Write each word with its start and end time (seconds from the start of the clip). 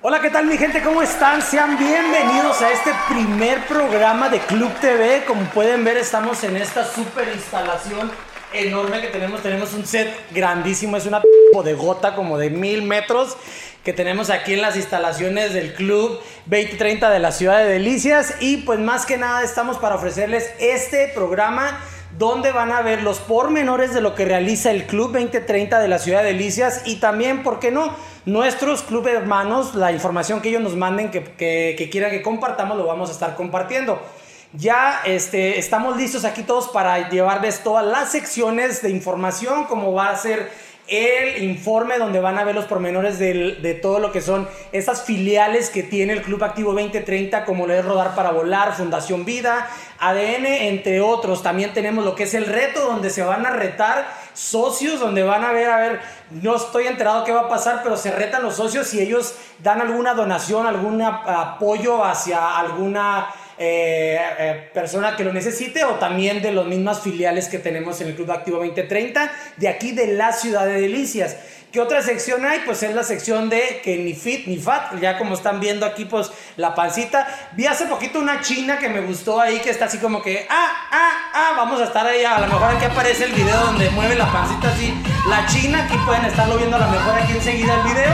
Hola, 0.00 0.20
¿qué 0.20 0.30
tal 0.30 0.46
mi 0.46 0.56
gente? 0.56 0.80
¿Cómo 0.80 1.02
están? 1.02 1.42
Sean 1.42 1.76
bienvenidos 1.76 2.62
a 2.62 2.70
este 2.70 2.92
primer 3.08 3.66
programa 3.66 4.28
de 4.28 4.38
Club 4.38 4.70
TV. 4.80 5.24
Como 5.26 5.40
pueden 5.46 5.82
ver, 5.82 5.96
estamos 5.96 6.44
en 6.44 6.56
esta 6.56 6.84
super 6.84 7.26
instalación 7.34 8.08
enorme 8.52 9.00
que 9.00 9.08
tenemos. 9.08 9.42
Tenemos 9.42 9.74
un 9.74 9.84
set 9.84 10.08
grandísimo, 10.30 10.96
es 10.96 11.06
una 11.06 11.20
bodegota 11.52 12.14
como 12.14 12.38
de 12.38 12.48
mil 12.48 12.82
metros 12.82 13.36
que 13.82 13.92
tenemos 13.92 14.30
aquí 14.30 14.54
en 14.54 14.62
las 14.62 14.76
instalaciones 14.76 15.52
del 15.52 15.74
Club 15.74 16.20
2030 16.46 17.10
de 17.10 17.18
la 17.18 17.32
Ciudad 17.32 17.58
de 17.58 17.64
Delicias. 17.64 18.36
Y 18.38 18.58
pues 18.58 18.78
más 18.78 19.04
que 19.04 19.18
nada 19.18 19.42
estamos 19.42 19.78
para 19.78 19.96
ofrecerles 19.96 20.48
este 20.60 21.08
programa 21.08 21.76
donde 22.16 22.52
van 22.52 22.72
a 22.72 22.82
ver 22.82 23.02
los 23.02 23.18
pormenores 23.18 23.94
de 23.94 24.00
lo 24.00 24.14
que 24.14 24.24
realiza 24.24 24.70
el 24.70 24.86
Club 24.86 25.12
2030 25.12 25.80
de 25.80 25.88
la 25.88 25.98
Ciudad 25.98 26.22
de 26.22 26.32
Delicias 26.32 26.82
y 26.84 26.96
también, 26.96 27.42
¿por 27.42 27.60
qué 27.60 27.70
no? 27.70 27.94
Nuestros 28.28 28.82
club 28.82 29.06
hermanos, 29.06 29.74
la 29.74 29.90
información 29.90 30.42
que 30.42 30.50
ellos 30.50 30.60
nos 30.60 30.76
manden, 30.76 31.10
que, 31.10 31.22
que, 31.34 31.88
quieran 31.90 32.10
que 32.10 32.20
compartamos, 32.20 32.76
lo 32.76 32.84
vamos 32.84 33.08
a 33.08 33.12
estar 33.12 33.34
compartiendo. 33.34 34.02
Ya 34.52 35.00
este, 35.06 35.58
estamos 35.58 35.96
listos 35.96 36.26
aquí 36.26 36.42
todos 36.42 36.68
para 36.68 37.08
llevarles 37.08 37.62
todas 37.62 37.86
las 37.86 38.12
secciones 38.12 38.82
de 38.82 38.90
información, 38.90 39.64
como 39.64 39.94
va 39.94 40.10
a 40.10 40.16
ser 40.18 40.52
el 40.88 41.42
informe 41.42 41.98
donde 41.98 42.20
van 42.20 42.38
a 42.38 42.44
ver 42.44 42.54
los 42.54 42.64
pormenores 42.64 43.18
de 43.18 43.78
todo 43.80 43.98
lo 43.98 44.10
que 44.10 44.20
son 44.20 44.48
esas 44.72 45.02
filiales 45.02 45.70
que 45.70 45.82
tiene 45.82 46.14
el 46.14 46.22
Club 46.22 46.42
Activo 46.42 46.72
2030, 46.72 47.44
como 47.44 47.66
lo 47.66 47.74
es 47.74 47.84
Rodar 47.84 48.14
para 48.14 48.30
Volar, 48.30 48.74
Fundación 48.74 49.24
Vida, 49.24 49.68
ADN, 49.98 50.46
entre 50.46 51.00
otros. 51.00 51.42
También 51.42 51.72
tenemos 51.74 52.04
lo 52.04 52.14
que 52.14 52.24
es 52.24 52.34
el 52.34 52.46
reto, 52.46 52.86
donde 52.86 53.10
se 53.10 53.22
van 53.22 53.44
a 53.44 53.50
retar 53.50 54.08
socios, 54.32 55.00
donde 55.00 55.22
van 55.22 55.44
a 55.44 55.52
ver, 55.52 55.68
a 55.68 55.76
ver, 55.78 56.00
no 56.30 56.56
estoy 56.56 56.86
enterado 56.86 57.24
qué 57.24 57.32
va 57.32 57.42
a 57.42 57.48
pasar, 57.48 57.80
pero 57.82 57.96
se 57.96 58.10
retan 58.10 58.42
los 58.42 58.56
socios 58.56 58.94
y 58.94 59.00
ellos 59.00 59.34
dan 59.58 59.80
alguna 59.80 60.14
donación, 60.14 60.66
algún 60.66 61.02
apoyo 61.02 62.04
hacia 62.04 62.58
alguna 62.58 63.28
eh, 63.58 64.18
eh, 64.38 64.70
persona 64.72 65.16
que 65.16 65.24
lo 65.24 65.32
necesite 65.32 65.84
o 65.84 65.94
también 65.94 66.40
de 66.42 66.52
las 66.52 66.66
mismas 66.66 67.00
filiales 67.00 67.48
que 67.48 67.58
tenemos 67.58 68.00
en 68.00 68.08
el 68.08 68.14
Club 68.14 68.30
Activo 68.30 68.58
2030 68.58 69.30
de 69.56 69.68
aquí 69.68 69.92
de 69.92 70.14
la 70.14 70.32
ciudad 70.32 70.66
de 70.66 70.80
Delicias. 70.80 71.36
¿Qué 71.72 71.80
otra 71.80 72.00
sección 72.00 72.46
hay? 72.46 72.60
Pues 72.64 72.82
es 72.82 72.94
la 72.94 73.02
sección 73.02 73.50
de 73.50 73.82
que 73.84 73.98
ni 73.98 74.14
fit 74.14 74.46
ni 74.46 74.56
fat, 74.56 74.98
ya 75.02 75.18
como 75.18 75.34
están 75.34 75.60
viendo 75.60 75.84
aquí 75.84 76.06
pues 76.06 76.30
la 76.56 76.74
pancita. 76.74 77.26
Vi 77.52 77.66
hace 77.66 77.84
poquito 77.84 78.18
una 78.18 78.40
china 78.40 78.78
que 78.78 78.88
me 78.88 79.02
gustó 79.02 79.38
ahí 79.38 79.58
que 79.58 79.68
está 79.68 79.84
así 79.84 79.98
como 79.98 80.22
que, 80.22 80.46
ah, 80.48 80.88
ah, 80.90 81.30
ah, 81.34 81.52
vamos 81.58 81.78
a 81.82 81.84
estar 81.84 82.06
ahí, 82.06 82.24
a 82.24 82.38
lo 82.38 82.46
mejor 82.46 82.74
aquí 82.74 82.86
aparece 82.86 83.24
el 83.24 83.32
video 83.32 83.60
donde 83.66 83.90
mueve 83.90 84.14
la 84.14 84.32
pancita 84.32 84.70
así. 84.70 84.94
La 85.28 85.44
china, 85.44 85.84
aquí 85.84 85.94
pueden 86.06 86.24
estarlo 86.24 86.56
viendo 86.56 86.76
a 86.76 86.80
lo 86.80 86.88
mejor 86.88 87.18
aquí 87.18 87.32
enseguida 87.32 87.74
el 87.74 87.92
video. 87.92 88.12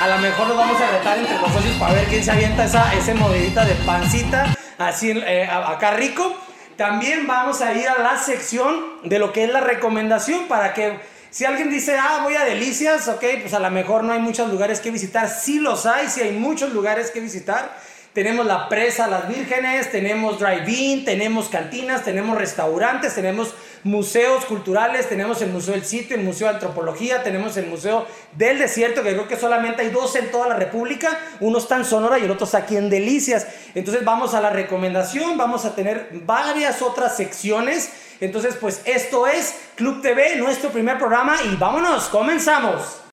A 0.00 0.08
lo 0.08 0.18
mejor 0.18 0.46
nos 0.46 0.56
vamos 0.56 0.80
a 0.80 0.90
retar 0.90 1.18
entre 1.18 1.38
los 1.38 1.52
socios 1.52 1.76
para 1.76 1.94
ver 1.94 2.04
quién 2.04 2.22
se 2.22 2.30
avienta 2.30 2.64
esa, 2.64 2.94
ese 2.94 3.14
modelita 3.14 3.64
de 3.64 3.74
pancita, 3.86 4.54
así 4.78 5.10
eh, 5.10 5.48
acá 5.50 5.92
rico. 5.92 6.34
También 6.76 7.26
vamos 7.26 7.60
a 7.60 7.72
ir 7.72 7.88
a 7.88 7.98
la 7.98 8.18
sección 8.18 8.84
de 9.04 9.18
lo 9.18 9.32
que 9.32 9.44
es 9.44 9.50
la 9.50 9.60
recomendación 9.60 10.48
para 10.48 10.74
que 10.74 10.98
si 11.30 11.44
alguien 11.44 11.68
dice, 11.68 11.96
ah, 11.98 12.20
voy 12.22 12.34
a 12.34 12.44
Delicias, 12.44 13.08
ok, 13.08 13.24
pues 13.40 13.54
a 13.54 13.58
lo 13.58 13.70
mejor 13.70 14.04
no 14.04 14.12
hay 14.12 14.20
muchos 14.20 14.50
lugares 14.50 14.80
que 14.80 14.90
visitar. 14.90 15.28
Sí 15.28 15.58
los 15.58 15.84
hay, 15.84 16.08
sí 16.08 16.20
hay 16.20 16.32
muchos 16.32 16.72
lugares 16.72 17.10
que 17.10 17.18
visitar. 17.20 17.76
Tenemos 18.12 18.46
la 18.46 18.68
presa 18.68 19.08
Las 19.08 19.28
Vírgenes, 19.28 19.90
tenemos 19.90 20.38
drive-in, 20.38 21.04
tenemos 21.04 21.48
cantinas, 21.48 22.04
tenemos 22.04 22.38
restaurantes, 22.38 23.16
tenemos 23.16 23.52
museos 23.84 24.46
culturales, 24.46 25.08
tenemos 25.08 25.40
el 25.42 25.50
Museo 25.50 25.74
del 25.74 25.84
Sitio, 25.84 26.16
el 26.16 26.22
Museo 26.22 26.48
de 26.48 26.54
Antropología, 26.54 27.22
tenemos 27.22 27.56
el 27.56 27.66
Museo 27.66 28.06
del 28.32 28.58
Desierto, 28.58 29.02
que 29.02 29.10
creo 29.10 29.28
que 29.28 29.36
solamente 29.36 29.82
hay 29.82 29.90
dos 29.90 30.16
en 30.16 30.30
toda 30.30 30.48
la 30.48 30.56
República. 30.56 31.20
Uno 31.40 31.58
está 31.58 31.76
en 31.76 31.84
Sonora 31.84 32.18
y 32.18 32.24
el 32.24 32.30
otro 32.30 32.46
está 32.46 32.58
aquí 32.58 32.76
en 32.76 32.90
Delicias. 32.90 33.46
Entonces 33.74 34.04
vamos 34.04 34.34
a 34.34 34.40
la 34.40 34.50
recomendación, 34.50 35.36
vamos 35.36 35.64
a 35.64 35.74
tener 35.74 36.08
varias 36.24 36.82
otras 36.82 37.16
secciones. 37.16 37.92
Entonces, 38.20 38.56
pues 38.60 38.80
esto 38.86 39.26
es 39.26 39.54
Club 39.74 40.00
TV, 40.00 40.36
nuestro 40.36 40.70
primer 40.70 40.98
programa 40.98 41.36
y 41.44 41.56
vámonos, 41.56 42.08
comenzamos. 42.08 43.03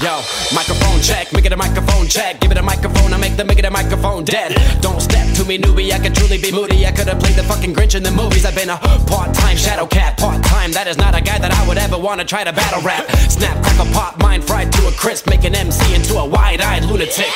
Yo, 0.00 0.22
microphone 0.54 0.98
check, 1.02 1.30
make 1.30 1.44
it 1.44 1.52
a 1.52 1.56
microphone 1.56 2.08
check. 2.08 2.40
Give 2.40 2.50
it 2.50 2.56
a 2.56 2.62
microphone, 2.62 3.12
I 3.12 3.18
make 3.18 3.36
the 3.36 3.44
make 3.44 3.58
it 3.58 3.66
a 3.66 3.70
microphone 3.70 4.24
dead. 4.24 4.56
Don't 4.80 4.98
step 4.98 5.28
to 5.36 5.44
me, 5.44 5.58
newbie, 5.58 5.92
I 5.92 5.98
could 5.98 6.14
truly 6.14 6.38
be 6.38 6.50
moody. 6.50 6.86
I 6.86 6.92
could 6.92 7.06
have 7.06 7.20
played 7.20 7.36
the 7.36 7.42
fucking 7.42 7.74
Grinch 7.74 7.94
in 7.94 8.02
the 8.02 8.10
movies. 8.10 8.46
I've 8.46 8.54
been 8.54 8.70
a 8.70 8.78
part 8.78 9.34
time 9.34 9.58
shadow 9.58 9.86
cat, 9.86 10.16
part 10.16 10.42
time. 10.42 10.72
That 10.72 10.86
is 10.86 10.96
not 10.96 11.14
a 11.14 11.20
guy 11.20 11.38
that 11.38 11.52
I 11.52 11.68
would 11.68 11.76
ever 11.76 11.98
want 11.98 12.18
to 12.20 12.26
try 12.26 12.44
to 12.44 12.52
battle 12.52 12.80
rap. 12.80 13.10
Snap, 13.28 13.62
crackle, 13.62 13.92
pop, 13.92 14.18
mind 14.22 14.42
fried 14.42 14.72
to 14.72 14.86
a 14.88 14.92
crisp, 14.92 15.28
make 15.28 15.44
an 15.44 15.54
MC 15.54 15.94
into 15.94 16.16
a 16.16 16.26
wide 16.26 16.62
eyed 16.62 16.84
lunatic. 16.86 17.28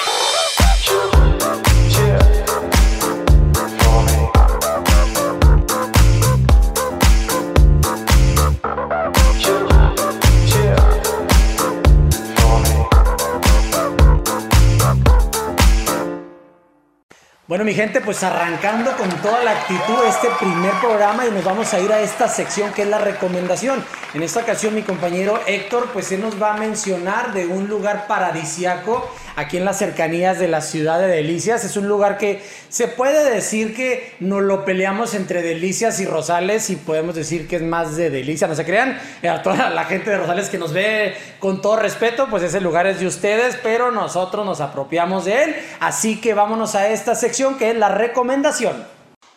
Bueno, 17.46 17.62
mi 17.62 17.74
gente, 17.74 18.00
pues 18.00 18.22
arrancando 18.22 18.96
con 18.96 19.10
toda 19.20 19.44
la 19.44 19.50
actitud 19.50 19.98
este 20.08 20.28
primer 20.40 20.72
programa 20.80 21.26
y 21.26 21.30
nos 21.30 21.44
vamos 21.44 21.74
a 21.74 21.78
ir 21.78 21.92
a 21.92 22.00
esta 22.00 22.26
sección 22.26 22.72
que 22.72 22.80
es 22.80 22.88
la 22.88 22.96
recomendación. 22.96 23.84
En 24.14 24.22
esta 24.22 24.40
ocasión 24.40 24.74
mi 24.74 24.80
compañero 24.80 25.38
Héctor, 25.46 25.90
pues 25.92 26.10
él 26.12 26.22
nos 26.22 26.40
va 26.40 26.54
a 26.54 26.56
mencionar 26.56 27.34
de 27.34 27.44
un 27.44 27.68
lugar 27.68 28.06
paradisiaco 28.06 29.06
aquí 29.36 29.58
en 29.58 29.66
las 29.66 29.78
cercanías 29.78 30.38
de 30.38 30.48
la 30.48 30.62
ciudad 30.62 30.98
de 30.98 31.08
Delicias. 31.08 31.66
Es 31.66 31.76
un 31.76 31.86
lugar 31.86 32.16
que 32.16 32.42
se 32.70 32.88
puede 32.88 33.28
decir 33.28 33.76
que 33.76 34.14
nos 34.20 34.40
lo 34.40 34.64
peleamos 34.64 35.12
entre 35.12 35.42
Delicias 35.42 36.00
y 36.00 36.06
Rosales 36.06 36.70
y 36.70 36.76
podemos 36.76 37.14
decir 37.14 37.46
que 37.46 37.56
es 37.56 37.62
más 37.62 37.94
de 37.94 38.08
Delicias. 38.08 38.48
No 38.48 38.56
se 38.56 38.64
crean, 38.64 38.98
eh, 39.20 39.28
a 39.28 39.42
toda 39.42 39.68
la 39.68 39.84
gente 39.84 40.08
de 40.08 40.16
Rosales 40.16 40.48
que 40.48 40.56
nos 40.56 40.72
ve 40.72 41.14
con 41.40 41.60
todo 41.60 41.76
respeto, 41.76 42.28
pues 42.30 42.42
ese 42.42 42.62
lugar 42.62 42.86
es 42.86 43.00
de 43.00 43.06
ustedes, 43.06 43.58
pero 43.62 43.90
nosotros 43.90 44.46
nos 44.46 44.62
apropiamos 44.62 45.26
de 45.26 45.42
él. 45.42 45.56
Así 45.80 46.22
que 46.22 46.32
vámonos 46.32 46.74
a 46.74 46.88
esta 46.88 47.14
sección 47.14 47.33
que 47.34 47.70
es 47.70 47.76
la 47.76 47.88
recomendación. 47.88 48.86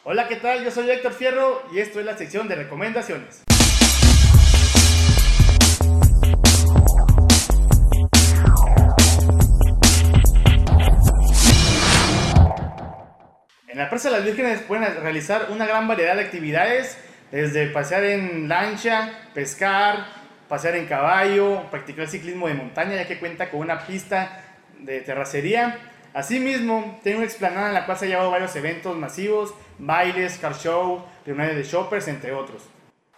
Hola, 0.03 0.27
¿qué 0.27 0.35
tal? 0.35 0.63
Yo 0.63 0.69
soy 0.69 0.87
Héctor 0.87 1.13
Fierro 1.13 1.63
y 1.73 1.79
esto 1.79 1.99
es 1.99 2.05
la 2.05 2.15
sección 2.15 2.47
de 2.47 2.53
recomendaciones. 2.53 3.41
En 13.67 13.77
la 13.79 13.89
Presa 13.89 14.11
de 14.11 14.17
las 14.17 14.25
Vírgenes 14.25 14.61
pueden 14.61 14.83
realizar 15.01 15.47
una 15.49 15.65
gran 15.65 15.87
variedad 15.87 16.15
de 16.15 16.21
actividades, 16.21 16.99
desde 17.31 17.65
pasear 17.67 18.03
en 18.03 18.47
lancha, 18.47 19.11
pescar, 19.33 20.05
pasear 20.47 20.75
en 20.75 20.85
caballo, 20.85 21.63
practicar 21.71 22.07
ciclismo 22.07 22.47
de 22.47 22.53
montaña, 22.53 22.95
ya 22.95 23.07
que 23.07 23.17
cuenta 23.17 23.49
con 23.49 23.61
una 23.61 23.87
pista 23.87 24.43
de 24.77 25.01
terracería. 25.01 25.79
Asimismo, 26.13 27.00
tiene 27.03 27.19
una 27.19 27.28
explanada 27.28 27.68
en 27.68 27.73
la 27.73 27.85
cual 27.85 27.97
se 27.97 28.06
han 28.06 28.12
llevado 28.12 28.31
varios 28.31 28.56
eventos 28.56 28.97
masivos, 28.97 29.53
bailes, 29.78 30.38
car 30.38 30.56
show, 30.56 31.06
reuniones 31.25 31.56
de 31.56 31.63
shoppers, 31.63 32.07
entre 32.07 32.34
otros. 32.34 32.63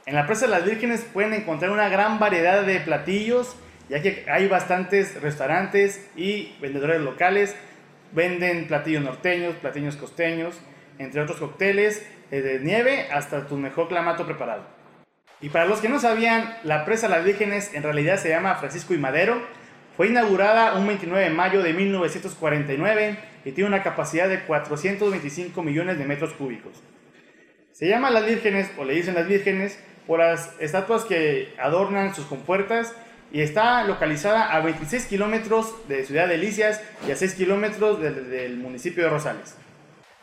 En 0.06 0.16
la 0.16 0.26
Presa 0.26 0.46
de 0.46 0.52
las 0.52 0.66
Vírgenes 0.66 1.06
pueden 1.14 1.34
encontrar 1.34 1.72
una 1.72 1.88
gran 1.88 2.20
variedad 2.20 2.64
de 2.64 2.80
platillos, 2.80 3.56
ya 3.90 4.02
que 4.02 4.26
hay 4.30 4.48
bastantes 4.48 5.22
restaurantes 5.22 6.10
y 6.16 6.56
vendedores 6.62 7.02
locales. 7.02 7.56
Venden 8.12 8.68
platillos 8.68 9.04
norteños, 9.04 9.56
platillos 9.56 9.96
costeños, 9.96 10.59
entre 10.97 11.22
otros 11.22 11.38
cócteles, 11.38 12.06
desde 12.32 12.59
nieve 12.59 13.08
hasta 13.12 13.47
tu 13.47 13.56
mejor 13.56 13.88
clamato 13.88 14.26
preparado. 14.26 14.64
Y 15.42 15.50
para 15.50 15.66
los 15.66 15.80
que 15.80 15.90
no 15.90 16.00
sabían, 16.00 16.58
la 16.64 16.85
Presa 16.85 17.08
de 17.08 17.16
las 17.16 17.26
Vírgenes 17.26 17.74
en 17.74 17.84
realidad 17.84 18.18
se 18.18 18.30
llama 18.30 18.56
Francisco 18.56 18.94
y 18.94 18.97
Madero. 18.97 19.42
Fue 19.99 20.07
inaugurada 20.07 20.75
un 20.75 20.87
29 20.87 21.25
de 21.25 21.29
mayo 21.29 21.61
de 21.61 21.73
1949 21.73 23.17
y 23.43 23.51
tiene 23.51 23.67
una 23.67 23.84
capacidad 23.84 24.29
de 24.29 24.46
425 24.46 25.61
millones 25.61 25.97
de 25.97 26.05
metros 26.05 26.31
cúbicos. 26.35 26.72
Se 27.73 27.90
llama 27.90 28.09
Las 28.09 28.25
Vírgenes, 28.25 28.72
o 28.78 28.85
le 28.85 28.93
dicen 28.93 29.13
Las 29.13 29.28
Vírgenes, 29.28 29.78
por 30.07 30.19
las 30.19 30.55
estatuas 30.61 31.03
que 31.03 31.53
adornan 31.59 32.16
sus 32.16 32.28
compuertas 32.28 32.96
y 33.34 33.41
está 33.41 33.84
localizada 33.84 34.53
a 34.55 34.61
26 34.61 35.05
kilómetros 35.07 35.75
de 35.90 36.05
Ciudad 36.05 36.29
Delicias 36.29 36.81
y 37.05 37.11
a 37.11 37.17
6 37.17 37.34
kilómetros 37.34 37.99
del, 37.99 38.29
del 38.29 38.55
municipio 38.55 39.03
de 39.03 39.09
Rosales. 39.09 39.57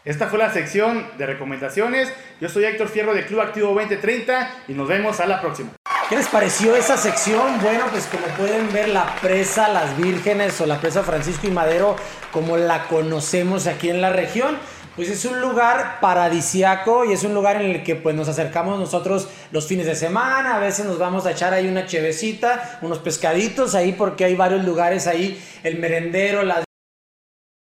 Esta 0.07 0.29
fue 0.29 0.39
la 0.39 0.51
sección 0.55 1.07
de 1.19 1.27
recomendaciones. 1.27 2.11
Yo 2.41 2.49
soy 2.49 2.65
Héctor 2.65 2.89
Fierro 2.89 3.13
de 3.13 3.27
Club 3.27 3.43
Activo 3.43 3.75
2030 3.75 4.53
y 4.69 4.73
nos 4.73 4.89
vemos 4.89 5.21
a 5.21 5.27
la 5.27 5.43
próxima. 5.43 5.73
¿Qué 6.09 6.15
les 6.15 6.29
pareció 6.29 6.77
esa 6.77 6.97
sección? 6.97 7.61
Bueno, 7.61 7.87
pues 7.91 8.07
como 8.07 8.27
pueden 8.37 8.73
ver, 8.73 8.91
la 8.91 9.17
presa 9.17 9.67
Las 9.67 9.97
Vírgenes 9.97 10.61
o 10.61 10.67
la 10.67 10.81
presa 10.81 11.03
Francisco 11.03 11.49
y 11.49 11.51
Madero, 11.51 11.97
como 12.31 12.57
la 12.57 12.87
conocemos 12.87 13.67
aquí 13.67 13.91
en 13.91 14.01
la 14.01 14.11
región, 14.11 14.57
pues 14.95 15.09
es 15.09 15.25
un 15.25 15.41
lugar 15.41 15.99
paradisiaco 16.01 17.05
y 17.05 17.13
es 17.13 17.25
un 17.25 17.35
lugar 17.35 17.61
en 17.61 17.73
el 17.73 17.83
que 17.83 17.97
pues 17.97 18.15
nos 18.15 18.29
acercamos 18.29 18.79
nosotros 18.79 19.27
los 19.51 19.67
fines 19.67 19.87
de 19.87 19.97
semana, 19.97 20.55
a 20.55 20.59
veces 20.61 20.87
nos 20.87 20.97
vamos 20.97 21.27
a 21.27 21.33
echar 21.33 21.53
ahí 21.53 21.67
una 21.67 21.87
chevecita, 21.87 22.79
unos 22.83 23.01
pescaditos 23.01 23.75
ahí 23.75 23.91
porque 23.91 24.27
hay 24.27 24.37
varios 24.37 24.65
lugares 24.65 25.09
ahí, 25.09 25.43
el 25.65 25.81
merendero, 25.81 26.45
las 26.45 26.65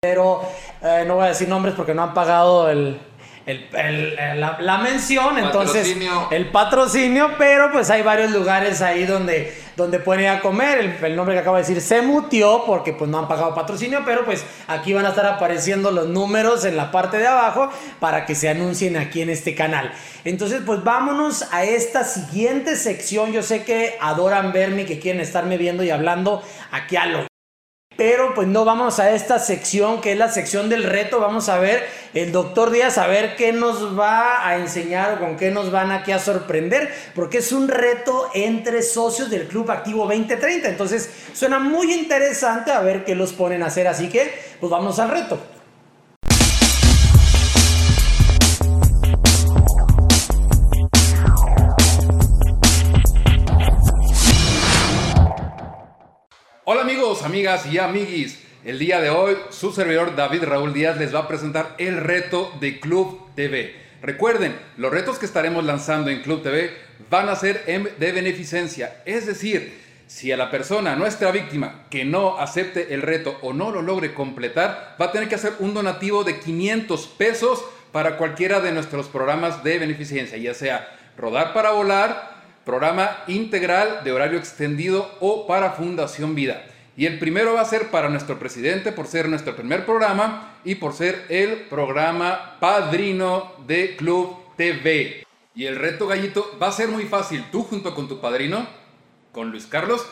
pero 0.02 0.42
eh, 0.82 1.04
no 1.06 1.14
voy 1.14 1.26
a 1.26 1.28
decir 1.28 1.48
nombres 1.48 1.76
porque 1.76 1.94
no 1.94 2.02
han 2.02 2.16
pagado 2.16 2.72
el, 2.72 3.00
el- 3.46 3.68
el- 3.74 4.20
el- 4.20 4.40
la, 4.40 4.58
la 4.60 4.78
mención, 4.78 5.38
entonces 5.40 5.88
Patrocinio. 5.88 6.28
el 6.32 6.50
patrocinio, 6.52 7.32
pero 7.38 7.72
pues 7.72 7.90
hay 7.90 8.02
varios 8.04 8.32
lugares 8.32 8.82
ahí 8.82 9.06
donde, 9.06 9.54
donde 9.76 10.00
pueden 10.00 10.24
ir 10.24 10.30
a 10.30 10.40
comer. 10.42 10.98
El, 11.02 11.16
nombre 11.16 11.34
que 11.34 11.40
acabo 11.42 11.56
de 11.58 11.64
decir 11.64 11.82
se 11.82 12.02
mutió 12.02 12.64
porque 12.66 12.94
pues 12.94 13.10
no 13.10 13.18
han 13.20 13.28
pagado 13.28 13.56
patrocinio, 13.56 14.02
pero 14.06 14.24
pues 14.26 14.46
aquí 14.68 14.94
van 14.94 15.06
a 15.06 15.10
estar 15.10 15.26
apareciendo 15.26 15.90
los 15.92 16.08
números 16.08 16.66
en 16.66 16.78
la 16.78 16.92
parte 16.92 17.18
de 17.18 17.28
abajo 17.28 17.70
para 18.00 18.26
que 18.26 18.36
se 18.36 18.48
anuncien 18.50 18.96
aquí 18.98 19.22
en 19.22 19.30
este 19.32 19.56
canal. 19.56 19.92
Entonces 20.24 20.62
pues 20.66 20.84
vámonos 20.84 21.48
a 21.52 21.64
esta 21.64 22.04
siguiente 22.04 22.76
sección. 22.76 23.32
Yo 23.34 23.42
sé 23.42 23.64
que 23.64 23.98
adoran 24.02 24.52
verme 24.52 24.84
y 24.84 24.86
que 24.86 25.00
quieren 25.00 25.20
estarme 25.22 25.58
viendo 25.58 25.84
y 25.84 25.90
hablando 25.90 26.44
aquí 26.72 26.96
a 26.96 27.06
lo 27.08 27.31
pero 28.02 28.34
pues 28.34 28.48
no 28.48 28.66
vamos 28.66 28.98
a 28.98 29.12
esta 29.12 29.38
sección 29.38 30.02
que 30.02 30.14
es 30.14 30.18
la 30.18 30.28
sección 30.28 30.70
del 30.70 30.86
reto. 30.86 31.20
Vamos 31.20 31.50
a 31.50 31.60
ver 31.60 31.88
el 32.16 32.32
doctor 32.32 32.72
Díaz 32.72 32.98
a 32.98 33.06
ver 33.06 33.36
qué 33.36 33.54
nos 33.54 33.96
va 33.96 34.48
a 34.48 34.58
enseñar 34.58 35.14
o 35.14 35.20
con 35.20 35.38
qué 35.38 35.52
nos 35.52 35.72
van 35.72 35.92
aquí 35.92 36.12
a 36.12 36.18
sorprender. 36.18 36.92
Porque 37.14 37.38
es 37.38 37.52
un 37.52 37.68
reto 37.68 38.32
entre 38.34 38.82
socios 38.82 39.30
del 39.30 39.48
Club 39.48 39.70
Activo 39.70 40.08
2030. 40.08 40.68
Entonces 40.70 41.12
suena 41.34 41.60
muy 41.60 41.94
interesante 41.94 42.72
a 42.72 42.82
ver 42.82 43.06
qué 43.06 43.14
los 43.14 43.34
ponen 43.34 43.62
a 43.62 43.68
hacer. 43.68 43.88
Así 43.88 44.10
que 44.10 44.34
pues 44.60 44.72
vamos 44.72 44.98
al 44.98 45.12
reto. 45.12 45.38
Hola 56.74 56.84
amigos, 56.84 57.24
amigas 57.24 57.66
y 57.66 57.80
amiguis. 57.80 58.40
El 58.64 58.80
día 58.80 59.02
de 59.02 59.10
hoy, 59.10 59.36
su 59.50 59.74
servidor 59.74 60.16
David 60.16 60.46
Raúl 60.46 60.72
Díaz 60.72 60.98
les 60.98 61.14
va 61.14 61.20
a 61.20 61.28
presentar 61.28 61.76
el 61.78 61.98
reto 61.98 62.50
de 62.62 62.80
Club 62.80 63.36
TV. 63.36 63.76
Recuerden, 64.02 64.56
los 64.78 64.90
retos 64.90 65.20
que 65.20 65.26
estaremos 65.26 65.66
lanzando 65.66 66.10
en 66.10 66.22
Club 66.22 66.44
TV 66.44 66.72
van 67.10 67.28
a 67.28 67.36
ser 67.36 67.66
de 67.66 68.12
beneficencia. 68.14 69.02
Es 69.06 69.26
decir, 69.26 69.82
si 70.08 70.32
a 70.32 70.38
la 70.38 70.50
persona, 70.50 70.96
nuestra 70.96 71.32
víctima, 71.32 71.88
que 71.90 72.06
no 72.06 72.40
acepte 72.40 72.94
el 72.94 73.02
reto 73.02 73.38
o 73.42 73.52
no 73.52 73.72
lo 73.72 73.82
logre 73.82 74.14
completar, 74.14 74.96
va 75.00 75.08
a 75.08 75.12
tener 75.12 75.28
que 75.28 75.36
hacer 75.36 75.52
un 75.60 75.74
donativo 75.74 76.24
de 76.24 76.40
500 76.40 77.06
pesos 77.18 77.66
para 77.92 78.16
cualquiera 78.16 78.62
de 78.62 78.72
nuestros 78.72 79.08
programas 79.08 79.62
de 79.66 79.78
beneficencia, 79.78 80.38
ya 80.38 80.54
sea 80.54 80.88
Rodar 81.18 81.54
para 81.54 81.72
Volar, 81.72 82.41
programa 82.66 83.24
integral 83.28 84.04
de 84.04 84.12
horario 84.12 84.38
extendido 84.38 85.10
o 85.20 85.48
para 85.48 85.72
Fundación 85.72 86.36
Vida. 86.36 86.64
Y 86.98 87.06
el 87.06 87.20
primero 87.20 87.54
va 87.54 87.62
a 87.62 87.66
ser 87.66 87.90
para 87.90 88.10
nuestro 88.10 88.38
presidente 88.38 88.92
por 88.92 89.08
ser 89.08 89.30
nuestro 89.30 89.56
primer 89.56 89.86
programa 89.86 90.60
y 90.64 90.76
por 90.76 90.94
ser 90.94 91.26
el 91.30 91.62
programa 91.62 92.58
padrino 92.60 93.54
de 93.66 93.96
Club 93.96 94.38
TV. 94.58 95.26
Y 95.56 95.66
el 95.66 95.78
reto 95.78 96.08
gallito 96.08 96.58
va 96.62 96.68
a 96.68 96.74
ser 96.74 96.90
muy 96.90 97.06
fácil. 97.06 97.44
Tú 97.52 97.64
junto 97.64 97.96
con 97.96 98.08
tu 98.08 98.22
padrino, 98.22 98.68
con 99.32 99.52
Luis 99.52 99.66
Carlos, 99.66 100.06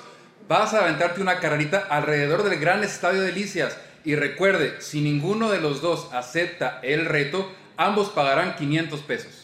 vas 0.48 0.74
a 0.74 0.80
aventarte 0.80 1.22
una 1.22 1.40
carrerita 1.40 1.86
alrededor 1.90 2.44
del 2.44 2.60
gran 2.60 2.84
estadio 2.84 3.22
de 3.22 3.28
Delicias. 3.28 3.78
Y 4.04 4.16
recuerde, 4.16 4.82
si 4.82 5.02
ninguno 5.02 5.52
de 5.52 5.60
los 5.60 5.82
dos 5.82 6.10
acepta 6.14 6.80
el 6.82 7.06
reto, 7.06 7.52
ambos 7.78 8.10
pagarán 8.10 8.56
500 8.56 9.02
pesos. 9.02 9.39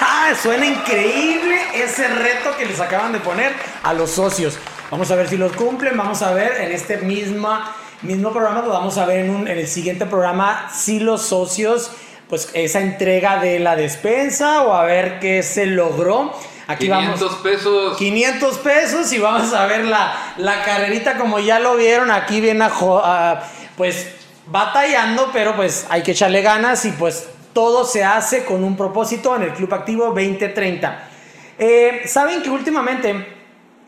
¡Ah! 0.00 0.32
Suena 0.40 0.66
increíble 0.66 1.56
ese 1.74 2.06
reto 2.08 2.56
que 2.56 2.66
les 2.66 2.80
acaban 2.80 3.12
de 3.12 3.20
poner 3.20 3.52
a 3.82 3.92
los 3.94 4.10
socios. 4.10 4.58
Vamos 4.90 5.10
a 5.10 5.16
ver 5.16 5.28
si 5.28 5.36
los 5.36 5.52
cumplen. 5.52 5.96
Vamos 5.96 6.22
a 6.22 6.32
ver 6.32 6.60
en 6.60 6.72
este 6.72 6.98
misma, 6.98 7.74
mismo 8.02 8.32
programa. 8.32 8.60
Pues 8.60 8.72
vamos 8.72 8.98
a 8.98 9.04
ver 9.06 9.20
en, 9.20 9.30
un- 9.30 9.48
en 9.48 9.58
el 9.58 9.66
siguiente 9.68 10.06
programa 10.06 10.70
si 10.72 11.00
los 11.00 11.22
socios, 11.26 11.90
pues 12.28 12.50
esa 12.54 12.80
entrega 12.80 13.38
de 13.38 13.58
la 13.58 13.74
despensa 13.76 14.62
o 14.62 14.72
a 14.74 14.84
ver 14.84 15.18
qué 15.20 15.42
se 15.42 15.66
logró. 15.66 16.32
Aquí 16.66 16.86
500 16.86 17.20
vamos. 17.20 17.36
pesos. 17.42 17.96
500 17.96 18.58
pesos 18.58 19.12
y 19.12 19.18
vamos 19.18 19.52
a 19.54 19.64
ver 19.66 19.86
la, 19.86 20.14
la 20.36 20.62
carrerita 20.64 21.16
como 21.16 21.38
ya 21.38 21.58
lo 21.58 21.76
vieron. 21.76 22.10
Aquí 22.10 22.40
viene 22.42 22.64
a, 22.64 22.70
jo- 22.70 23.02
a, 23.02 23.42
pues 23.76 24.06
batallando, 24.46 25.30
pero 25.32 25.56
pues 25.56 25.86
hay 25.88 26.02
que 26.02 26.12
echarle 26.12 26.42
ganas 26.42 26.84
y 26.84 26.92
pues 26.92 27.26
todo 27.52 27.84
se 27.84 28.04
hace 28.04 28.44
con 28.44 28.62
un 28.64 28.76
propósito 28.76 29.34
en 29.36 29.42
el 29.42 29.52
Club 29.54 29.72
Activo 29.74 30.06
2030. 30.06 31.08
Eh, 31.58 32.02
Saben 32.06 32.42
que 32.42 32.50
últimamente 32.50 33.26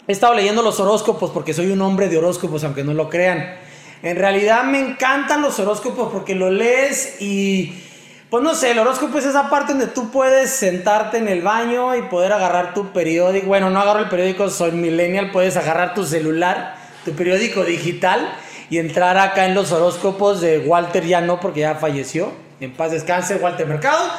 he 0.07 0.13
estado 0.13 0.35
leyendo 0.35 0.63
los 0.63 0.81
horóscopos 0.81 1.31
porque 1.31 1.55
soy 1.55 1.71
un 1.71 1.81
hombre 1.83 2.09
de 2.09 2.19
horóscopos, 2.19 2.65
aunque 2.65 2.85
no 2.85 2.95
lo 2.95 3.09
crean. 3.09 3.57
En 4.03 4.17
realidad 4.17 4.65
me 4.65 4.81
encantan 4.81 5.43
los 5.43 5.59
horóscopos 5.59 6.11
porque 6.13 6.35
lo 6.35 6.51
lees 6.51 7.21
y 7.21 7.85
pues 8.31 8.45
no 8.45 8.55
sé, 8.55 8.71
el 8.71 8.79
horóscopo 8.79 9.19
es 9.19 9.27
esa 9.27 9.51
parte 9.51 9.73
donde 9.73 9.89
tú 9.89 10.11
puedes 10.11 10.51
sentarte 10.51 11.19
en 11.19 11.27
el 11.27 11.43
baño 11.43 11.97
y 11.97 12.03
poder 12.03 12.33
agarrar 12.33 12.75
tu 12.75 12.93
periódico. 12.93 13.49
Bueno, 13.49 13.71
no 13.71 13.81
agarro 13.81 14.01
el 14.01 14.09
periódico, 14.09 14.49
soy 14.49 14.71
millennial, 14.71 15.33
puedes 15.33 15.57
agarrar 15.57 15.95
tu 15.95 16.05
celular, 16.05 16.77
tu 17.05 17.13
periódico 17.13 17.65
digital 17.65 18.33
y 18.71 18.79
entrar 18.79 19.19
acá 19.19 19.47
en 19.47 19.55
los 19.57 19.73
horóscopos 19.73 20.41
de 20.41 20.61
Walter 20.61 21.05
ya 21.05 21.21
no 21.21 21.41
porque 21.41 21.61
ya 21.61 21.75
falleció. 21.75 22.33
En 22.61 22.73
paz 22.75 22.91
descanse 22.91 23.37
Walter 23.37 23.67
Mercado. 23.67 24.11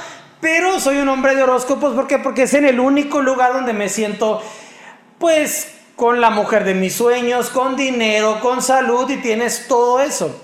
Pero 0.41 0.79
soy 0.79 0.97
un 0.97 1.07
hombre 1.09 1.35
de 1.35 1.43
horóscopos, 1.43 1.93
¿por 1.93 2.07
qué? 2.07 2.17
Porque 2.17 2.43
es 2.43 2.53
en 2.55 2.65
el 2.65 2.79
único 2.79 3.21
lugar 3.21 3.53
donde 3.53 3.73
me 3.73 3.87
siento 3.89 4.41
pues 5.19 5.75
con 5.95 6.19
la 6.19 6.31
mujer 6.31 6.63
de 6.63 6.73
mis 6.73 6.95
sueños, 6.95 7.51
con 7.51 7.75
dinero, 7.75 8.39
con 8.41 8.63
salud 8.63 9.07
y 9.11 9.17
tienes 9.17 9.67
todo 9.67 10.01
eso. 10.01 10.35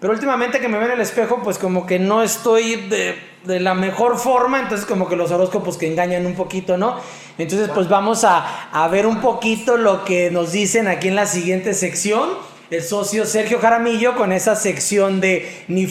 Pero 0.00 0.14
últimamente 0.14 0.58
que 0.58 0.68
me 0.68 0.78
veo 0.78 0.86
en 0.86 0.94
el 0.94 1.00
espejo, 1.02 1.42
pues 1.44 1.58
como 1.58 1.84
que 1.84 1.98
no 1.98 2.22
estoy 2.22 2.88
de, 2.88 3.18
de 3.44 3.60
la 3.60 3.74
mejor 3.74 4.18
forma, 4.18 4.58
entonces 4.58 4.86
como 4.86 5.06
que 5.06 5.16
los 5.16 5.30
horóscopos 5.30 5.76
que 5.76 5.86
engañan 5.86 6.24
un 6.24 6.34
poquito, 6.34 6.78
¿no? 6.78 6.96
Entonces 7.36 7.68
pues 7.74 7.90
vamos 7.90 8.24
a, 8.24 8.70
a 8.72 8.88
ver 8.88 9.06
un 9.06 9.20
poquito 9.20 9.76
lo 9.76 10.04
que 10.04 10.30
nos 10.30 10.52
dicen 10.52 10.88
aquí 10.88 11.08
en 11.08 11.16
la 11.16 11.26
siguiente 11.26 11.74
sección. 11.74 12.30
El 12.70 12.82
socio 12.82 13.26
Sergio 13.26 13.60
Jaramillo 13.60 14.16
con 14.16 14.32
esa 14.32 14.56
sección 14.56 15.20
de 15.20 15.64
ni 15.68 15.86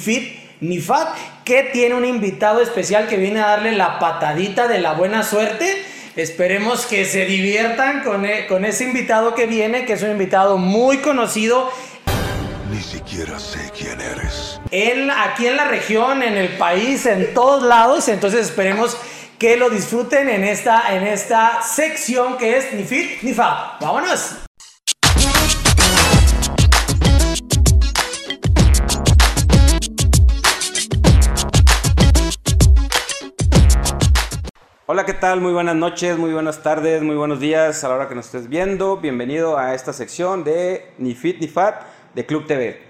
fit 0.62 0.68
ni 0.70 0.80
fat, 0.80 1.10
que 1.44 1.64
tiene 1.74 1.96
un 1.96 2.06
invitado 2.06 2.62
especial 2.62 3.08
que 3.08 3.18
viene 3.18 3.42
a 3.42 3.48
darle 3.48 3.72
la 3.72 4.00
patadita 4.00 4.68
de 4.68 4.80
la 4.80 4.94
buena 4.94 5.24
suerte. 5.24 5.86
Esperemos 6.16 6.86
que 6.86 7.06
se 7.06 7.26
diviertan 7.26 8.04
con, 8.04 8.26
e- 8.26 8.46
con 8.48 8.66
ese 8.66 8.84
invitado 8.84 9.34
que 9.34 9.46
viene, 9.48 9.86
que 9.86 9.94
es 9.94 10.04
un 10.04 10.12
invitado 10.12 10.58
muy 10.58 10.98
conocido 10.98 11.72
Ni 12.70 12.82
siquiera 12.82 13.40
sé 13.40 13.72
quién 13.78 14.00
eres. 14.02 14.60
en, 14.72 15.10
aquí 15.10 15.48
en 15.48 15.56
la 15.58 15.66
región, 15.66 16.22
en 16.24 16.38
el 16.38 16.50
país, 16.58 17.06
en 17.06 17.34
todos 17.34 17.64
lados. 17.64 18.08
Entonces 18.10 18.42
esperemos 18.42 18.98
que 19.40 19.58
lo 19.58 19.70
disfruten 19.70 20.30
en 20.30 20.44
esta, 20.44 20.94
en 20.96 21.04
esta 21.08 21.62
sección 21.64 22.38
que 22.38 22.58
es 22.58 22.74
ni 22.74 22.84
fit 22.84 23.22
ni 23.24 23.34
fa. 23.34 23.78
¡Vámonos! 23.82 24.36
Hola, 34.88 35.06
¿qué 35.06 35.14
tal? 35.14 35.42
Muy 35.42 35.54
buenas 35.54 35.76
noches, 35.76 36.18
muy 36.18 36.34
buenas 36.34 36.64
tardes, 36.64 37.04
muy 37.04 37.16
buenos 37.16 37.40
días 37.40 37.84
a 37.84 37.88
la 37.88 37.96
hora 37.96 38.10
que 38.10 38.16
nos 38.16 38.26
estés 38.26 38.50
viendo. 38.50 38.98
Bienvenido 38.98 39.56
a 39.56 39.76
esta 39.76 39.94
sección 39.94 40.44
de 40.44 40.92
Ni 40.98 41.14
Fit 41.14 41.40
ni 41.40 41.48
Fat 41.48 41.84
de 42.16 42.26
Club 42.26 42.48
TV. 42.48 42.82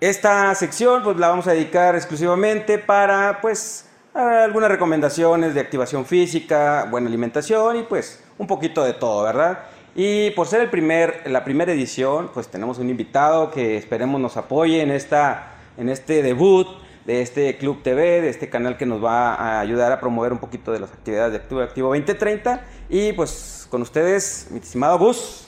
Esta 0.00 0.54
sección 0.54 1.02
pues 1.02 1.16
la 1.16 1.28
vamos 1.28 1.46
a 1.46 1.52
dedicar 1.52 1.94
exclusivamente 1.94 2.76
para 2.76 3.40
pues 3.40 3.88
algunas 4.12 4.70
recomendaciones 4.70 5.54
de 5.54 5.60
activación 5.60 6.04
física, 6.04 6.86
buena 6.90 7.08
alimentación 7.08 7.78
y 7.78 7.82
pues 7.84 8.22
un 8.36 8.46
poquito 8.46 8.84
de 8.84 8.92
todo, 8.92 9.24
¿verdad? 9.24 9.60
Y 9.94 10.30
por 10.32 10.46
ser 10.46 10.60
el 10.60 10.68
primer, 10.68 11.22
la 11.24 11.42
primera 11.42 11.72
edición, 11.72 12.30
pues 12.34 12.48
tenemos 12.48 12.78
un 12.78 12.90
invitado 12.90 13.50
que 13.50 13.78
esperemos 13.78 14.20
nos 14.20 14.36
apoye 14.36 14.82
en, 14.82 14.90
esta, 14.90 15.54
en 15.78 15.88
este 15.88 16.22
debut 16.22 16.83
de 17.04 17.20
este 17.22 17.56
Club 17.58 17.82
TV, 17.82 18.20
de 18.22 18.28
este 18.30 18.48
canal 18.48 18.76
que 18.76 18.86
nos 18.86 19.02
va 19.04 19.34
a 19.34 19.60
ayudar 19.60 19.92
a 19.92 20.00
promover 20.00 20.32
un 20.32 20.38
poquito 20.38 20.72
de 20.72 20.80
las 20.80 20.90
actividades 20.92 21.32
de 21.32 21.38
Activo 21.38 21.60
Activo 21.60 21.88
2030. 21.88 22.62
Y 22.88 23.12
pues 23.12 23.66
con 23.70 23.82
ustedes, 23.82 24.48
mi 24.50 24.58
estimado 24.60 24.98
Gus. 24.98 25.46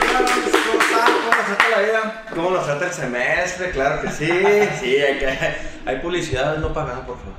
¿Cómo 0.00 1.36
nos 1.36 1.46
trata 1.46 1.68
la 1.76 1.82
vida? 1.82 2.24
¿Cómo 2.34 2.50
nos 2.50 2.64
trata 2.64 2.86
el 2.86 2.92
semestre? 2.92 3.70
Claro 3.70 4.00
que 4.02 4.08
sí. 4.10 4.28
Sí, 4.80 4.96
hay, 4.96 5.18
que- 5.18 5.38
hay 5.86 5.96
publicidad 5.96 6.56
no 6.58 6.72
pagada, 6.72 7.06
por 7.06 7.18
favor. 7.18 7.34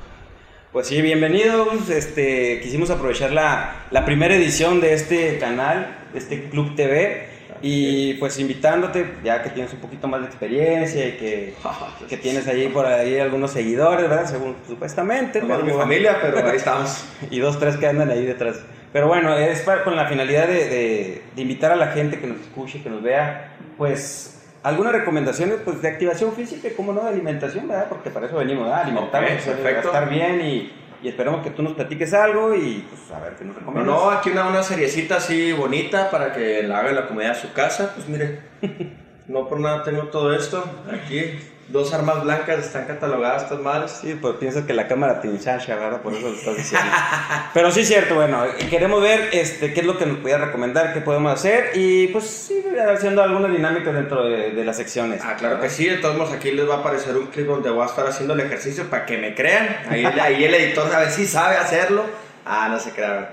Pues 0.72 0.86
sí, 0.86 1.02
bienvenidos. 1.02 1.90
Este, 1.90 2.60
quisimos 2.62 2.90
aprovechar 2.90 3.32
la, 3.32 3.84
la 3.90 4.04
primera 4.04 4.34
edición 4.34 4.80
de 4.80 4.94
este 4.94 5.38
canal, 5.38 5.94
de 6.12 6.18
este 6.18 6.48
Club 6.48 6.74
TV. 6.76 7.28
Y 7.64 8.14
pues 8.14 8.38
invitándote, 8.40 9.06
ya 9.22 9.42
que 9.42 9.50
tienes 9.50 9.72
un 9.72 9.78
poquito 9.78 10.08
más 10.08 10.20
de 10.20 10.26
experiencia 10.26 11.06
y 11.08 11.12
que, 11.12 11.54
que 12.08 12.16
tienes 12.16 12.46
ahí 12.48 12.68
por 12.68 12.86
ahí 12.86 13.18
algunos 13.18 13.52
seguidores, 13.52 14.08
¿verdad? 14.08 14.26
Según 14.26 14.56
supuestamente. 14.66 15.40
No 15.40 15.46
pero- 15.48 15.64
mi 15.64 15.72
familia, 15.72 16.18
pero 16.20 16.38
ahí 16.46 16.56
estamos. 16.56 17.04
y 17.30 17.38
dos, 17.38 17.58
tres 17.60 17.76
que 17.76 17.86
andan 17.86 18.10
ahí 18.10 18.24
detrás. 18.24 18.56
Pero 18.92 19.06
bueno, 19.08 19.36
es 19.36 19.60
para- 19.60 19.84
con 19.84 19.94
la 19.96 20.06
finalidad 20.06 20.48
de, 20.48 20.68
de- 20.68 21.22
de 21.36 21.42
invitar 21.42 21.70
a 21.72 21.76
la 21.76 21.88
gente 21.88 22.18
que 22.18 22.26
nos 22.26 22.40
escuche, 22.40 22.82
que 22.82 22.90
nos 22.90 23.02
vea, 23.02 23.52
pues 23.78 24.28
algunas 24.64 24.92
recomendaciones 24.92 25.56
pues, 25.64 25.80
de 25.82 25.88
activación 25.88 26.32
física 26.34 26.68
y, 26.68 26.72
como 26.72 26.92
no, 26.92 27.02
de 27.04 27.08
alimentación, 27.10 27.66
¿verdad? 27.68 27.86
Porque 27.88 28.10
para 28.10 28.26
eso 28.26 28.36
venimos, 28.36 28.64
¿verdad? 28.64 28.82
Alimentarnos, 28.82 29.30
Ok, 29.32 29.36
pues, 29.44 29.56
perfecto. 29.56 29.88
estar 29.88 30.08
bien 30.10 30.40
y, 30.40 30.72
y 31.02 31.08
esperemos 31.08 31.42
que 31.42 31.50
tú 31.50 31.62
nos 31.62 31.72
platiques 31.74 32.14
algo 32.14 32.54
y 32.54 32.86
pues 32.88 33.10
a 33.10 33.20
ver 33.22 33.34
qué 33.34 33.44
nos 33.44 33.54
No, 33.56 33.60
recomiendas. 33.60 33.94
no, 33.96 34.10
aquí 34.10 34.30
una, 34.30 34.46
una 34.48 34.62
seriecita 34.62 35.16
así 35.16 35.52
bonita 35.52 36.10
para 36.10 36.32
que 36.32 36.62
la 36.62 36.78
haga 36.78 36.92
la 36.92 37.06
comida 37.08 37.32
a 37.32 37.34
su 37.34 37.52
casa. 37.52 37.92
Pues 37.94 38.08
mire, 38.08 38.40
no 39.28 39.48
por 39.48 39.58
nada 39.60 39.82
tengo 39.82 40.04
todo 40.04 40.32
esto. 40.34 40.64
Aquí 40.92 41.38
dos 41.68 41.92
armas 41.94 42.22
blancas 42.22 42.58
están 42.58 42.86
catalogadas 42.86 43.44
estas 43.44 43.60
madres. 43.60 43.98
Sí, 44.00 44.16
pues 44.20 44.36
piensas 44.36 44.64
que 44.64 44.72
la 44.72 44.88
cámara 44.88 45.20
te 45.20 45.28
ensancha, 45.28 45.76
¿verdad? 45.76 46.02
Por 46.02 46.12
eso 46.12 46.28
lo 46.28 46.34
estás 46.34 46.56
diciendo. 46.56 46.86
Pero 47.54 47.70
sí 47.70 47.80
es 47.80 47.88
cierto, 47.88 48.14
bueno, 48.14 48.44
queremos 48.68 49.02
ver 49.02 49.30
este, 49.32 49.72
qué 49.72 49.80
es 49.80 49.86
lo 49.86 49.96
que 49.96 50.06
nos 50.06 50.18
pudiera 50.18 50.44
recomendar, 50.44 50.92
qué 50.92 51.00
podemos 51.00 51.32
hacer 51.32 51.70
y 51.74 52.08
pues 52.08 52.24
sí, 52.24 52.62
haciendo 52.88 53.22
alguna 53.22 53.48
dinámica 53.48 53.92
dentro 53.92 54.24
de, 54.24 54.50
de 54.50 54.64
las 54.64 54.76
secciones. 54.76 55.22
Ah, 55.24 55.36
claro 55.38 55.60
que 55.60 55.70
sí, 55.70 55.86
de 55.86 55.96
todos 55.96 56.16
modos 56.16 56.32
aquí 56.32 56.50
les 56.50 56.68
va 56.68 56.76
a 56.76 56.78
aparecer 56.78 57.16
un 57.16 57.26
clip 57.26 57.46
donde 57.46 57.70
voy 57.70 57.82
a 57.82 57.86
estar 57.86 58.06
haciendo 58.06 58.34
el 58.34 58.40
ejercicio 58.40 58.88
para 58.90 59.06
que 59.06 59.18
me 59.18 59.34
crean. 59.34 59.76
Ahí, 59.88 60.04
ahí 60.04 60.44
el 60.44 60.54
editor 60.54 60.92
a 60.94 61.00
ver 61.00 61.10
si 61.10 61.26
sabe 61.26 61.56
hacerlo. 61.56 62.04
Ah, 62.44 62.68
no 62.70 62.78
se 62.78 62.90
crean. 62.90 63.28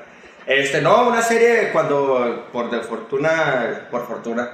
Este, 0.46 0.82
no, 0.82 1.08
una 1.08 1.22
serie 1.22 1.70
cuando 1.72 2.48
por 2.52 2.72
de 2.72 2.80
fortuna, 2.82 3.88
por 3.92 4.08
fortuna, 4.08 4.50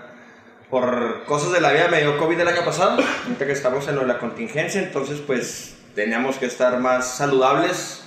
por 0.75 1.23
cosas 1.23 1.53
de 1.53 1.61
la 1.61 1.71
vida 1.71 1.87
me 1.87 2.01
dio 2.01 2.17
COVID 2.17 2.37
el 2.37 2.49
año 2.49 2.65
pasado, 2.65 3.01
ahorita 3.23 3.45
que 3.45 3.53
estamos 3.53 3.87
en 3.87 4.05
la 4.05 4.17
contingencia, 4.17 4.81
entonces 4.81 5.21
pues 5.25 5.73
teníamos 5.95 6.35
que 6.35 6.47
estar 6.47 6.81
más 6.81 7.15
saludables, 7.15 8.03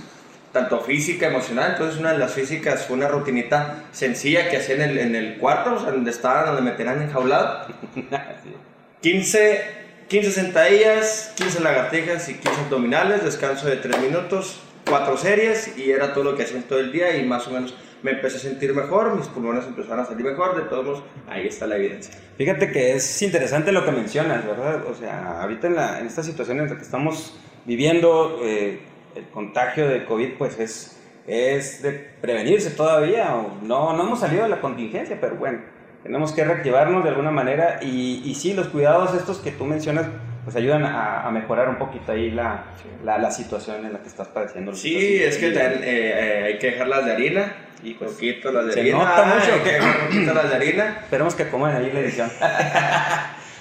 tanto 0.52 0.78
física, 0.80 1.28
emocional, 1.28 1.70
entonces 1.70 1.98
una 1.98 2.12
de 2.12 2.18
las 2.18 2.34
físicas 2.34 2.84
fue 2.84 2.96
una 2.98 3.08
rutinita 3.08 3.84
sencilla 3.90 4.50
que 4.50 4.58
hacía 4.58 4.74
en 4.74 4.82
el, 4.82 4.98
en 4.98 5.16
el 5.16 5.38
cuarto, 5.38 5.76
o 5.76 5.80
sea, 5.80 5.92
donde 5.92 6.10
estaban, 6.10 6.44
donde 6.44 6.60
me 6.60 6.72
tenían 6.72 7.00
enjaulado. 7.00 7.68
15, 9.00 9.64
15 10.08 10.30
sentadillas, 10.30 11.32
15 11.36 11.60
lagartijas 11.60 12.28
y 12.28 12.34
15 12.34 12.60
abdominales, 12.66 13.24
descanso 13.24 13.66
de 13.66 13.76
3 13.76 13.98
minutos, 14.02 14.60
4 14.86 15.16
series 15.16 15.78
y 15.78 15.90
era 15.90 16.12
todo 16.12 16.24
lo 16.24 16.36
que 16.36 16.42
hacía 16.42 16.60
todo 16.68 16.80
el 16.80 16.92
día 16.92 17.16
y 17.16 17.24
más 17.24 17.46
o 17.46 17.50
menos 17.50 17.72
me 18.02 18.12
empecé 18.12 18.36
a 18.36 18.40
sentir 18.40 18.74
mejor, 18.74 19.16
mis 19.16 19.26
pulmones 19.26 19.66
empezaron 19.66 20.00
a 20.00 20.04
salir 20.04 20.24
mejor, 20.24 20.56
de 20.56 20.68
todos 20.68 20.84
modos, 20.84 21.02
ahí 21.28 21.46
está 21.46 21.66
la 21.66 21.76
evidencia. 21.76 22.14
Fíjate 22.36 22.70
que 22.70 22.94
es 22.94 23.22
interesante 23.22 23.72
lo 23.72 23.84
que 23.84 23.90
mencionas, 23.90 24.46
¿verdad? 24.46 24.84
O 24.86 24.94
sea, 24.94 25.42
ahorita 25.42 25.66
en, 25.66 25.76
la, 25.76 25.98
en 26.00 26.06
esta 26.06 26.22
situación 26.22 26.60
en 26.60 26.68
la 26.70 26.76
que 26.76 26.82
estamos 26.82 27.38
viviendo, 27.64 28.38
eh, 28.42 28.80
el 29.16 29.28
contagio 29.30 29.88
de 29.88 30.04
COVID, 30.04 30.34
pues 30.38 30.58
es, 30.60 31.00
es 31.26 31.82
de 31.82 31.92
prevenirse 31.92 32.70
todavía. 32.70 33.34
no, 33.62 33.96
no 33.96 34.02
hemos 34.02 34.20
salido 34.20 34.44
de 34.44 34.48
la 34.48 34.60
contingencia, 34.60 35.18
pero 35.20 35.36
bueno, 35.36 35.60
tenemos 36.02 36.32
que 36.32 36.44
reactivarnos 36.44 37.02
de 37.02 37.10
alguna 37.10 37.30
manera. 37.30 37.80
Y, 37.82 38.22
y 38.24 38.34
sí, 38.34 38.54
los 38.54 38.68
cuidados 38.68 39.14
estos 39.14 39.38
que 39.38 39.50
tú 39.50 39.64
mencionas, 39.64 40.06
pues 40.44 40.54
ayudan 40.56 40.84
a, 40.84 41.26
a 41.26 41.30
mejorar 41.30 41.68
un 41.68 41.78
poquito 41.78 42.12
ahí 42.12 42.30
la, 42.30 42.66
la, 43.04 43.18
la 43.18 43.30
situación 43.30 43.84
en 43.84 43.92
la 43.92 43.98
que 44.00 44.08
estás 44.08 44.28
padeciendo. 44.28 44.74
Sí, 44.74 45.22
es 45.22 45.36
que 45.36 45.48
eh, 45.48 45.80
eh, 45.82 46.44
hay 46.46 46.58
que 46.58 46.68
dejar 46.68 46.86
las 46.86 47.04
de 47.04 47.12
harina 47.12 47.52
y 47.82 47.94
poquito 47.94 48.50
las 48.52 48.66
de 48.66 48.72
¿Se 48.72 48.80
harina. 48.80 48.98
nota 48.98 49.24
mucho 49.24 49.56
o 49.60 49.62
que 49.64 49.78
poquito 50.06 50.34
las 50.34 50.50
de 50.50 50.56
harina. 50.56 50.98
Esperemos 51.02 51.34
que 51.34 51.48
coman 51.48 51.76
ahí 51.76 51.90
la 51.92 52.00
edición. 52.00 52.30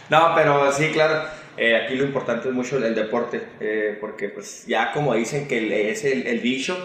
No, 0.10 0.32
pero 0.36 0.72
sí, 0.72 0.90
claro. 0.94 1.22
eh, 1.58 1.76
aquí 1.84 1.96
lo 1.96 2.06
importante 2.06 2.48
es 2.48 2.54
mucho 2.54 2.78
el 2.78 2.96
deporte, 2.96 3.42
eh, 3.60 3.98
porque 4.00 4.30
pues 4.30 4.66
ya 4.66 4.92
como 4.94 5.14
dicen 5.14 5.50
que 5.50 5.58
el- 5.58 5.72
es 5.74 6.06
el, 6.06 6.26
el 6.28 6.40
bicho, 6.40 6.78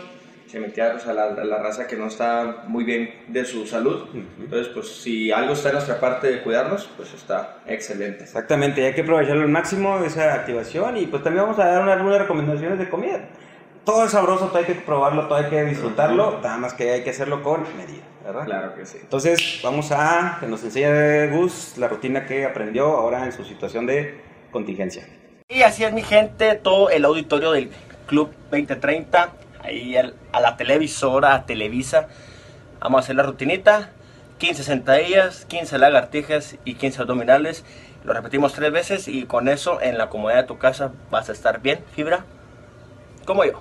se 0.49 0.59
metía 0.59 0.91
pues, 0.93 1.07
a, 1.07 1.13
la, 1.13 1.31
la 1.31 1.59
raza 1.59 1.87
que 1.87 1.95
no 1.97 2.09
está 2.09 2.65
muy 2.67 2.83
bien 2.85 3.15
de 3.29 3.45
su 3.45 3.65
salud. 3.67 4.09
Entonces, 4.41 4.73
pues 4.75 4.89
si 5.01 5.31
algo 5.31 5.53
está 5.53 5.69
en 5.69 5.75
nuestra 5.77 6.01
parte 6.01 6.27
de 6.33 6.43
cuidarnos, 6.43 6.91
pues 6.97 7.15
está 7.15 7.59
excelente. 7.67 8.25
Exactamente, 8.25 8.85
hay 8.85 8.93
que 8.93 9.03
aprovecharlo 9.03 9.43
al 9.43 9.49
máximo 9.49 10.05
esa 10.05 10.35
activación 10.35 10.97
y 10.97 11.07
pues 11.07 11.23
también 11.23 11.45
vamos 11.45 11.61
a 11.61 11.67
dar 11.67 11.81
una- 11.83 11.93
algunas 11.93 12.19
recomendaciones 12.19 12.79
de 12.79 12.89
comida. 12.89 13.21
Todo 13.85 14.05
es 14.05 14.13
sabroso, 14.13 14.47
todo 14.47 14.59
hay 14.59 14.65
que 14.65 14.75
probarlo, 14.77 15.27
todo 15.27 15.37
hay 15.39 15.51
que 15.51 15.65
disfrutarlo, 15.65 16.39
nada 16.43 16.57
más 16.57 16.73
que 16.75 16.91
hay 16.93 17.03
que 17.03 17.11
hacerlo 17.11 17.43
con 17.43 17.63
medida, 17.77 18.03
¿verdad? 18.25 18.45
Claro 18.45 18.75
que 18.77 18.87
sí. 18.87 18.99
Entonces 19.01 19.61
vamos 19.63 19.91
a 19.91 20.37
que 20.39 20.47
nos 20.47 20.63
enseñe 20.63 21.29
Gus 21.37 21.77
la 21.79 21.89
rutina 21.89 22.25
que 22.27 22.45
aprendió 22.47 22.87
ahora 22.87 23.25
en 23.25 23.33
su 23.33 23.45
situación 23.45 23.87
de 23.87 24.21
contingencia. 24.53 25.05
Y 25.49 25.63
así 25.63 25.83
es 25.83 25.93
mi 25.93 26.03
gente, 26.03 26.55
todo 26.55 26.91
el 26.91 27.05
auditorio 27.05 27.51
del 27.51 27.71
Club 28.07 28.33
2030, 28.53 29.33
ahí 29.65 29.97
al- 29.97 30.15
a 30.33 30.41
la 30.41 30.57
televisora, 30.57 31.35
a 31.35 31.45
Televisa. 31.45 32.07
Vamos 32.81 32.99
a 32.99 33.01
hacer 33.01 33.17
la 33.17 33.25
rutinita, 33.25 33.91
15 34.39 34.63
sentadillas, 34.63 35.45
15 35.47 35.79
lagartijas 35.79 36.57
y 36.65 36.75
15 36.75 37.03
abdominales. 37.03 37.65
Lo 38.05 38.13
repetimos 38.13 38.53
tres 38.53 38.71
veces 38.73 39.09
y 39.09 39.25
con 39.25 39.49
eso 39.49 39.81
en 39.81 39.99
la 39.99 40.09
comodidad 40.09 40.43
de 40.43 40.47
tu 40.49 40.59
casa 40.59 40.93
vas 41.11 41.29
a 41.29 41.33
estar 41.33 41.61
bien, 41.61 41.81
fibra, 41.95 42.25
como 43.25 43.45
yo. 43.45 43.61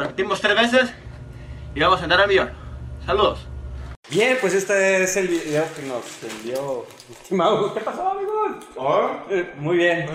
Lo 0.00 0.06
repetimos 0.06 0.40
tres 0.40 0.56
veces 0.56 0.94
y 1.74 1.80
vamos 1.80 2.00
a 2.00 2.04
andar 2.04 2.22
al 2.22 2.28
millón. 2.28 2.50
Saludos. 3.04 3.46
Bien, 4.08 4.38
pues 4.40 4.54
este 4.54 5.02
es 5.02 5.14
el 5.18 5.28
video 5.28 5.62
que 5.76 5.82
nos 5.82 6.22
envió 6.22 6.86
estimado. 7.10 7.74
¿Qué 7.74 7.80
pasó, 7.80 8.08
amigos? 8.08 8.64
Eh, 9.30 9.52
Muy 9.58 9.76
bien. 9.76 10.08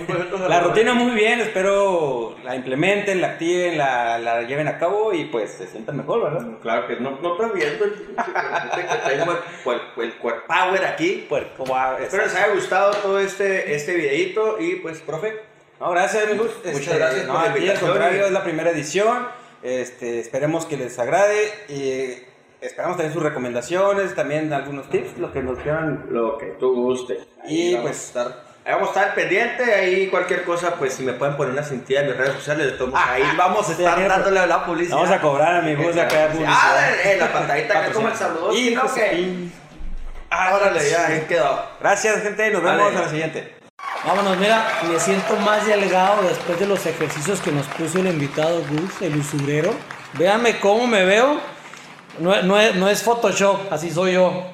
La 0.49 0.61
rutina 0.61 0.95
muy 0.95 1.13
bien, 1.13 1.39
espero 1.39 2.35
la 2.43 2.55
implementen, 2.55 3.21
la 3.21 3.27
activen, 3.27 3.77
la, 3.77 4.17
la 4.17 4.41
lleven 4.41 4.67
a 4.67 4.79
cabo 4.79 5.13
y 5.13 5.25
pues 5.25 5.51
se 5.51 5.67
sientan 5.67 5.97
mejor, 5.97 6.23
¿verdad? 6.23 6.57
Claro 6.63 6.87
que 6.87 6.95
no, 6.95 7.19
no 7.21 7.33
estás 7.35 7.53
viendo 7.53 7.85
el 7.85 7.91
el, 7.93 9.21
el, 9.21 10.03
el 10.03 10.17
core 10.17 10.41
power 10.47 10.83
aquí. 10.83 11.27
Espero 12.01 12.23
les 12.23 12.35
haya 12.35 12.55
gustado 12.55 12.91
todo 13.03 13.19
este, 13.19 13.75
este 13.75 13.93
videito 13.93 14.59
y 14.59 14.77
pues, 14.77 14.97
profe, 15.01 15.43
No, 15.79 15.91
gracias, 15.91 16.25
amigos. 16.25 16.49
Muchas 16.73 16.97
gracias 16.97 17.27
no, 17.27 17.33
por 17.33 17.61
la 17.61 17.71
al 17.71 17.79
contrario, 17.79 18.25
es 18.25 18.31
la 18.31 18.43
primera 18.43 18.71
edición. 18.71 19.44
Este, 19.65 20.19
esperemos 20.19 20.65
que 20.67 20.77
les 20.77 20.97
agrade 20.99 21.51
y 21.69 22.23
esperamos 22.63 22.97
también 22.97 23.13
sus 23.13 23.23
recomendaciones, 23.23 24.13
también 24.13 24.53
algunos 24.53 24.87
tips, 24.91 25.17
lo 25.17 25.31
que 25.31 25.41
nos 25.41 25.57
quieran. 25.59 26.05
lo 26.11 26.37
que 26.37 26.45
tú 26.59 26.73
guste. 26.75 27.17
Y, 27.47 27.73
Ahí 27.75 27.79
pues- 27.81 28.05
estar, 28.07 28.43
ahí 28.63 28.73
vamos 28.73 28.89
a 28.89 28.91
estar 28.91 29.15
pendiente, 29.15 29.63
ahí 29.73 30.07
cualquier 30.07 30.43
cosa, 30.43 30.75
pues 30.75 30.93
si 30.93 31.01
me 31.03 31.13
pueden 31.13 31.35
poner 31.35 31.53
una 31.53 31.63
cintilla 31.63 32.01
en 32.01 32.07
mis 32.09 32.17
redes 32.17 32.33
sociales, 32.35 32.67
de 32.67 32.71
todos 32.73 32.91
modos, 32.91 33.05
ahí 33.07 33.23
vamos 33.37 33.67
a 33.67 33.71
estar 33.71 33.97
Sí, 33.97 34.03
dándole 34.03 34.45
la 34.45 34.63
publicidad. 34.65 34.97
Vamos 34.97 35.11
a 35.11 35.19
cobrar, 35.21 35.55
amigos, 35.55 35.97
acá 35.97 36.25
Ah, 36.25 36.31
publicidad. 36.31 37.05
eh, 37.05 37.17
la 37.19 37.33
pantallita 37.33 37.79
acá 37.79 37.91
como 37.91 38.07
el 38.07 38.15
saludo. 38.15 38.55
Y, 38.55 38.75
¿no? 38.75 38.81
pues, 38.81 38.93
que- 38.93 39.65
Ah, 40.29 40.53
órale, 40.55 40.89
ya, 40.89 41.07
ahí 41.07 41.21
quedó. 41.29 41.65
Gracias, 41.79 42.21
gente. 42.21 42.51
Nos 42.51 42.61
vemos 42.61 42.77
Vale. 42.83 42.95
en 42.95 43.01
la 43.01 43.09
siguiente. 43.09 43.54
Vámonos, 44.05 44.37
mira, 44.37 44.81
me 44.87 44.99
siento 44.99 45.35
más 45.37 45.65
delgado 45.65 46.21
después 46.21 46.59
de 46.59 46.67
los 46.67 46.85
ejercicios 46.85 47.41
que 47.41 47.51
nos 47.51 47.65
puso 47.65 47.97
el 47.97 48.05
invitado 48.05 48.61
Gus, 48.69 49.01
el 49.01 49.17
usurero. 49.17 49.73
Véanme 50.13 50.59
cómo 50.59 50.85
me 50.85 51.03
veo. 51.03 51.41
No, 52.19 52.39
no 52.43 52.59
es, 52.59 52.75
no 52.75 52.87
es 52.87 53.01
Photoshop, 53.01 53.73
así 53.73 53.89
soy 53.89 54.13
yo. 54.13 54.45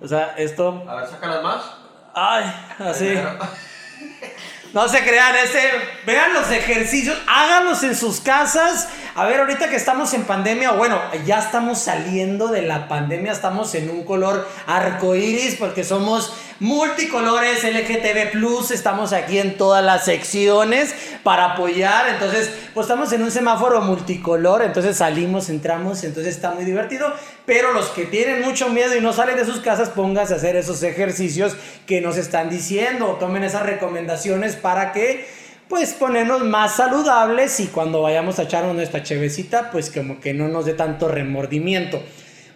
O 0.00 0.06
sea, 0.06 0.34
esto. 0.38 0.84
A 0.88 0.94
ver, 0.94 1.08
sácalas 1.08 1.42
más. 1.42 1.62
Ay, 2.14 2.44
así. 2.78 3.18
No 4.72 4.86
se 4.88 5.02
crean, 5.02 5.34
ese, 5.34 5.72
vean 6.06 6.34
los 6.34 6.48
ejercicios, 6.50 7.18
háganlos 7.26 7.82
en 7.82 7.96
sus 7.96 8.20
casas. 8.20 8.88
A 9.18 9.24
ver, 9.26 9.40
ahorita 9.40 9.68
que 9.68 9.74
estamos 9.74 10.14
en 10.14 10.22
pandemia, 10.22 10.70
bueno, 10.70 10.96
ya 11.26 11.40
estamos 11.40 11.80
saliendo 11.80 12.46
de 12.46 12.62
la 12.62 12.86
pandemia, 12.86 13.32
estamos 13.32 13.74
en 13.74 13.90
un 13.90 14.04
color 14.04 14.46
arcoíris 14.64 15.56
porque 15.56 15.82
somos 15.82 16.32
multicolores 16.60 17.64
LGTB 17.64 18.70
estamos 18.70 19.12
aquí 19.12 19.40
en 19.40 19.56
todas 19.56 19.84
las 19.84 20.04
secciones. 20.04 20.94
para 21.24 21.54
apoyar. 21.54 22.08
Entonces, 22.10 22.48
pues 22.72 22.84
estamos 22.84 23.12
en 23.12 23.24
un 23.24 23.32
semáforo 23.32 23.80
multicolor, 23.80 24.62
entonces 24.62 24.96
salimos, 24.96 25.50
entramos, 25.50 26.04
entonces 26.04 26.36
está 26.36 26.52
muy 26.52 26.64
divertido. 26.64 27.12
Pero 27.44 27.72
los 27.72 27.86
que 27.88 28.04
tienen 28.04 28.42
mucho 28.42 28.68
miedo 28.68 28.96
y 28.96 29.00
no 29.00 29.12
salen 29.12 29.36
de 29.36 29.44
sus 29.44 29.58
casas, 29.58 29.88
pónganse 29.88 30.34
a 30.34 30.36
hacer 30.36 30.54
esos 30.54 30.80
ejercicios 30.84 31.56
que 31.86 32.00
nos 32.00 32.16
están 32.16 32.50
diciendo, 32.50 33.16
tomen 33.18 33.42
esas 33.42 33.64
recomendaciones 33.64 34.54
para 34.54 34.92
que 34.92 35.26
pues 35.68 35.92
ponernos 35.92 36.42
más 36.44 36.76
saludables 36.76 37.60
y 37.60 37.66
cuando 37.66 38.02
vayamos 38.02 38.38
a 38.38 38.44
echarnos 38.44 38.74
nuestra 38.74 39.02
chevecita, 39.02 39.70
pues 39.70 39.90
como 39.90 40.18
que 40.20 40.32
no 40.32 40.48
nos 40.48 40.64
dé 40.64 40.72
tanto 40.72 41.08
remordimiento. 41.08 42.02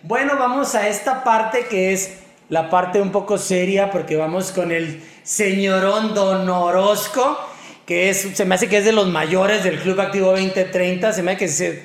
Bueno, 0.03 0.37
vamos 0.39 0.75
a 0.75 0.89
esta 0.89 1.23
parte 1.23 1.67
que 1.67 1.93
es 1.93 2.19
la 2.49 2.71
parte 2.71 3.01
un 3.01 3.13
poco 3.13 3.39
seria 3.39 3.91
porque 3.91 4.17
vamos 4.17 4.51
con 4.51 4.73
el 4.73 5.03
señorón 5.23 6.15
Don 6.15 6.49
Orozco, 6.49 7.39
que 7.87 8.11
es, 8.11 8.29
se 8.35 8.45
me 8.45 8.55
hace 8.55 8.69
que 8.69 8.79
es 8.79 8.85
de 8.85 8.93
los 8.93 9.09
mayores 9.09 9.63
del 9.63 9.79
Club 9.79 10.01
Activo 10.01 10.31
2030, 10.31 11.13
se 11.13 11.23
me 11.23 11.33
hace 11.33 11.39
que 11.39 11.49
se, 11.49 11.83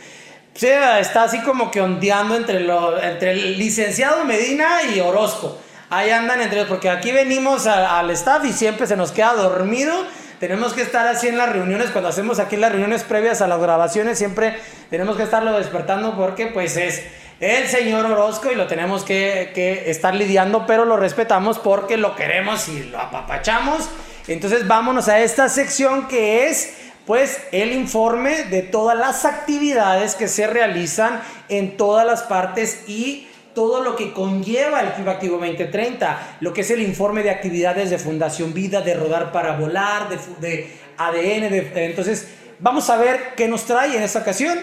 está 1.00 1.24
así 1.24 1.42
como 1.42 1.70
que 1.70 1.82
ondeando 1.82 2.36
entre, 2.36 2.62
lo, 2.62 3.02
entre 3.02 3.32
el 3.32 3.58
licenciado 3.58 4.24
Medina 4.26 4.84
y 4.84 5.00
Orozco. 5.00 5.58
Ahí 5.90 6.10
andan 6.10 6.42
entre 6.42 6.66
porque 6.66 6.90
aquí 6.90 7.12
venimos 7.12 7.66
al 7.66 8.10
staff 8.12 8.44
y 8.44 8.52
siempre 8.52 8.88
se 8.88 8.98
nos 8.98 9.12
queda 9.12 9.34
dormido. 9.34 9.94
Tenemos 10.40 10.74
que 10.74 10.84
estar 10.84 11.08
así 11.08 11.28
en 11.28 11.38
las 11.38 11.52
reuniones, 11.52 11.90
cuando 11.90 12.10
hacemos 12.10 12.40
aquí 12.40 12.58
las 12.58 12.72
reuniones 12.72 13.04
previas 13.04 13.42
a 13.42 13.48
las 13.48 13.60
grabaciones, 13.60 14.20
siempre 14.20 14.56
tenemos 14.92 15.18
que 15.18 15.24
estarlo 15.24 15.58
despertando 15.58 16.16
porque 16.16 16.48
pues 16.48 16.78
es 16.78 17.02
el 17.40 17.68
señor 17.68 18.06
Orozco 18.06 18.52
y 18.52 18.56
lo 18.56 18.68
tenemos 18.68 19.04
que, 19.04 19.52
que 19.56 19.90
estar 19.90 20.14
lidiando, 20.14 20.66
pero 20.68 20.86
lo 20.86 20.96
respetamos 20.96 21.58
porque 21.58 21.98
lo 21.98 22.16
queremos 22.16 22.68
y 22.68 22.84
lo 22.84 23.00
apapachamos. 23.00 23.90
Entonces 24.28 24.68
vámonos 24.68 25.08
a 25.08 25.20
esta 25.22 25.50
sección 25.50 26.08
que 26.08 26.48
es 26.48 26.76
pues 27.08 27.40
el 27.52 27.72
informe 27.72 28.44
de 28.44 28.62
todas 28.62 28.98
las 28.98 29.26
actividades 29.26 30.14
que 30.14 30.28
se 30.28 30.46
realizan 30.46 31.22
en 31.50 31.78
todas 31.78 32.06
las 32.06 32.24
partes 32.24 32.84
y 32.88 33.28
todo 33.58 33.84
lo 33.84 33.96
que 33.96 34.14
conlleva 34.14 34.82
el 34.82 34.94
Club 34.94 35.10
Activo 35.10 35.38
2030, 35.40 36.38
lo 36.42 36.54
que 36.54 36.62
es 36.62 36.70
el 36.70 36.80
informe 36.80 37.24
de 37.24 37.32
actividades 37.32 37.90
de 37.90 37.98
Fundación 37.98 38.54
Vida, 38.54 38.82
de 38.82 38.94
Rodar 38.94 39.32
para 39.32 39.58
Volar, 39.58 40.10
de, 40.10 40.78
ADN. 40.96 41.52
entonces, 41.76 42.36
vamos 42.60 42.88
a 42.92 42.98
ver 42.98 43.34
qué 43.36 43.48
nos 43.48 43.66
trae 43.66 43.98
en 43.98 44.04
esta 44.04 44.20
ocasión 44.20 44.60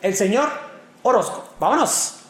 el 0.00 0.14
señor 0.14 0.48
Orozco. 1.02 1.54
Vámonos. 1.60 2.20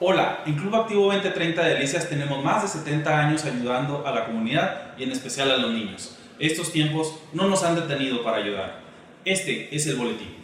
Hola, 0.00 0.44
en 0.46 0.56
Club 0.56 0.74
Activo 0.74 1.12
2030 1.12 1.62
de 1.62 1.74
Delicias 1.74 2.08
tenemos 2.08 2.42
más 2.42 2.62
de 2.62 2.68
70 2.68 3.18
años 3.18 3.44
ayudando 3.44 4.06
a 4.06 4.12
la 4.12 4.24
comunidad 4.24 4.96
y 4.96 5.02
en 5.02 5.12
especial 5.12 5.50
a 5.50 5.58
los 5.58 5.72
niños. 5.72 6.16
Estos 6.38 6.72
tiempos 6.72 7.20
no 7.34 7.48
nos 7.48 7.62
han 7.64 7.74
detenido 7.74 8.24
para 8.24 8.38
ayudar. 8.38 8.80
Este 9.26 9.76
es 9.76 9.86
el 9.88 9.96
boletín. 9.96 10.37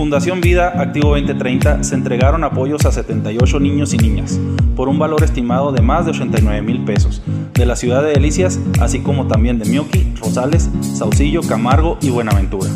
Fundación 0.00 0.40
Vida 0.40 0.80
Activo 0.80 1.10
2030 1.10 1.84
se 1.84 1.94
entregaron 1.94 2.42
apoyos 2.42 2.86
a 2.86 2.90
78 2.90 3.60
niños 3.60 3.92
y 3.92 3.98
niñas, 3.98 4.40
por 4.74 4.88
un 4.88 4.98
valor 4.98 5.22
estimado 5.22 5.72
de 5.72 5.82
más 5.82 6.06
de 6.06 6.12
89 6.12 6.62
mil 6.62 6.86
pesos, 6.86 7.20
de 7.52 7.66
la 7.66 7.76
ciudad 7.76 8.02
de 8.02 8.12
Delicias, 8.12 8.58
así 8.80 9.00
como 9.00 9.26
también 9.26 9.58
de 9.58 9.66
Mioqui, 9.68 10.14
Rosales, 10.18 10.70
Saucillo, 10.80 11.42
Camargo 11.42 11.98
y 12.00 12.08
Buenaventura. 12.08 12.70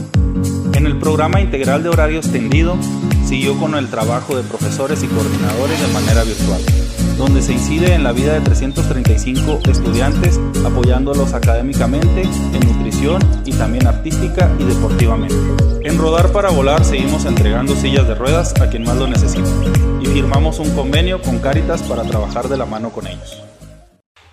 En 0.75 0.85
el 0.85 0.99
programa 0.99 1.40
integral 1.40 1.83
de 1.83 1.88
horario 1.88 2.19
extendido, 2.19 2.76
siguió 3.25 3.57
con 3.59 3.75
el 3.75 3.88
trabajo 3.88 4.37
de 4.37 4.43
profesores 4.43 5.02
y 5.02 5.07
coordinadores 5.07 5.81
de 5.81 5.95
manera 5.95 6.25
virtual, 6.25 6.61
donde 7.16 7.42
se 7.42 7.52
incide 7.52 7.94
en 7.94 8.02
la 8.02 8.12
vida 8.12 8.35
de 8.35 8.40
335 8.40 9.61
estudiantes, 9.71 10.40
apoyándolos 10.64 11.33
académicamente, 11.33 12.23
en 12.23 12.61
nutrición 12.61 13.23
y 13.44 13.52
también 13.52 13.87
artística 13.87 14.50
y 14.59 14.64
deportivamente. 14.64 15.35
En 15.83 15.99
Rodar 15.99 16.33
para 16.33 16.50
Volar 16.50 16.85
seguimos 16.85 17.25
entregando 17.25 17.75
sillas 17.75 18.09
de 18.09 18.14
ruedas 18.14 18.61
a 18.61 18.68
quien 18.68 18.85
más 18.85 18.97
lo 18.97 19.06
necesita 19.06 19.50
y 20.00 20.06
firmamos 20.06 20.59
un 20.59 20.75
convenio 20.75 21.23
con 21.23 21.38
Cáritas 21.38 21.83
para 21.83 22.02
trabajar 22.02 22.49
de 22.49 22.56
la 22.56 22.66
mano 22.66 22.90
con 22.90 23.06
ellos. 23.06 23.42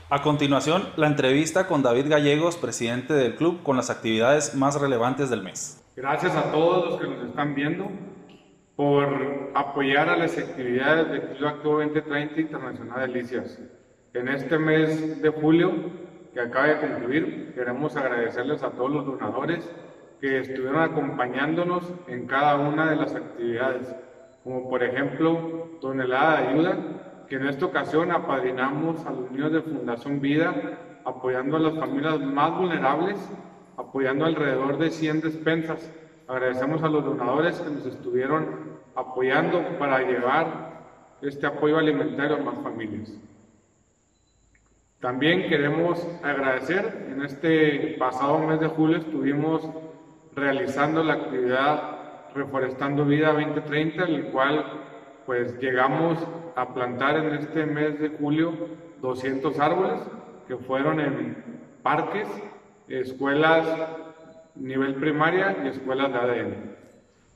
A 0.09 0.21
continuación, 0.21 0.89
la 0.97 1.07
entrevista 1.07 1.67
con 1.67 1.83
David 1.83 2.09
Gallegos, 2.09 2.57
presidente 2.57 3.13
del 3.13 3.35
club, 3.35 3.63
con 3.63 3.77
las 3.77 3.89
actividades 3.89 4.55
más 4.55 4.79
relevantes 4.79 5.29
del 5.29 5.41
mes. 5.41 5.81
Gracias 5.95 6.35
a 6.35 6.51
todos 6.51 6.89
los 6.89 6.99
que 6.99 7.07
nos 7.07 7.25
están 7.29 7.55
viendo 7.55 7.89
por 8.81 9.51
apoyar 9.53 10.09
a 10.09 10.17
las 10.17 10.35
actividades 10.39 11.07
del 11.11 11.37
Club 11.37 11.49
Activo 11.49 11.79
2030 11.81 12.41
Internacional 12.41 13.13
Delicias. 13.13 13.61
En 14.15 14.27
este 14.27 14.57
mes 14.57 15.21
de 15.21 15.29
julio 15.29 15.71
que 16.33 16.39
acaba 16.39 16.65
de 16.65 16.79
concluir, 16.79 17.51
queremos 17.53 17.95
agradecerles 17.95 18.63
a 18.63 18.71
todos 18.71 18.89
los 18.89 19.05
donadores 19.05 19.71
que 20.19 20.39
estuvieron 20.39 20.81
acompañándonos 20.81 21.93
en 22.07 22.25
cada 22.25 22.55
una 22.55 22.89
de 22.89 22.95
las 22.95 23.13
actividades, 23.13 23.95
como 24.43 24.67
por 24.67 24.81
ejemplo 24.81 25.77
Tonelada 25.79 26.41
de 26.41 26.47
Ayuda, 26.47 26.77
que 27.29 27.35
en 27.35 27.49
esta 27.49 27.67
ocasión 27.67 28.09
apadrinamos 28.11 29.05
a 29.05 29.11
los 29.11 29.29
niños 29.29 29.51
de 29.51 29.61
Fundación 29.61 30.19
Vida, 30.19 30.55
apoyando 31.05 31.57
a 31.57 31.59
las 31.59 31.77
familias 31.77 32.19
más 32.19 32.57
vulnerables 32.57 33.29
apoyando 33.77 34.25
alrededor 34.25 34.77
de 34.77 34.89
100 34.89 35.21
despensas. 35.21 35.91
Agradecemos 36.27 36.83
a 36.83 36.89
los 36.89 37.03
donadores 37.03 37.59
que 37.59 37.69
nos 37.69 37.85
estuvieron 37.85 38.79
apoyando 38.95 39.63
para 39.79 39.99
llevar 39.99 40.71
este 41.21 41.45
apoyo 41.45 41.77
alimentario 41.77 42.37
a 42.37 42.39
más 42.39 42.57
familias. 42.63 43.17
También 44.99 45.49
queremos 45.49 46.07
agradecer, 46.23 47.07
en 47.11 47.23
este 47.23 47.95
pasado 47.97 48.39
mes 48.39 48.59
de 48.59 48.67
julio 48.67 48.97
estuvimos 48.97 49.67
realizando 50.35 51.03
la 51.03 51.13
actividad 51.13 51.97
Reforestando 52.35 53.03
Vida 53.05 53.33
2030, 53.33 54.03
en 54.05 54.13
el 54.13 54.25
cual 54.27 54.63
pues 55.25 55.57
llegamos 55.59 56.19
a 56.55 56.73
plantar 56.73 57.17
en 57.17 57.33
este 57.33 57.65
mes 57.65 57.99
de 57.99 58.09
julio 58.09 58.53
200 59.01 59.59
árboles 59.59 60.01
que 60.47 60.57
fueron 60.57 60.99
en 60.99 61.63
parques, 61.81 62.27
escuelas 62.87 63.67
nivel 64.55 64.95
primaria 64.95 65.57
y 65.63 65.67
escuelas 65.67 66.11
de 66.11 66.19
ADN. 66.19 66.71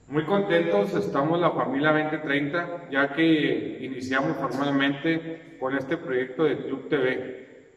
Muy 0.08 0.23
contentos 0.25 0.93
estamos 0.93 1.39
la 1.39 1.51
familia 1.51 1.91
2030 1.91 2.89
ya 2.91 3.13
que 3.13 3.80
iniciamos 3.82 4.38
formalmente 4.38 5.58
con 5.60 5.75
este 5.75 5.97
proyecto 5.97 6.43
de 6.43 6.58
Club 6.58 6.89
TV, 6.89 7.71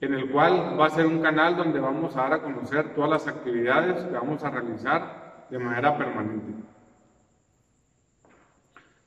en 0.00 0.14
el 0.14 0.30
cual 0.30 0.80
va 0.80 0.86
a 0.86 0.90
ser 0.90 1.06
un 1.06 1.20
canal 1.20 1.56
donde 1.56 1.80
vamos 1.80 2.16
a 2.16 2.22
dar 2.22 2.32
a 2.34 2.42
conocer 2.42 2.94
todas 2.94 3.10
las 3.10 3.28
actividades 3.28 4.02
que 4.04 4.14
vamos 4.14 4.42
a 4.44 4.50
realizar 4.50 5.46
de 5.50 5.58
manera 5.58 5.96
permanente. 5.98 6.54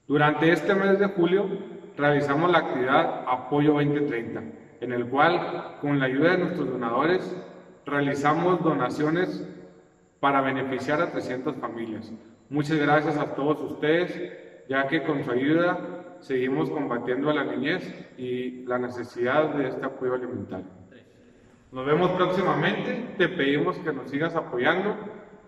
Durante 0.08 0.52
este 0.52 0.76
mes 0.76 1.00
de 1.00 1.08
julio 1.08 1.50
realizamos 1.97 2.52
la 2.52 2.60
actividad 2.60 3.26
Apoyo 3.28 3.73
2030, 3.73 4.43
en 4.82 4.93
el 4.93 5.08
cual 5.08 5.78
con 5.82 6.00
la 6.00 6.06
ayuda 6.06 6.34
de 6.34 6.38
nuestros 6.38 6.69
donadores 6.69 7.36
realizamos 7.86 8.63
donaciones 8.63 9.46
para 10.19 10.41
beneficiar 10.41 11.01
a 11.01 11.12
300 11.12 11.56
familias. 11.58 12.12
Muchas 12.49 12.77
gracias 12.77 13.17
a 13.17 13.36
todos 13.36 13.60
ustedes, 13.71 14.67
ya 14.69 14.88
que 14.88 15.03
con 15.03 15.23
su 15.23 15.32
ayuda 15.32 16.17
seguimos 16.19 16.69
combatiendo 16.69 17.30
a 17.30 17.34
la 17.34 17.43
niñez 17.43 17.84
y 18.17 18.65
la 18.65 18.80
necesidad 18.80 19.53
de 19.56 19.67
este 19.67 19.86
apoyo 19.86 20.13
alimentario. 20.13 20.77
Nos 21.71 21.86
vemos 21.86 22.12
próximamente, 22.12 23.15
te 23.17 23.27
pedimos 23.27 23.77
que 23.80 23.91
nos 23.91 24.10
sigas 24.10 24.36
apoyando, 24.36 24.95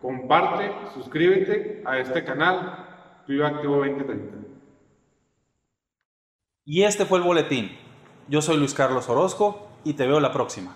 comparte, 0.01 0.71
suscríbete 0.93 1.81
a 1.85 1.97
este 1.99 2.23
canal, 2.25 3.23
Club 3.25 3.45
Activo 3.45 3.77
2030. 3.77 4.37
Y 6.65 6.83
este 6.83 7.05
fue 7.05 7.19
el 7.19 7.23
boletín. 7.23 7.71
Yo 8.27 8.41
soy 8.41 8.57
Luis 8.57 8.73
Carlos 8.73 9.09
Orozco 9.09 9.69
y 9.83 9.93
te 9.93 10.05
veo 10.05 10.19
la 10.19 10.31
próxima. 10.31 10.75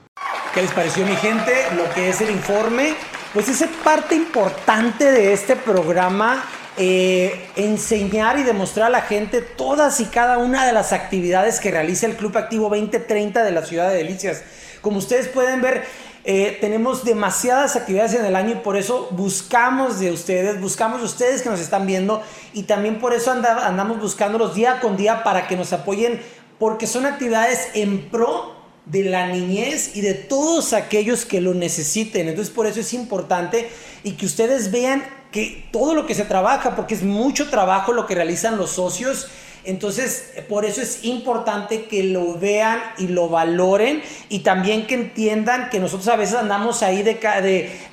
¿Qué 0.54 0.62
les 0.62 0.72
pareció 0.72 1.06
mi 1.06 1.16
gente? 1.16 1.52
Lo 1.76 1.94
que 1.94 2.10
es 2.10 2.22
el 2.22 2.32
informe, 2.32 2.94
pues 3.34 3.50
es 3.50 3.64
parte 3.84 4.16
importante 4.16 5.12
de 5.12 5.34
este 5.34 5.56
programa, 5.56 6.44
eh, 6.78 7.50
enseñar 7.56 8.38
y 8.40 8.44
demostrar 8.44 8.88
a 8.88 8.90
la 8.90 9.02
gente 9.02 9.42
todas 9.42 10.00
y 10.00 10.06
cada 10.06 10.38
una 10.38 10.66
de 10.66 10.74
las 10.74 10.94
actividades 10.94 11.60
que 11.60 11.72
realiza 11.72 12.06
el 12.06 12.16
Club 12.16 12.38
Activo 12.38 12.70
2030 12.70 13.44
de 13.44 13.52
la 13.52 13.64
Ciudad 13.66 13.90
de 13.90 13.96
Delicias. 13.98 14.44
Como 14.82 14.98
ustedes 14.98 15.28
pueden 15.28 15.62
ver, 15.62 15.84
eh, 16.26 16.58
tenemos 16.62 17.04
demasiadas 17.04 17.76
actividades 17.76 18.14
en 18.14 18.26
el 18.26 18.36
año 18.36 18.52
y 18.52 18.56
por 18.56 18.78
eso 18.78 19.08
buscamos 19.12 20.00
de 20.00 20.12
ustedes, 20.12 20.60
buscamos 20.62 21.00
de 21.00 21.06
ustedes 21.06 21.42
que 21.42 21.50
nos 21.50 21.60
están 21.60 21.86
viendo 21.86 22.22
y 22.54 22.64
también 22.64 23.00
por 23.00 23.14
eso 23.14 23.32
anda- 23.32 23.66
andamos 23.68 24.00
buscándolos 24.00 24.56
día 24.56 24.80
con 24.80 24.96
día 24.96 25.24
para 25.24 25.48
que 25.48 25.56
nos 25.58 25.74
apoyen 25.74 26.22
porque 26.60 26.88
son 26.88 27.06
actividades 27.06 27.70
en 27.74 28.10
pro 28.10 28.54
de 28.86 29.04
la 29.04 29.28
niñez 29.28 29.96
y 29.96 30.02
de 30.02 30.14
todos 30.14 30.74
aquellos 30.74 31.26
que 31.26 31.42
lo 31.42 31.54
necesiten. 31.54 32.28
Entonces 32.28 32.54
por 32.54 32.68
eso 32.68 32.80
es 32.80 32.94
importante 32.94 33.70
y 34.04 34.12
que 34.12 34.26
ustedes 34.26 34.72
vean 34.72 35.04
que 35.32 35.68
todo 35.72 35.96
lo 35.96 36.06
que 36.06 36.16
se 36.16 36.26
trabaja, 36.26 36.76
porque 36.76 36.94
es 36.94 37.04
mucho 37.04 37.50
trabajo 37.50 37.92
lo 37.92 38.06
que 38.06 38.16
realizan 38.16 38.58
los 38.58 38.72
socios, 38.72 39.28
Entonces, 39.66 40.34
por 40.50 40.66
eso 40.66 40.82
es 40.82 41.06
importante 41.06 41.86
que 41.86 42.04
lo 42.04 42.38
vean 42.38 42.82
y 42.98 43.08
lo 43.08 43.30
valoren 43.30 44.02
y 44.28 44.40
también 44.40 44.88
que 44.88 44.96
entiendan 44.96 45.70
que 45.70 45.80
nosotros 45.80 46.10
a 46.10 46.18
veces 46.18 46.36
andamos 46.36 46.84
ahí 46.84 47.02
de, 47.02 47.18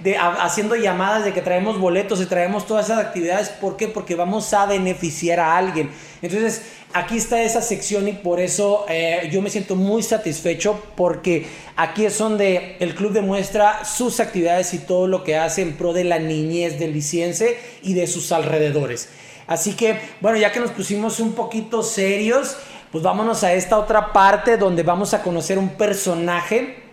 de, 0.02 0.16
haciendo 0.18 0.74
llamadas 0.74 1.24
de 1.24 1.32
que 1.32 1.42
traemos 1.42 1.78
boletos 1.78 2.20
y 2.20 2.26
traemos 2.26 2.66
todas 2.66 2.86
esas 2.86 2.98
actividades. 2.98 3.50
¿Por 3.50 3.76
qué? 3.76 3.86
Porque 3.86 4.16
vamos 4.16 4.52
a 4.52 4.66
beneficiar 4.66 5.38
a 5.38 5.56
alguien. 5.56 5.90
Entonces, 6.22 6.62
aquí 6.92 7.16
está 7.16 7.40
esa 7.42 7.62
sección 7.62 8.08
y 8.08 8.12
por 8.12 8.40
eso 8.40 8.84
eh, 8.88 9.28
yo 9.30 9.40
me 9.40 9.50
siento 9.50 9.76
muy 9.76 10.02
satisfecho 10.02 10.82
porque 10.96 11.46
aquí 11.76 12.04
es 12.04 12.18
donde 12.18 12.76
el 12.80 12.94
club 12.96 13.12
demuestra 13.12 13.84
sus 13.84 14.18
actividades 14.18 14.74
y 14.74 14.78
todo 14.78 15.06
lo 15.06 15.22
que 15.22 15.36
hace 15.36 15.62
en 15.62 15.76
pro 15.76 15.92
de 15.92 16.04
la 16.04 16.18
niñez 16.18 16.78
del 16.78 16.92
liciense 16.92 17.58
y 17.82 17.94
de 17.94 18.06
sus 18.06 18.32
alrededores. 18.32 19.08
Así 19.50 19.74
que, 19.74 20.00
bueno, 20.20 20.38
ya 20.38 20.52
que 20.52 20.60
nos 20.60 20.70
pusimos 20.70 21.18
un 21.18 21.32
poquito 21.32 21.82
serios, 21.82 22.56
pues 22.92 23.02
vámonos 23.02 23.42
a 23.42 23.52
esta 23.52 23.78
otra 23.78 24.12
parte 24.12 24.56
donde 24.56 24.84
vamos 24.84 25.12
a 25.12 25.24
conocer 25.24 25.58
un 25.58 25.70
personaje. 25.70 26.84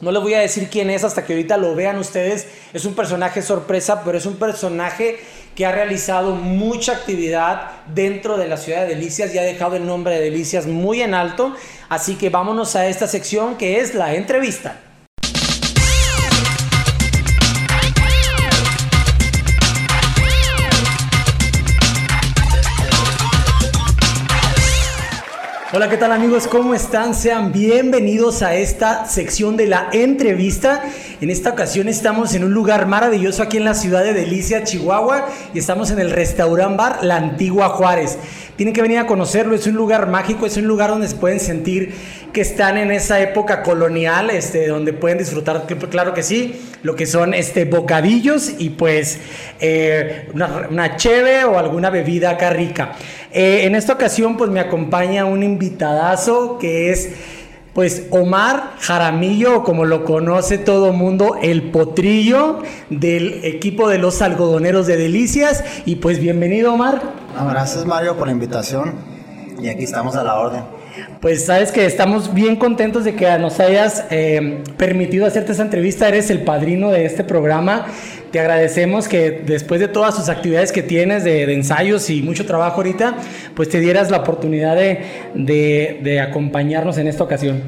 No 0.00 0.12
les 0.12 0.22
voy 0.22 0.34
a 0.34 0.38
decir 0.38 0.68
quién 0.70 0.88
es 0.88 1.02
hasta 1.02 1.26
que 1.26 1.32
ahorita 1.32 1.56
lo 1.56 1.74
vean 1.74 1.98
ustedes. 1.98 2.46
Es 2.72 2.84
un 2.84 2.94
personaje 2.94 3.42
sorpresa, 3.42 4.04
pero 4.04 4.18
es 4.18 4.24
un 4.24 4.36
personaje 4.36 5.18
que 5.56 5.66
ha 5.66 5.72
realizado 5.72 6.36
mucha 6.36 6.92
actividad 6.92 7.72
dentro 7.92 8.38
de 8.38 8.46
la 8.46 8.56
ciudad 8.56 8.82
de 8.82 8.94
Delicias 8.94 9.34
y 9.34 9.38
ha 9.38 9.42
dejado 9.42 9.74
el 9.74 9.84
nombre 9.84 10.14
de 10.14 10.20
Delicias 10.20 10.66
muy 10.66 11.02
en 11.02 11.12
alto. 11.12 11.56
Así 11.88 12.14
que 12.14 12.30
vámonos 12.30 12.76
a 12.76 12.86
esta 12.86 13.08
sección 13.08 13.56
que 13.56 13.80
es 13.80 13.96
la 13.96 14.14
entrevista. 14.14 14.76
Hola, 25.72 25.88
¿qué 25.88 25.96
tal 25.96 26.10
amigos? 26.10 26.48
¿Cómo 26.48 26.74
están? 26.74 27.14
Sean 27.14 27.52
bienvenidos 27.52 28.42
a 28.42 28.56
esta 28.56 29.06
sección 29.06 29.56
de 29.56 29.68
la 29.68 29.88
entrevista. 29.92 30.82
En 31.20 31.30
esta 31.30 31.50
ocasión 31.50 31.86
estamos 31.86 32.34
en 32.34 32.42
un 32.42 32.52
lugar 32.52 32.86
maravilloso 32.86 33.40
aquí 33.40 33.58
en 33.58 33.66
la 33.66 33.74
ciudad 33.74 34.02
de 34.02 34.12
Delicia, 34.12 34.64
Chihuahua, 34.64 35.28
y 35.54 35.60
estamos 35.60 35.92
en 35.92 36.00
el 36.00 36.10
restaurant 36.10 36.76
bar 36.76 37.04
La 37.04 37.18
Antigua 37.18 37.68
Juárez. 37.68 38.18
Tienen 38.60 38.74
que 38.74 38.82
venir 38.82 38.98
a 38.98 39.06
conocerlo, 39.06 39.54
es 39.54 39.66
un 39.66 39.74
lugar 39.74 40.06
mágico, 40.10 40.44
es 40.44 40.58
un 40.58 40.66
lugar 40.66 40.90
donde 40.90 41.08
se 41.08 41.16
pueden 41.16 41.40
sentir 41.40 41.94
que 42.30 42.42
están 42.42 42.76
en 42.76 42.90
esa 42.90 43.18
época 43.18 43.62
colonial, 43.62 44.28
este, 44.28 44.66
donde 44.66 44.92
pueden 44.92 45.16
disfrutar, 45.16 45.64
claro 45.88 46.12
que 46.12 46.22
sí, 46.22 46.60
lo 46.82 46.94
que 46.94 47.06
son 47.06 47.32
este, 47.32 47.64
bocadillos 47.64 48.52
y 48.58 48.68
pues 48.68 49.18
eh, 49.60 50.28
una, 50.34 50.68
una 50.70 50.96
cheve 50.98 51.42
o 51.44 51.58
alguna 51.58 51.88
bebida 51.88 52.28
acá 52.32 52.50
rica. 52.50 52.96
Eh, 53.32 53.60
en 53.64 53.74
esta 53.76 53.94
ocasión 53.94 54.36
pues 54.36 54.50
me 54.50 54.60
acompaña 54.60 55.24
un 55.24 55.42
invitadazo 55.42 56.58
que 56.58 56.90
es 56.90 57.14
pues 57.74 58.06
Omar 58.10 58.74
Jaramillo, 58.80 59.62
como 59.62 59.84
lo 59.84 60.04
conoce 60.04 60.58
todo 60.58 60.92
mundo, 60.92 61.36
el 61.40 61.70
potrillo 61.70 62.60
del 62.88 63.44
equipo 63.44 63.88
de 63.88 63.98
los 63.98 64.22
algodoneros 64.22 64.86
de 64.86 64.96
Delicias. 64.96 65.64
Y 65.84 65.96
pues 65.96 66.18
bienvenido 66.18 66.74
Omar. 66.74 67.02
Gracias 67.48 67.86
Mario 67.86 68.16
por 68.16 68.26
la 68.26 68.32
invitación 68.32 68.94
y 69.62 69.68
aquí 69.68 69.84
estamos 69.84 70.16
a 70.16 70.24
la 70.24 70.36
orden. 70.36 70.79
Pues 71.20 71.46
sabes 71.46 71.72
que 71.72 71.86
estamos 71.86 72.32
bien 72.32 72.56
contentos 72.56 73.04
de 73.04 73.14
que 73.14 73.38
nos 73.38 73.60
hayas 73.60 74.04
eh, 74.10 74.62
permitido 74.76 75.26
hacerte 75.26 75.52
esta 75.52 75.64
entrevista. 75.64 76.08
Eres 76.08 76.30
el 76.30 76.42
padrino 76.42 76.90
de 76.90 77.04
este 77.04 77.24
programa. 77.24 77.86
Te 78.30 78.40
agradecemos 78.40 79.08
que 79.08 79.42
después 79.44 79.80
de 79.80 79.88
todas 79.88 80.14
sus 80.14 80.28
actividades 80.28 80.72
que 80.72 80.82
tienes 80.82 81.24
de, 81.24 81.52
ensayos 81.52 82.08
y 82.10 82.22
mucho 82.22 82.46
trabajo 82.46 82.76
ahorita, 82.76 83.16
pues 83.54 83.68
te 83.68 83.80
dieras 83.80 84.10
la 84.10 84.18
oportunidad 84.18 84.76
de, 84.76 86.20
acompañarnos 86.20 86.96
en 86.98 87.08
esta 87.08 87.24
ocasión. 87.24 87.62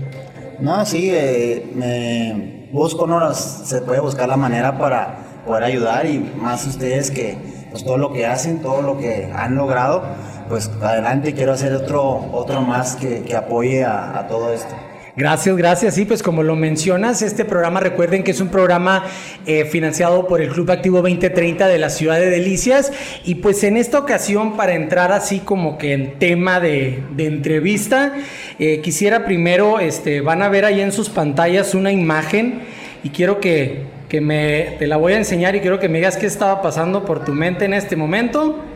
No, 0.61 0.87
sí, 0.87 1.11
eh, 1.13 2.69
busco, 2.71 3.07
¿no? 3.07 3.35
Se 3.35 3.83
puede 3.83 4.01
buscar 4.01 4.29
la 4.29 4.37
manera 4.37 4.79
para 4.79 5.43
poder 5.45 5.65
ayudar 5.65 6.07
y 6.07 6.19
más 6.19 6.67
ustedes 6.67 7.11
que 7.11 7.37
pues 7.73 7.85
todo 7.85 7.97
lo 7.97 8.13
que 8.13 8.27
hacen, 8.27 8.61
todo 8.61 8.83
lo 8.83 8.99
que 8.99 9.31
han 9.35 9.57
logrado, 9.57 10.03
pues 10.53 10.71
adelante 10.83 11.33
quiero 11.33 11.55
hacer 11.55 11.73
otro, 11.73 12.29
otro 12.31 12.61
más 12.61 12.95
que, 12.97 13.23
que 13.23 13.35
apoye 13.35 13.85
a, 13.85 14.27
todo 14.29 14.53
esto. 14.53 14.75
Gracias, 15.17 15.57
gracias. 15.57 15.95
Sí, 15.95 16.05
pues 16.05 16.23
como 16.23 16.43
lo 16.43 16.57
mencionas, 16.57 17.23
este 17.23 17.47
programa 17.47 17.81
recuerden 17.81 18.23
que 18.23 18.33
es 18.33 18.41
un 18.43 18.49
programa 18.49 19.03
eh, 19.47 19.65
financiado 19.65 20.29
por 20.29 20.43
el 20.43 20.51
Club 20.51 20.71
Activo 20.71 20.99
2030 20.99 21.69
de 21.69 21.79
la 21.79 21.89
ciudad 21.89 22.21
de 22.21 22.29
Delicias. 22.29 22.93
Y 23.25 23.37
pues 23.37 23.65
en 23.65 23.79
esta 23.79 23.99
ocasión, 23.99 24.55
para 24.59 24.75
entrar 24.75 25.11
así 25.11 25.39
como 25.39 25.79
que 25.79 25.95
en 25.95 26.19
tema 26.19 26.61
de, 26.61 27.03
de 27.17 27.25
entrevista, 27.29 28.13
eh, 28.59 28.83
quisiera 28.83 29.25
primero, 29.25 29.81
este, 29.81 30.21
van 30.21 30.43
a 30.43 30.51
ver 30.51 30.67
ahí 30.67 30.83
en 30.83 30.93
sus 30.93 31.09
pantallas 31.09 31.75
una 31.75 31.93
imagen 31.93 32.61
y 33.03 33.09
quiero 33.09 33.41
que, 33.41 33.85
que 34.11 34.21
me, 34.21 34.77
te 34.79 34.87
la 34.87 34.99
voy 34.99 35.15
a 35.15 35.17
enseñar 35.17 35.57
y 35.57 35.61
quiero 35.61 35.81
que 35.81 35.89
me 35.89 35.97
digas 35.97 36.19
qué 36.19 36.27
estaba 36.27 36.61
pasando 36.61 37.07
por 37.07 37.25
tu 37.25 37.33
mente 37.33 37.65
en 37.65 37.73
este 37.73 37.97
momento. 37.97 38.67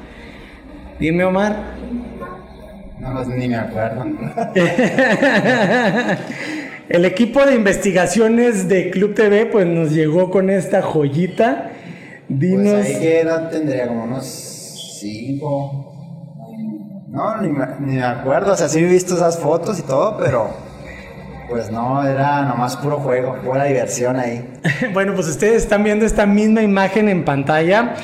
Dime, 0.99 1.25
Omar. 1.25 1.57
No, 2.99 3.15
pues 3.15 3.29
ni 3.29 3.49
me 3.49 3.57
acuerdo. 3.57 4.05
El 6.89 7.05
equipo 7.05 7.45
de 7.45 7.55
investigaciones 7.55 8.69
de 8.69 8.91
Club 8.91 9.15
TV 9.15 9.47
pues 9.47 9.67
nos 9.67 9.91
llegó 9.91 10.31
con 10.31 10.51
esta 10.51 10.83
joyita. 10.83 11.71
Dinos. 12.29 12.75
Pues 12.75 12.87
ahí 12.87 13.01
qué 13.01 13.21
edad 13.21 13.51
tendría, 13.51 13.89
como 13.89 14.05
unos 14.05 14.25
cinco. 15.01 15.93
No, 17.09 17.43
ni 17.43 17.49
me, 17.49 17.67
ni 17.81 17.97
me 17.97 18.05
acuerdo, 18.05 18.53
o 18.53 18.57
sea, 18.57 18.69
sí 18.69 18.79
he 18.79 18.85
visto 18.85 19.15
esas 19.15 19.39
fotos 19.39 19.79
y 19.79 19.83
todo, 19.83 20.17
pero 20.19 20.51
pues 21.49 21.71
no, 21.71 22.07
era 22.07 22.43
nomás 22.43 22.77
puro 22.77 22.99
juego, 22.99 23.37
pura 23.45 23.65
diversión 23.65 24.17
ahí. 24.17 24.49
Bueno, 24.93 25.15
pues 25.15 25.29
ustedes 25.29 25.63
están 25.63 25.85
viendo 25.85 26.05
esta 26.05 26.27
misma 26.27 26.63
imagen 26.63 27.09
en 27.09 27.25
pantalla. 27.25 27.95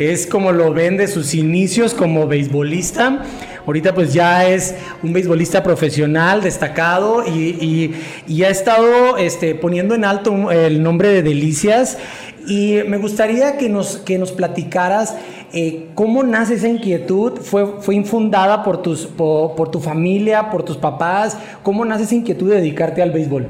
Es 0.00 0.26
como 0.26 0.50
lo 0.52 0.72
ven 0.72 0.96
de 0.96 1.06
sus 1.08 1.34
inicios 1.34 1.92
como 1.92 2.26
beisbolista. 2.26 3.22
Ahorita 3.66 3.94
pues 3.94 4.14
ya 4.14 4.48
es 4.48 4.74
un 5.02 5.12
beisbolista 5.12 5.62
profesional, 5.62 6.40
destacado 6.40 7.22
y, 7.26 7.94
y- 8.26 8.42
ha 8.44 8.48
estado 8.48 9.18
este, 9.18 9.54
poniendo 9.54 9.94
en 9.94 10.06
alto 10.06 10.50
el 10.50 10.82
nombre 10.82 11.08
de 11.10 11.22
Delicias. 11.22 11.98
Y 12.46 12.78
me 12.88 12.96
gustaría 12.96 13.58
que 13.58 13.68
nos, 13.68 13.98
que 13.98 14.16
nos 14.16 14.32
platicaras 14.32 15.16
eh, 15.52 15.88
cómo 15.94 16.22
nace 16.22 16.54
esa 16.54 16.68
inquietud. 16.68 17.38
¿Fue, 17.42 17.66
fue 17.80 17.94
infundada 17.94 18.62
por, 18.62 18.80
tus, 18.80 19.04
por, 19.04 19.54
por 19.54 19.70
tu 19.70 19.80
familia, 19.80 20.48
por 20.50 20.62
tus 20.62 20.78
papás? 20.78 21.36
¿Cómo 21.62 21.84
nace 21.84 22.04
esa 22.04 22.14
inquietud 22.14 22.48
de 22.48 22.56
dedicarte 22.56 23.02
al 23.02 23.10
béisbol? 23.10 23.48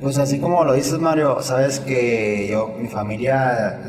Pues 0.00 0.16
así 0.18 0.38
como 0.38 0.62
lo 0.64 0.74
dices 0.74 1.00
Mario, 1.00 1.42
sabes 1.42 1.80
que 1.80 2.46
yo, 2.48 2.72
mi 2.78 2.86
familia 2.86 3.80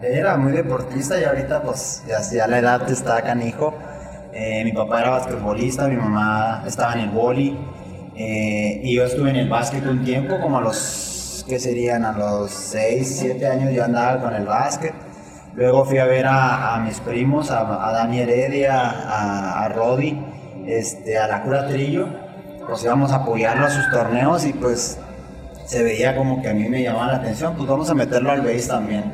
era 0.00 0.38
muy 0.38 0.52
deportista 0.52 1.20
y 1.20 1.24
ahorita 1.24 1.60
pues 1.60 2.02
ya, 2.08 2.22
ya 2.22 2.46
la 2.46 2.58
edad 2.58 2.90
está 2.90 3.20
canijo. 3.20 3.74
Eh, 4.32 4.64
mi 4.64 4.72
papá 4.72 5.02
era 5.02 5.10
basquetbolista, 5.10 5.86
mi 5.88 5.96
mamá 5.96 6.64
estaba 6.66 6.94
en 6.94 7.00
el 7.00 7.10
boli 7.10 7.58
eh, 8.16 8.80
y 8.82 8.96
yo 8.96 9.04
estuve 9.04 9.28
en 9.28 9.36
el 9.36 9.48
básquet 9.50 9.84
un 9.84 10.04
tiempo, 10.04 10.40
como 10.40 10.56
a 10.56 10.62
los, 10.62 11.44
¿qué 11.46 11.58
serían? 11.58 12.06
A 12.06 12.12
los 12.12 12.50
6, 12.50 13.16
7 13.20 13.46
años 13.46 13.74
yo 13.74 13.84
andaba 13.84 14.22
con 14.22 14.34
el 14.34 14.46
básquet. 14.46 14.94
Luego 15.54 15.84
fui 15.84 15.98
a 15.98 16.06
ver 16.06 16.26
a, 16.26 16.76
a 16.76 16.80
mis 16.80 16.98
primos, 17.00 17.50
a, 17.50 17.86
a 17.86 17.92
Dani 17.92 18.20
Heredia, 18.20 18.80
a, 18.80 19.64
a 19.64 19.68
Rodi, 19.68 20.18
este, 20.66 21.18
a 21.18 21.26
la 21.28 21.42
Cura 21.42 21.68
Trillo. 21.68 22.08
Pues 22.66 22.84
íbamos 22.84 23.12
a 23.12 23.16
apoyarlo 23.16 23.66
a 23.66 23.70
sus 23.70 23.90
torneos 23.90 24.46
y 24.46 24.54
pues 24.54 24.98
se 25.68 25.82
veía 25.82 26.16
como 26.16 26.40
que 26.42 26.48
a 26.48 26.54
mí 26.54 26.68
me 26.68 26.82
llamaba 26.82 27.08
la 27.12 27.16
atención, 27.18 27.54
pues 27.56 27.68
vamos 27.68 27.88
a 27.90 27.94
meterlo 27.94 28.30
al 28.30 28.40
base 28.40 28.66
también. 28.68 29.04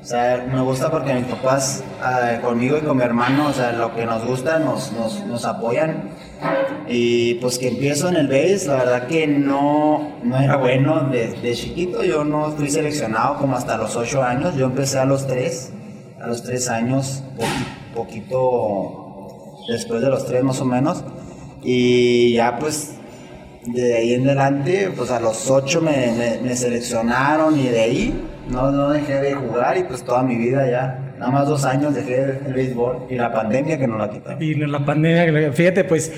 O 0.00 0.04
sea, 0.04 0.44
me 0.52 0.60
gusta 0.60 0.90
porque 0.90 1.14
mis 1.14 1.24
papás 1.26 1.84
eh, 2.04 2.38
conmigo 2.42 2.76
y 2.76 2.80
con 2.80 2.96
mi 2.96 3.04
hermano, 3.04 3.46
o 3.48 3.52
sea, 3.52 3.70
lo 3.72 3.94
que 3.94 4.04
nos 4.04 4.24
gusta 4.26 4.58
nos, 4.58 4.92
nos, 4.92 5.24
nos 5.26 5.44
apoyan. 5.44 6.10
Y 6.88 7.34
pues 7.34 7.56
que 7.58 7.68
empiezo 7.68 8.08
en 8.08 8.16
el 8.16 8.26
base, 8.26 8.64
la 8.66 8.74
verdad 8.74 9.06
que 9.06 9.28
no, 9.28 10.16
no 10.24 10.38
era 10.38 10.56
bueno 10.56 11.04
de, 11.08 11.28
de 11.40 11.54
chiquito, 11.54 12.02
yo 12.02 12.24
no 12.24 12.50
fui 12.50 12.68
seleccionado 12.68 13.36
como 13.38 13.56
hasta 13.56 13.76
los 13.78 13.94
8 13.96 14.22
años, 14.24 14.56
yo 14.56 14.66
empecé 14.66 14.98
a 14.98 15.04
los 15.04 15.26
3, 15.28 15.72
a 16.20 16.26
los 16.26 16.42
3 16.42 16.68
años, 16.68 17.22
poqui- 17.38 17.94
poquito 17.94 19.56
después 19.68 20.00
de 20.02 20.08
los 20.10 20.26
3 20.26 20.42
más 20.42 20.60
o 20.60 20.64
menos. 20.64 21.04
Y 21.62 22.32
ya 22.34 22.58
pues 22.58 22.94
de 23.66 23.94
ahí 23.94 24.14
en 24.14 24.26
adelante, 24.26 24.90
pues 24.96 25.10
a 25.10 25.20
los 25.20 25.50
8 25.50 25.80
me, 25.80 26.12
me- 26.18 26.38
me 26.42 26.56
seleccionaron 26.56 27.58
y 27.58 27.68
de 27.68 27.80
ahí 27.80 28.14
no, 28.48 28.70
no 28.72 28.90
dejé 28.90 29.20
de 29.20 29.34
jugar 29.34 29.78
y 29.78 29.84
pues 29.84 30.02
toda 30.02 30.22
mi 30.22 30.36
vida 30.36 30.68
ya, 30.68 31.14
nada 31.18 31.30
más 31.30 31.46
dos 31.48 31.64
años 31.64 31.94
dejé 31.94 32.38
el 32.46 32.52
béisbol 32.54 33.06
y 33.08 33.14
la 33.16 33.32
pandemia 33.32 33.78
que 33.78 33.86
nos 33.86 33.98
la 33.98 34.10
quitaron. 34.10 34.42
Y 34.42 34.54
la 34.54 34.84
pandemia, 34.84 35.52
fíjate, 35.52 35.84
pues 35.84 36.12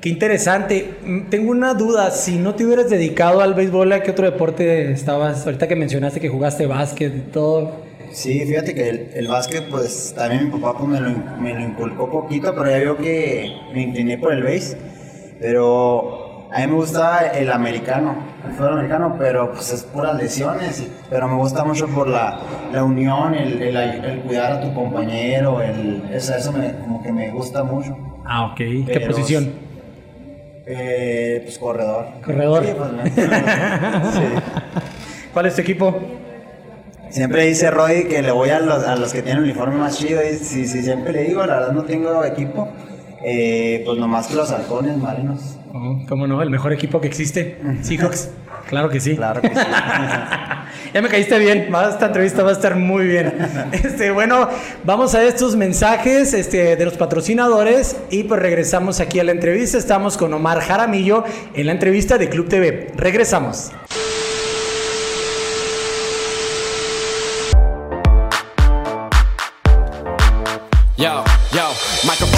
qué 0.00 0.08
interesante. 0.08 0.94
Mm, 1.04 1.28
Tengo 1.30 1.52
una 1.52 1.74
duda, 1.74 2.10
si 2.10 2.36
no 2.36 2.54
te 2.56 2.64
hubieras 2.66 2.90
dedicado 2.90 3.40
al 3.42 3.54
béisbol, 3.54 3.92
¿a 3.92 4.02
qué 4.02 4.10
otro 4.10 4.24
deporte 4.28 4.90
estabas? 4.90 5.46
Ahorita 5.46 5.68
que 5.68 5.76
mencionaste 5.76 6.18
que 6.20 6.28
jugaste 6.28 6.66
básquet 6.66 7.14
y 7.16 7.20
todo. 7.30 7.86
sí, 8.10 8.40
fíjate 8.44 8.74
que 8.74 8.88
el, 8.88 9.10
el 9.14 9.28
básquet, 9.28 9.68
pues 9.70 10.14
también 10.16 10.46
mi 10.46 10.50
papá 10.60 10.76
pues, 10.78 10.90
me, 10.90 11.00
lo, 11.00 11.10
me 11.40 11.54
lo 11.54 11.60
inculcó 11.60 12.10
poquito, 12.10 12.52
pero 12.56 12.70
ya 12.70 12.78
vio 12.78 12.96
que 12.96 13.52
me 13.72 13.82
incliné 13.82 14.18
por 14.18 14.32
el 14.32 14.42
base. 14.42 14.76
Pero 15.40 16.27
a 16.52 16.60
mí 16.60 16.66
me 16.66 16.72
gusta 16.74 17.28
el 17.32 17.50
americano, 17.52 18.14
el 18.46 18.52
fútbol 18.52 18.72
americano, 18.74 19.16
pero 19.18 19.52
pues 19.52 19.72
es 19.72 19.82
puras 19.84 20.16
lesiones. 20.16 20.86
Pero 21.10 21.28
me 21.28 21.36
gusta 21.36 21.64
mucho 21.64 21.86
por 21.88 22.08
la, 22.08 22.38
la 22.72 22.84
unión, 22.84 23.34
el, 23.34 23.60
el, 23.62 23.76
el 23.76 24.20
cuidar 24.20 24.52
a 24.52 24.60
tu 24.60 24.72
compañero, 24.74 25.60
el, 25.60 26.02
eso, 26.12 26.34
eso 26.34 26.52
me, 26.52 26.72
como 26.74 27.02
que 27.02 27.12
me 27.12 27.30
gusta 27.30 27.62
mucho. 27.64 27.96
Ah, 28.24 28.46
ok. 28.46 28.56
¿Qué 28.56 28.84
Pero- 28.86 29.06
posición? 29.08 29.52
Eh, 30.70 31.40
pues 31.44 31.58
corredor. 31.58 32.06
Corredor. 32.24 32.64
Sí, 32.64 32.72
pues, 32.76 33.12
sí. 34.14 34.20
¿Cuál 35.32 35.46
es 35.46 35.54
tu 35.54 35.60
equipo? 35.62 35.96
Siempre 37.10 37.46
dice 37.46 37.70
Roddy 37.70 38.04
que 38.04 38.20
le 38.20 38.30
voy 38.32 38.50
a 38.50 38.60
los, 38.60 38.84
a 38.84 38.94
los 38.96 39.12
que 39.14 39.22
tienen 39.22 39.38
el 39.44 39.50
uniforme 39.50 39.76
más 39.76 39.96
chido. 39.96 40.20
Y 40.22 40.34
sí, 40.36 40.66
sí, 40.66 40.82
siempre 40.82 41.12
le 41.14 41.24
digo, 41.24 41.40
la 41.46 41.54
verdad 41.58 41.72
no 41.72 41.84
tengo 41.84 42.22
equipo. 42.24 42.68
Eh, 43.24 43.82
pues 43.86 43.98
nomás 43.98 44.26
que 44.26 44.34
los 44.34 44.50
halcones 44.52 44.96
marinos. 44.98 45.57
Oh, 45.72 46.00
¿Cómo 46.08 46.26
no? 46.26 46.42
El 46.42 46.50
mejor 46.50 46.72
equipo 46.72 47.00
que 47.00 47.08
existe. 47.08 47.58
Seahawks. 47.82 48.30
Claro 48.68 48.88
que 48.88 49.00
sí. 49.00 49.16
Claro 49.16 49.40
que 49.40 49.48
sí. 49.48 49.54
ya 50.94 51.02
me 51.02 51.08
caíste 51.08 51.38
bien. 51.38 51.68
Esta 51.90 52.06
entrevista 52.06 52.42
va 52.42 52.50
a 52.50 52.52
estar 52.52 52.76
muy 52.76 53.06
bien. 53.06 53.34
Este, 53.72 54.10
bueno, 54.10 54.48
vamos 54.84 55.14
a 55.14 55.22
estos 55.22 55.56
mensajes 55.56 56.32
este, 56.32 56.76
de 56.76 56.84
los 56.84 56.96
patrocinadores 56.96 57.96
y 58.10 58.24
pues 58.24 58.40
regresamos 58.40 59.00
aquí 59.00 59.20
a 59.20 59.24
la 59.24 59.32
entrevista. 59.32 59.78
Estamos 59.78 60.16
con 60.16 60.32
Omar 60.32 60.60
Jaramillo 60.60 61.24
en 61.54 61.66
la 61.66 61.72
entrevista 61.72 62.18
de 62.18 62.28
Club 62.28 62.48
TV. 62.48 62.92
Regresamos. 62.96 63.72
Yo, 70.96 71.22
yo, 71.52 71.70
microphone 72.04 72.37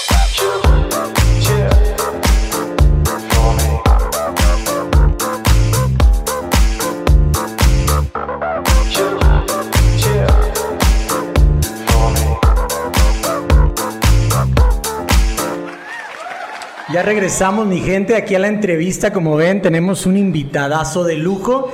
Ya 16.93 17.03
regresamos, 17.03 17.67
mi 17.67 17.79
gente, 17.79 18.17
aquí 18.17 18.35
a 18.35 18.39
la 18.39 18.49
entrevista. 18.49 19.13
Como 19.13 19.37
ven, 19.37 19.61
tenemos 19.61 20.05
un 20.05 20.17
invitadazo 20.17 21.05
de 21.05 21.15
lujo. 21.15 21.71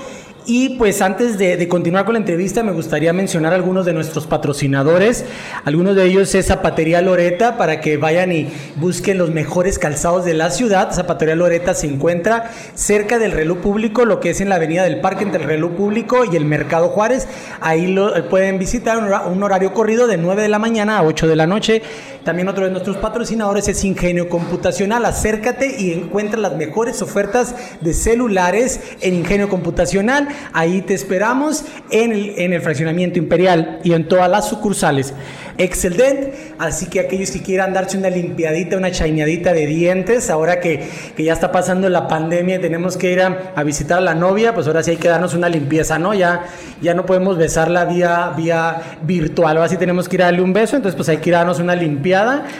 Y 0.49 0.77
pues 0.77 1.01
antes 1.01 1.37
de, 1.37 1.67
continuar 1.67 2.05
con 2.05 2.13
la 2.13 2.19
entrevista, 2.19 2.63
me 2.63 2.71
gustaría 2.71 3.11
mencionar 3.11 3.53
algunos 3.53 3.85
de 3.85 3.91
nuestros 3.91 4.27
patrocinadores. 4.27 5.25
Algunos 5.65 5.95
de 5.97 6.05
ellos 6.05 6.33
es 6.35 6.45
Zapatería 6.45 7.01
Loreta, 7.01 7.57
para 7.57 7.81
que 7.81 7.97
vayan 7.97 8.31
y 8.31 8.47
busquen 8.77 9.17
los 9.17 9.29
mejores 9.31 9.77
calzados 9.77 10.23
de 10.23 10.35
la 10.35 10.49
ciudad. 10.51 10.93
Zapatería 10.93 11.35
Loreta 11.35 11.73
se 11.73 11.87
encuentra 11.87 12.49
cerca 12.75 13.19
del 13.19 13.33
reloj 13.33 13.57
público, 13.57 14.05
lo 14.05 14.21
que 14.21 14.29
es 14.29 14.39
en 14.39 14.47
la 14.47 14.55
avenida 14.55 14.83
del 14.83 15.01
Parque 15.01 15.23
entre 15.23 15.41
el 15.41 15.49
reloj 15.49 15.71
público 15.73 16.23
y 16.31 16.37
el 16.37 16.45
Mercado 16.45 16.87
Juárez. 16.89 17.27
Ahí 17.59 17.87
lo 17.87 18.15
eh, 18.15 18.23
pueden 18.23 18.57
visitar 18.57 18.99
un 18.99 19.43
horario 19.43 19.73
corrido 19.73 20.07
de 20.07 20.15
9 20.15 20.43
de 20.43 20.47
la 20.47 20.59
mañana 20.59 20.99
a 20.99 21.03
8 21.03 21.27
de 21.27 21.35
la 21.35 21.47
noche. 21.47 21.81
También 22.27 22.49
otro 22.49 22.65
de 22.65 22.71
nuestros 22.71 22.97
patrocinadores 22.97 23.69
es 23.69 23.85
Ingenio 23.85 24.27
Computacional. 24.27 25.05
Acércate 25.05 25.77
y 25.79 25.93
encuentra 25.93 26.37
las 26.37 26.57
mejores 26.57 27.01
ofertas 27.01 27.55
de 27.79 27.93
celulares 27.93 28.81
en 28.99 29.13
Ingenio 29.13 29.47
Computacional. 29.47 30.27
Ahí 30.51 30.81
te 30.81 30.93
esperamos 30.93 31.63
en 31.89 32.11
el, 32.11 32.33
en 32.37 32.51
el 32.51 32.61
fraccionamiento 32.61 33.17
imperial 33.17 33.79
y 33.81 33.93
en 33.93 34.09
todas 34.09 34.29
las 34.29 34.49
sucursales. 34.49 35.13
Excelente. 35.57 36.53
Así 36.59 36.87
que 36.87 36.99
aquellos 36.99 37.31
que 37.31 37.41
quieran 37.41 37.73
darse 37.73 37.97
una 37.97 38.09
limpiadita, 38.09 38.75
una 38.75 38.91
chaineadita 38.91 39.53
de 39.53 39.65
dientes, 39.65 40.29
ahora 40.29 40.59
que, 40.59 40.85
que 41.15 41.23
ya 41.23 41.31
está 41.31 41.53
pasando 41.53 41.87
la 41.89 42.09
pandemia 42.09 42.57
y 42.57 42.59
tenemos 42.59 42.97
que 42.97 43.13
ir 43.13 43.21
a, 43.21 43.63
visitar 43.63 43.99
a 43.99 44.01
la 44.01 44.15
novia, 44.15 44.53
pues 44.53 44.67
ahora 44.67 44.83
sí 44.83 44.91
hay 44.91 44.97
que 44.97 45.07
darnos 45.07 45.33
una 45.33 45.47
limpieza, 45.47 45.97
¿no? 45.97 46.13
Ya, 46.13 46.43
ya 46.81 46.93
no 46.93 47.05
podemos 47.05 47.37
besarla 47.37 47.85
vía, 47.85 48.33
vía 48.35 48.81
virtual, 49.03 49.57
ahora 49.57 49.69
sí 49.69 49.77
tenemos 49.77 50.09
que 50.09 50.17
ir 50.17 50.23
a 50.23 50.25
darle 50.25 50.41
un 50.41 50.53
beso, 50.53 50.75
entonces 50.75 50.95
pues 50.95 51.09
hay 51.09 51.17
que 51.17 51.31
darnos 51.31 51.59
una 51.59 51.75
limpiada 51.75 52.16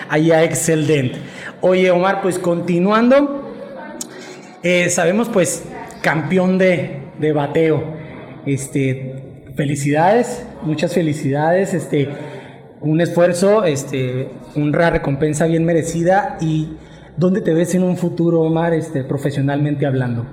ahí 0.09 0.31
a 0.31 0.43
Excelente. 0.43 1.19
Oye, 1.61 1.89
Omar, 1.91 2.21
pues 2.21 2.39
continuando, 2.39 3.43
eh, 4.63 4.89
sabemos 4.89 5.29
pues 5.29 5.63
campeón 6.01 6.57
de, 6.57 7.01
de 7.19 7.33
bateo. 7.33 7.83
Este, 8.45 9.43
felicidades, 9.55 10.45
muchas 10.63 10.93
felicidades, 10.93 11.73
este, 11.73 12.09
un 12.81 13.01
esfuerzo, 13.01 13.63
este, 13.65 14.29
una 14.55 14.89
recompensa 14.89 15.45
bien 15.47 15.65
merecida 15.65 16.37
y 16.39 16.77
¿dónde 17.17 17.41
te 17.41 17.53
ves 17.53 17.75
en 17.75 17.83
un 17.83 17.97
futuro, 17.97 18.41
Omar, 18.41 18.73
este, 18.73 19.03
profesionalmente 19.03 19.85
hablando? 19.85 20.25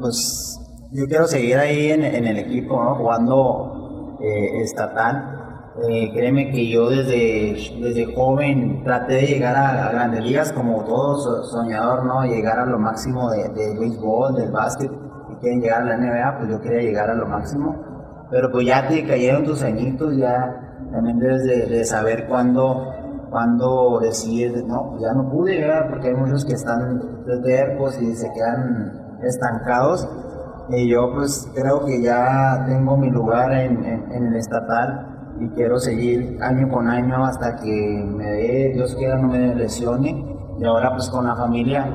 Pues 0.00 0.58
yo 0.92 1.06
quiero 1.06 1.26
seguir 1.26 1.56
ahí 1.56 1.90
en, 1.90 2.02
el 2.04 2.38
equipo, 2.38 2.76
jugando 2.96 4.18
eh, 4.22 4.62
estatal. 4.62 5.41
Eh, 5.74 6.10
créeme 6.12 6.50
que 6.50 6.68
yo 6.68 6.90
desde, 6.90 7.56
desde 7.80 8.14
joven 8.14 8.84
traté 8.84 9.14
de 9.14 9.22
llegar 9.26 9.56
a, 9.56 9.86
a 9.86 9.92
grandes 9.92 10.22
ligas 10.22 10.52
como 10.52 10.84
todo 10.84 11.16
so- 11.16 11.44
soñador, 11.44 12.04
¿no? 12.04 12.24
Llegar 12.24 12.58
a 12.58 12.66
lo 12.66 12.78
máximo 12.78 13.30
de, 13.30 13.48
de 13.48 13.78
béisbol, 13.78 14.34
del 14.34 14.50
básquet. 14.50 14.90
Si 15.28 15.34
quieren 15.36 15.62
llegar 15.62 15.82
a 15.82 15.84
la 15.86 15.96
NBA, 15.96 16.38
pues 16.38 16.50
yo 16.50 16.60
quería 16.60 16.82
llegar 16.82 17.08
a 17.08 17.14
lo 17.14 17.26
máximo. 17.26 17.74
Pero 18.30 18.50
pues 18.52 18.66
ya 18.66 18.86
te 18.86 19.06
cayeron 19.06 19.44
tus 19.44 19.62
añitos, 19.62 20.14
ya 20.16 20.86
también 20.92 21.18
debes 21.18 21.44
de, 21.44 21.84
saber 21.86 22.26
cuándo, 22.28 22.92
cuándo 23.30 23.98
decidir, 24.00 24.64
no, 24.66 24.90
pues 24.90 25.02
ya 25.02 25.14
no 25.14 25.30
pude 25.30 25.54
llegar 25.54 25.88
porque 25.88 26.08
hay 26.08 26.14
muchos 26.14 26.44
que 26.44 26.52
están 26.52 27.00
tercos 27.44 28.00
y 28.00 28.14
se 28.14 28.30
quedan 28.34 29.18
estancados. 29.22 30.06
Y 30.68 30.90
yo 30.90 31.12
pues 31.14 31.50
creo 31.54 31.84
que 31.86 32.02
ya 32.02 32.62
tengo 32.68 32.96
mi 32.98 33.10
lugar 33.10 33.52
en- 33.52 33.84
en 33.84 34.26
el 34.26 34.36
estatal 34.36 35.08
y 35.40 35.48
quiero 35.50 35.78
seguir 35.78 36.38
año 36.42 36.68
con 36.68 36.88
año 36.88 37.24
hasta 37.24 37.56
que 37.56 38.04
me 38.06 38.24
dé, 38.24 38.72
Dios 38.74 38.94
quiera, 38.94 39.18
no 39.18 39.28
me 39.28 39.54
lesione. 39.54 40.26
Y 40.58 40.64
ahora 40.64 40.92
pues 40.92 41.08
con 41.08 41.26
la 41.26 41.34
familia 41.34 41.86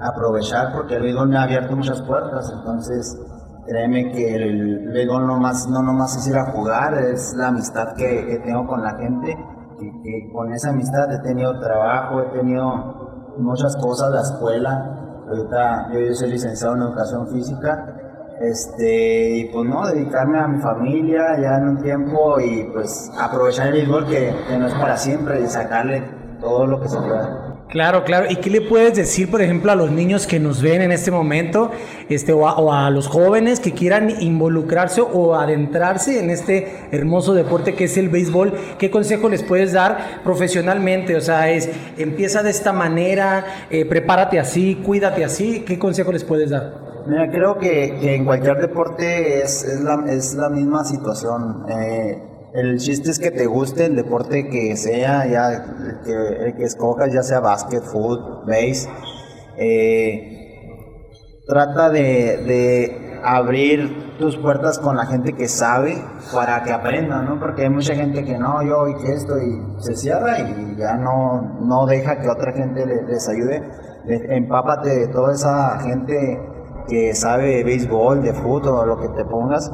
aprovechar 0.00 0.72
porque 0.72 0.96
el 0.96 1.02
béisbol 1.02 1.28
me 1.28 1.38
ha 1.38 1.42
abierto 1.42 1.76
muchas 1.76 2.02
puertas, 2.02 2.52
entonces 2.52 3.18
créeme 3.66 4.10
que 4.10 4.34
el 4.34 4.88
béisbol 4.92 5.26
no, 5.26 5.38
más, 5.38 5.68
no 5.68 5.82
nomás 5.82 6.16
es 6.16 6.26
ir 6.26 6.36
a 6.36 6.50
jugar, 6.52 6.94
es 6.94 7.34
la 7.34 7.48
amistad 7.48 7.94
que, 7.96 8.40
tengo 8.44 8.66
con 8.66 8.82
la 8.82 8.96
gente. 8.96 9.36
Que 9.78 10.30
con 10.32 10.52
esa 10.52 10.70
amistad 10.70 11.12
he 11.12 11.18
tenido 11.20 11.58
trabajo, 11.58 12.20
he 12.20 12.38
tenido 12.38 13.34
muchas 13.38 13.76
cosas, 13.76 14.12
la 14.12 14.20
escuela, 14.20 15.24
ahorita 15.28 15.90
yo 15.92 16.14
soy 16.14 16.30
licenciado 16.30 16.76
en 16.76 16.82
educación 16.82 17.26
física, 17.28 18.01
este, 18.42 19.36
y 19.36 19.44
pues 19.46 19.68
no, 19.68 19.86
dedicarme 19.86 20.38
a 20.38 20.48
mi 20.48 20.60
familia 20.60 21.38
ya 21.40 21.58
en 21.58 21.68
un 21.68 21.82
tiempo 21.82 22.40
y 22.40 22.64
pues 22.72 23.10
aprovechar 23.18 23.68
el 23.68 23.72
béisbol 23.74 24.06
que, 24.06 24.34
que 24.48 24.58
no 24.58 24.66
es 24.66 24.74
para 24.74 24.96
siempre 24.96 25.40
y 25.40 25.46
sacarle 25.46 26.02
todo 26.40 26.66
lo 26.66 26.80
que 26.80 26.88
se 26.88 26.98
pueda. 26.98 27.52
Claro, 27.72 28.04
claro. 28.04 28.26
¿Y 28.28 28.36
qué 28.36 28.50
le 28.50 28.60
puedes 28.60 28.94
decir, 28.94 29.30
por 29.30 29.40
ejemplo, 29.40 29.72
a 29.72 29.74
los 29.74 29.90
niños 29.90 30.26
que 30.26 30.38
nos 30.38 30.60
ven 30.60 30.82
en 30.82 30.92
este 30.92 31.10
momento, 31.10 31.70
este, 32.10 32.34
o 32.34 32.70
a, 32.70 32.90
los 32.90 33.08
jóvenes 33.08 33.60
que 33.60 33.72
quieran 33.72 34.10
involucrarse 34.20 35.00
o 35.00 35.34
adentrarse 35.34 36.20
en 36.20 36.28
este 36.28 36.70
hermoso 36.92 37.32
deporte 37.32 37.74
que 37.74 37.84
es 37.84 37.96
el 37.96 38.10
béisbol? 38.10 38.52
¿Qué 38.78 38.90
consejo 38.90 39.30
les 39.30 39.42
puedes 39.42 39.72
dar 39.72 40.20
profesionalmente? 40.22 41.16
O 41.16 41.22
sea, 41.22 41.50
es 41.50 41.70
empieza 41.96 42.42
de 42.42 42.50
esta 42.50 42.74
manera, 42.74 43.46
eh, 43.70 43.86
prepárate 43.86 44.38
así, 44.38 44.74
cuídate 44.84 45.24
así. 45.24 45.60
¿Qué 45.60 45.78
consejo 45.78 46.12
les 46.12 46.24
puedes 46.24 46.50
dar? 46.50 46.81
Mira, 47.06 47.30
creo 47.30 47.58
que, 47.58 48.14
en 48.14 48.24
cualquier 48.24 48.60
deporte 48.60 49.42
es, 49.42 49.64
es, 49.64 49.80
la, 49.80 50.04
es 50.08 50.34
la 50.34 50.48
misma 50.50 50.84
situación. 50.84 51.64
Eh, 51.68 52.22
el 52.54 52.78
chiste 52.78 53.10
es 53.10 53.18
que 53.18 53.30
te 53.30 53.46
guste 53.46 53.86
el 53.86 53.96
deporte 53.96 54.48
que 54.48 54.76
sea, 54.76 55.26
ya 55.26 55.52
el 55.52 56.00
que, 56.04 56.44
el 56.46 56.56
que 56.56 56.64
escojas, 56.64 57.12
ya 57.12 57.22
sea 57.22 57.40
básquet, 57.40 57.82
fútbol, 57.82 58.44
base. 58.46 58.88
Eh, 59.56 60.38
trata 61.46 61.90
de, 61.90 62.02
de 62.46 63.20
abrir 63.24 64.16
tus 64.18 64.36
puertas 64.36 64.78
con 64.78 64.96
la 64.96 65.06
gente 65.06 65.32
que 65.32 65.48
sabe 65.48 65.96
para 66.32 66.62
que 66.62 66.72
aprenda, 66.72 67.22
¿no? 67.22 67.40
Porque 67.40 67.62
hay 67.62 67.70
mucha 67.70 67.94
gente 67.94 68.24
que 68.24 68.38
no, 68.38 68.62
yo 68.62 68.86
y 68.88 68.96
que 69.02 69.12
esto, 69.12 69.34
y 69.38 69.82
se 69.82 69.96
cierra 69.96 70.38
y 70.40 70.76
ya 70.78 70.94
no, 70.96 71.58
no 71.62 71.86
deja 71.86 72.20
que 72.20 72.28
otra 72.28 72.52
gente 72.52 72.86
le- 72.86 73.02
les 73.04 73.28
ayude. 73.28 73.62
Le- 74.04 74.36
Empápate 74.36 74.90
de 74.90 75.08
toda 75.08 75.32
esa 75.32 75.78
gente 75.80 76.38
que 76.88 77.14
sabe 77.14 77.56
de 77.56 77.64
béisbol, 77.64 78.22
de 78.22 78.32
fútbol, 78.32 78.88
lo 78.88 79.00
que 79.00 79.08
te 79.08 79.24
pongas, 79.24 79.70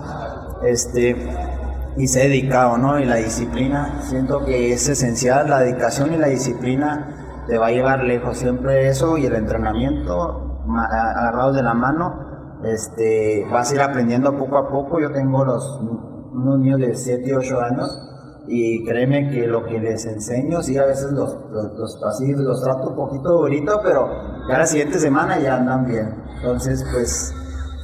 este, 0.65 1.17
y 1.97 2.07
se 2.07 2.21
ha 2.21 2.25
dedicado, 2.25 2.79
¿no? 2.79 2.99
Y 2.99 3.05
la 3.05 3.17
disciplina, 3.17 4.01
siento 4.03 4.45
que 4.45 4.73
es 4.73 4.89
esencial, 4.89 5.51
la 5.51 5.61
dedicación 5.61 6.15
y 6.15 6.17
la 6.17 6.29
disciplina 6.29 7.45
te 7.47 7.59
va 7.59 7.69
a 7.69 7.71
llevar 7.71 8.05
lejos, 8.05 8.39
siempre 8.39 8.89
eso 8.89 9.17
y 9.17 9.27
el 9.27 9.35
entrenamiento 9.35 10.45
agarrados 10.77 11.57
de 11.57 11.63
la 11.63 11.75
mano, 11.75 12.61
este, 12.65 13.47
vas 13.51 13.71
a 13.71 13.75
ir 13.75 13.81
aprendiendo 13.81 14.37
poco 14.37 14.59
a 14.59 14.69
poco, 14.69 15.01
yo 15.01 15.13
tengo 15.13 15.45
los, 15.45 15.81
unos 16.33 16.59
niños 16.59 16.81
de 16.81 16.95
7 16.95 17.23
y 17.27 17.33
8 17.33 17.61
años, 17.61 18.18
y 18.49 18.85
créeme 18.85 19.31
que 19.31 19.47
lo 19.47 19.65
que 19.67 19.79
les 19.79 20.07
enseño, 20.07 20.63
sí, 20.63 20.77
a 20.79 20.87
veces 20.87 21.13
los, 21.13 21.37
los, 21.51 21.73
los, 21.77 22.03
así, 22.05 22.33
los 22.33 22.63
trato 22.63 22.89
un 22.89 22.97
poquito 22.97 23.33
durito, 23.41 23.81
pero 23.83 24.11
ya 24.49 24.59
la 24.59 24.67
siguiente 24.67 24.99
semana 24.99 25.39
ya 25.39 25.57
andan 25.57 25.87
bien. 25.87 26.15
Entonces, 26.37 26.85
pues, 26.93 27.35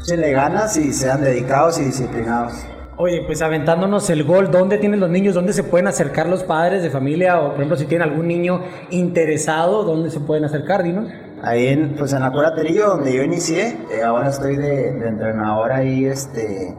échenle 0.03 0.33
ganas 0.33 0.77
y 0.77 0.93
sean 0.93 1.23
dedicados 1.23 1.79
y 1.79 1.85
disciplinados. 1.85 2.55
Oye, 2.97 3.25
pues 3.27 3.43
aventándonos 3.43 4.09
el 4.11 4.23
gol, 4.23 4.51
¿dónde 4.51 4.79
tienen 4.79 5.01
los 5.01 5.11
niños? 5.11 5.35
¿Dónde 5.35 5.53
se 5.53 5.65
pueden 5.65 5.89
acercar 5.89 6.29
los 6.29 6.45
padres 6.45 6.83
de 6.83 6.91
familia? 6.91 7.41
O, 7.41 7.49
por 7.49 7.57
ejemplo, 7.57 7.77
si 7.77 7.87
tienen 7.87 8.09
algún 8.09 8.29
niño 8.29 8.63
interesado, 8.91 9.83
¿dónde 9.83 10.11
se 10.11 10.21
pueden 10.21 10.45
acercar? 10.45 10.85
Dinos. 10.85 11.11
Ahí 11.43 11.67
en, 11.67 11.97
pues 11.97 12.13
en 12.13 12.21
la 12.21 12.31
Curaterillo, 12.31 12.87
donde 12.87 13.13
yo 13.13 13.23
inicié, 13.23 13.77
eh, 13.91 14.03
ahora 14.03 14.31
estoy 14.31 14.57
de, 14.57 14.93
de 14.93 15.09
entrenador 15.09 15.73
ahí, 15.73 16.07
este, 16.07 16.75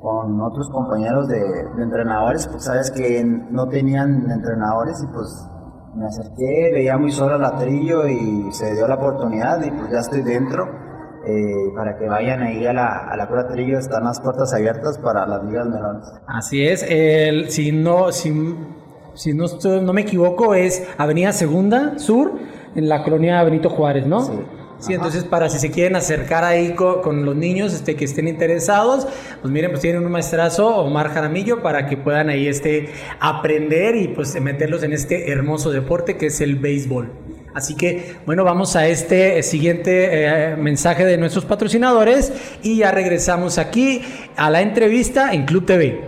con 0.00 0.40
otros 0.40 0.70
compañeros 0.70 1.28
de, 1.28 1.40
de 1.40 1.82
entrenadores, 1.82 2.46
pues 2.46 2.64
sabes 2.64 2.90
que 2.90 3.24
no 3.24 3.68
tenían 3.68 4.30
entrenadores 4.30 5.02
y 5.02 5.06
pues 5.12 5.46
me 5.94 6.06
acerqué, 6.06 6.70
veía 6.72 6.96
muy 6.96 7.10
solo 7.10 7.36
el 7.36 7.42
latrillo 7.42 8.06
y 8.06 8.46
se 8.52 8.74
dio 8.74 8.86
la 8.86 8.94
oportunidad 8.94 9.60
y 9.64 9.70
pues 9.70 9.90
ya 9.90 9.98
estoy 9.98 10.22
dentro. 10.22 10.64
eh, 11.26 11.72
para 11.76 11.98
que 11.98 12.06
vayan 12.08 12.42
ahí 12.42 12.64
a 12.64 12.72
la, 12.72 13.08
a 13.10 13.16
la 13.16 13.26
Curaterillo, 13.28 13.78
están 13.78 14.04
las 14.04 14.18
puertas 14.20 14.54
abiertas 14.54 14.96
para 14.98 15.26
las 15.26 15.44
ligas 15.44 15.66
melones. 15.68 16.04
Así 16.26 16.64
es, 16.66 16.86
el, 16.88 17.50
si 17.50 17.70
no, 17.72 18.12
si, 18.12 18.56
si 19.14 19.34
no, 19.34 19.44
estoy- 19.44 19.82
no 19.82 19.92
me 19.92 20.02
equivoco, 20.02 20.54
es 20.54 20.88
Avenida 20.96 21.32
Segunda 21.32 21.98
Sur, 21.98 22.32
en 22.74 22.88
la 22.88 23.02
colonia 23.02 23.42
Benito 23.42 23.68
Juárez, 23.68 24.06
¿no? 24.06 24.20
Sí. 24.22 24.32
Sí, 24.80 24.94
entonces 24.94 25.24
para 25.24 25.48
si 25.48 25.58
se 25.58 25.70
quieren 25.72 25.96
acercar 25.96 26.44
ahí 26.44 26.74
co- 26.74 27.02
con, 27.02 27.24
los 27.24 27.34
niños 27.34 27.72
este, 27.74 27.96
que 27.96 28.04
estén 28.04 28.28
interesados, 28.28 29.08
pues 29.42 29.52
miren, 29.52 29.70
pues 29.70 29.82
tienen 29.82 30.04
un 30.04 30.12
maestrazo, 30.12 30.68
Omar 30.76 31.08
Jaramillo, 31.08 31.62
para 31.62 31.86
que 31.86 31.96
puedan 31.96 32.28
ahí 32.28 32.46
este, 32.46 32.90
aprender 33.18 33.96
y 33.96 34.08
pues 34.08 34.40
meterlos 34.40 34.84
en 34.84 34.92
este 34.92 35.32
hermoso 35.32 35.72
deporte 35.72 36.16
que 36.16 36.26
es 36.26 36.40
el 36.40 36.56
béisbol. 36.56 37.10
Así 37.54 37.74
que, 37.74 38.14
bueno, 38.24 38.44
vamos 38.44 38.76
a 38.76 38.86
este 38.86 39.38
eh, 39.38 39.42
siguiente 39.42 40.10
eh, 40.52 40.56
mensaje 40.56 41.04
de 41.04 41.18
nuestros 41.18 41.44
patrocinadores 41.44 42.32
y 42.62 42.76
ya 42.76 42.92
regresamos 42.92 43.58
aquí 43.58 44.02
a 44.36 44.48
la 44.48 44.60
entrevista 44.62 45.32
en 45.32 45.44
Club 45.44 45.66
TV. 45.66 46.07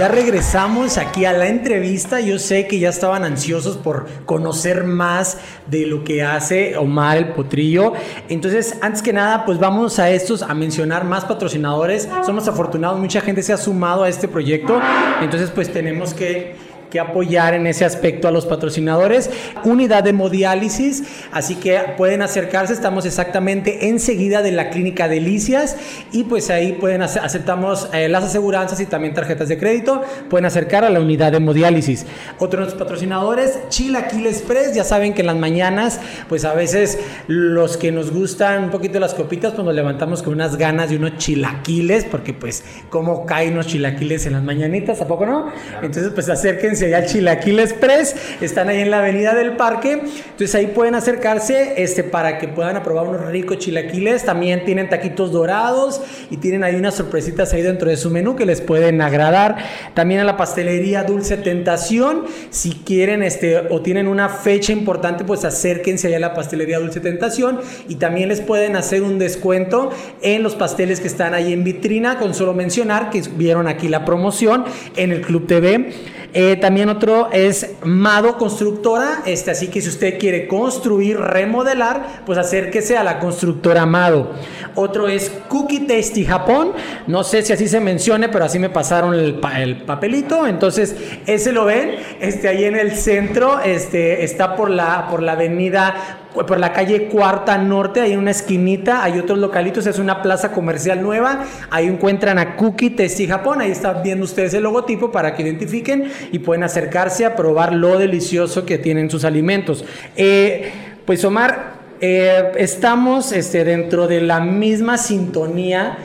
Ya 0.00 0.08
regresamos 0.08 0.96
aquí 0.96 1.26
a 1.26 1.34
la 1.34 1.48
entrevista. 1.48 2.20
Yo 2.20 2.38
sé 2.38 2.66
que 2.66 2.78
ya 2.78 2.88
estaban 2.88 3.22
ansiosos 3.22 3.76
por 3.76 4.06
conocer 4.24 4.84
más 4.84 5.36
de 5.66 5.84
lo 5.84 6.04
que 6.04 6.22
hace 6.22 6.74
Omar 6.78 7.18
el 7.18 7.28
Potrillo. 7.34 7.92
Entonces, 8.30 8.78
antes 8.80 9.02
que 9.02 9.12
nada, 9.12 9.44
pues 9.44 9.58
vamos 9.58 9.98
a 9.98 10.08
estos 10.08 10.40
a 10.40 10.54
mencionar 10.54 11.04
más 11.04 11.26
patrocinadores. 11.26 12.08
Somos 12.24 12.48
afortunados, 12.48 12.98
mucha 12.98 13.20
gente 13.20 13.42
se 13.42 13.52
ha 13.52 13.58
sumado 13.58 14.04
a 14.04 14.08
este 14.08 14.26
proyecto. 14.26 14.80
Entonces, 15.20 15.50
pues 15.50 15.70
tenemos 15.70 16.14
que 16.14 16.56
que 16.90 17.00
apoyar 17.00 17.54
en 17.54 17.66
ese 17.66 17.84
aspecto 17.84 18.28
a 18.28 18.30
los 18.30 18.46
patrocinadores. 18.46 19.30
Unidad 19.64 20.04
de 20.04 20.10
hemodiálisis, 20.10 21.04
así 21.32 21.54
que 21.54 21.78
pueden 21.96 22.22
acercarse, 22.22 22.72
estamos 22.72 23.06
exactamente 23.06 23.88
enseguida 23.88 24.42
de 24.42 24.52
la 24.52 24.70
clínica 24.70 25.08
Delicias 25.08 25.76
y 26.12 26.24
pues 26.24 26.50
ahí 26.50 26.72
pueden 26.72 27.02
hacer, 27.02 27.22
aceptamos 27.22 27.88
eh, 27.92 28.08
las 28.08 28.24
aseguranzas 28.24 28.80
y 28.80 28.86
también 28.86 29.14
tarjetas 29.14 29.48
de 29.48 29.58
crédito, 29.58 30.02
pueden 30.28 30.46
acercar 30.46 30.84
a 30.84 30.90
la 30.90 31.00
unidad 31.00 31.30
de 31.30 31.38
hemodiálisis. 31.38 32.06
Otro 32.38 32.58
de 32.58 32.66
nuestros 32.66 32.82
patrocinadores, 32.82 33.58
Chilaquiles 33.68 34.38
Express, 34.38 34.74
ya 34.74 34.84
saben 34.84 35.14
que 35.14 35.20
en 35.20 35.26
las 35.26 35.36
mañanas 35.36 36.00
pues 36.28 36.44
a 36.44 36.54
veces 36.54 36.98
los 37.26 37.76
que 37.76 37.92
nos 37.92 38.10
gustan 38.10 38.64
un 38.64 38.70
poquito 38.70 38.98
las 38.98 39.14
copitas 39.14 39.52
pues 39.52 39.64
nos 39.64 39.74
levantamos 39.74 40.22
con 40.22 40.34
unas 40.34 40.56
ganas 40.56 40.90
de 40.90 40.96
unos 40.96 41.18
chilaquiles, 41.18 42.04
porque 42.04 42.34
pues 42.34 42.64
cómo 42.88 43.26
caen 43.26 43.54
los 43.54 43.66
chilaquiles 43.66 44.26
en 44.26 44.32
las 44.32 44.42
mañanitas, 44.42 45.00
¿a 45.00 45.06
poco 45.06 45.26
no? 45.26 45.52
Entonces 45.82 46.10
pues 46.14 46.28
acérquense 46.28 46.79
allá 46.82 46.98
al 46.98 47.06
Chilaquil 47.06 47.58
Express, 47.60 48.16
están 48.40 48.68
ahí 48.68 48.80
en 48.80 48.90
la 48.90 48.98
avenida 48.98 49.34
del 49.34 49.56
parque, 49.56 49.92
entonces 49.92 50.54
ahí 50.54 50.68
pueden 50.68 50.94
acercarse 50.94 51.82
este, 51.82 52.04
para 52.04 52.38
que 52.38 52.48
puedan 52.48 52.82
probar 52.82 53.06
unos 53.06 53.26
ricos 53.26 53.58
chilaquiles, 53.58 54.24
también 54.24 54.64
tienen 54.64 54.88
taquitos 54.88 55.32
dorados 55.32 56.00
y 56.30 56.36
tienen 56.38 56.64
ahí 56.64 56.76
unas 56.76 56.94
sorpresitas 56.94 57.52
ahí 57.52 57.62
dentro 57.62 57.90
de 57.90 57.96
su 57.96 58.10
menú 58.10 58.36
que 58.36 58.46
les 58.46 58.60
pueden 58.60 59.00
agradar, 59.00 59.56
también 59.94 60.20
a 60.20 60.24
la 60.24 60.36
pastelería 60.36 61.04
Dulce 61.04 61.36
Tentación, 61.36 62.24
si 62.50 62.70
quieren 62.70 63.22
este, 63.22 63.58
o 63.70 63.80
tienen 63.82 64.08
una 64.08 64.28
fecha 64.28 64.72
importante, 64.72 65.24
pues 65.24 65.44
acérquense 65.44 66.08
allá 66.08 66.16
a 66.16 66.20
la 66.20 66.34
pastelería 66.34 66.78
Dulce 66.78 67.00
Tentación 67.00 67.60
y 67.88 67.96
también 67.96 68.28
les 68.28 68.40
pueden 68.40 68.76
hacer 68.76 69.02
un 69.02 69.18
descuento 69.18 69.90
en 70.22 70.42
los 70.42 70.54
pasteles 70.54 71.00
que 71.00 71.08
están 71.08 71.34
ahí 71.34 71.52
en 71.52 71.64
vitrina, 71.64 72.18
con 72.18 72.34
solo 72.34 72.54
mencionar 72.54 73.10
que 73.10 73.22
vieron 73.36 73.68
aquí 73.68 73.88
la 73.88 74.04
promoción 74.04 74.64
en 74.96 75.12
el 75.12 75.20
Club 75.20 75.46
TV. 75.46 75.92
Eh, 76.32 76.56
también 76.56 76.88
otro 76.88 77.28
es 77.32 77.72
Mado 77.82 78.38
Constructora, 78.38 79.22
este, 79.26 79.50
así 79.50 79.68
que 79.68 79.80
si 79.80 79.88
usted 79.88 80.18
quiere 80.18 80.46
construir, 80.46 81.18
remodelar, 81.18 82.22
pues 82.24 82.38
acérquese 82.38 82.96
a 82.96 83.02
la 83.02 83.18
constructora 83.18 83.84
Mado. 83.86 84.32
Otro 84.76 85.08
es 85.08 85.30
Cookie 85.48 85.86
Tasty 85.86 86.24
Japón, 86.24 86.72
no 87.08 87.24
sé 87.24 87.42
si 87.42 87.52
así 87.52 87.66
se 87.66 87.80
mencione, 87.80 88.28
pero 88.28 88.44
así 88.44 88.58
me 88.58 88.70
pasaron 88.70 89.14
el, 89.14 89.40
el 89.56 89.82
papelito, 89.82 90.46
entonces 90.46 90.94
ese 91.26 91.52
lo 91.52 91.64
ven, 91.64 91.96
este, 92.20 92.48
ahí 92.48 92.64
en 92.64 92.76
el 92.76 92.92
centro, 92.92 93.60
este, 93.60 94.22
está 94.22 94.54
por 94.54 94.70
la, 94.70 95.08
por 95.10 95.22
la 95.22 95.32
avenida 95.32 96.19
por 96.32 96.58
la 96.58 96.72
calle 96.72 97.08
Cuarta 97.08 97.58
Norte, 97.58 98.00
hay 98.00 98.16
una 98.16 98.30
esquinita, 98.30 99.02
hay 99.02 99.18
otros 99.18 99.38
localitos, 99.38 99.86
es 99.86 99.98
una 99.98 100.22
plaza 100.22 100.52
comercial 100.52 101.02
nueva, 101.02 101.44
ahí 101.70 101.86
encuentran 101.86 102.38
a 102.38 102.56
Cookie 102.56 102.90
Tasty 102.90 103.26
Japón, 103.26 103.60
ahí 103.60 103.70
están 103.70 104.02
viendo 104.02 104.24
ustedes 104.24 104.54
el 104.54 104.62
logotipo 104.62 105.10
para 105.10 105.34
que 105.34 105.42
identifiquen 105.42 106.10
y 106.30 106.38
pueden 106.38 106.62
acercarse 106.62 107.24
a 107.26 107.34
probar 107.34 107.74
lo 107.74 107.98
delicioso 107.98 108.64
que 108.64 108.78
tienen 108.78 109.10
sus 109.10 109.24
alimentos. 109.24 109.84
Eh, 110.16 110.70
pues 111.04 111.24
Omar, 111.24 111.80
eh, 112.00 112.52
estamos 112.56 113.32
este, 113.32 113.64
dentro 113.64 114.06
de 114.06 114.20
la 114.20 114.40
misma 114.40 114.98
sintonía 114.98 115.98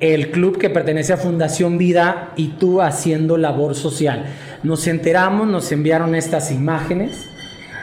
el 0.00 0.30
club 0.30 0.58
que 0.58 0.70
pertenece 0.70 1.12
a 1.12 1.16
Fundación 1.16 1.76
Vida 1.76 2.30
y 2.36 2.48
tú 2.58 2.80
haciendo 2.80 3.36
labor 3.36 3.74
social. 3.74 4.26
Nos 4.62 4.86
enteramos, 4.86 5.46
nos 5.46 5.70
enviaron 5.72 6.14
estas 6.14 6.52
imágenes 6.52 7.28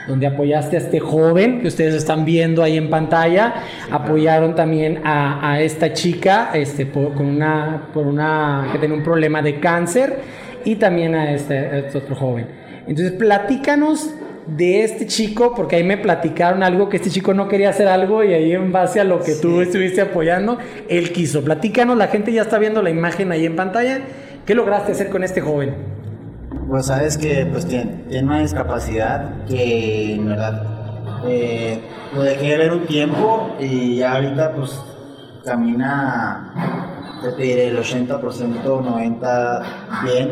donde 0.07 0.27
apoyaste 0.27 0.77
a 0.77 0.79
este 0.79 0.99
joven 0.99 1.61
que 1.61 1.67
ustedes 1.67 1.95
están 1.95 2.25
viendo 2.25 2.63
ahí 2.63 2.77
en 2.77 2.89
pantalla. 2.89 3.53
Apoyaron 3.91 4.55
también 4.55 5.01
a, 5.03 5.51
a 5.51 5.61
esta 5.61 5.93
chica 5.93 6.51
este, 6.53 6.85
por, 6.85 7.13
con 7.13 7.25
una, 7.25 7.89
por 7.93 8.07
una, 8.07 8.69
que 8.71 8.79
tenía 8.79 8.95
un 8.95 9.03
problema 9.03 9.41
de 9.41 9.59
cáncer 9.59 10.19
y 10.63 10.75
también 10.75 11.15
a 11.15 11.31
este, 11.31 11.58
a 11.58 11.77
este 11.79 11.97
otro 11.97 12.15
joven. 12.15 12.47
Entonces, 12.87 13.13
platícanos 13.13 14.13
de 14.47 14.83
este 14.83 15.08
chico, 15.08 15.53
porque 15.56 15.77
ahí 15.77 15.83
me 15.83 15.97
platicaron 15.97 16.62
algo 16.62 16.87
que 16.87 16.97
este 16.97 17.10
chico 17.10 17.33
no 17.33 17.47
quería 17.47 17.69
hacer 17.69 17.87
algo 17.87 18.23
y 18.23 18.33
ahí 18.33 18.51
en 18.51 18.71
base 18.71 18.99
a 18.99 19.03
lo 19.03 19.19
que 19.21 19.33
tú 19.35 19.62
estuviste 19.62 20.01
apoyando, 20.01 20.60
él 20.87 21.12
quiso. 21.12 21.43
Platícanos, 21.43 21.97
la 21.97 22.08
gente 22.08 22.31
ya 22.31 22.43
está 22.43 22.60
viendo 22.60 22.81
la 22.81 22.89
imagen 22.91 23.31
ahí 23.31 23.45
en 23.45 23.56
pantalla. 23.56 24.01
¿Qué 24.45 24.53
lograste 24.53 24.91
hacer 24.91 25.10
con 25.10 25.23
este 25.23 25.41
joven? 25.41 25.73
Pues 26.67 26.87
sabes 26.87 27.17
que 27.17 27.45
pues, 27.45 27.67
tiene, 27.67 28.05
tiene 28.09 28.27
una 28.27 28.39
discapacidad 28.39 29.45
que 29.45 30.15
en 30.15 30.25
verdad 30.25 30.63
eh, 31.27 31.79
lo 32.13 32.23
dejé 32.23 32.49
de 32.49 32.57
ver 32.57 32.73
un 32.73 32.87
tiempo 32.87 33.55
y 33.59 33.97
ya 33.97 34.13
ahorita 34.13 34.53
pues 34.53 34.81
camina, 35.43 36.81
te 37.21 37.41
diré 37.41 37.67
el 37.67 37.77
80%, 37.77 38.19
90% 38.19 39.63
bien. 40.03 40.31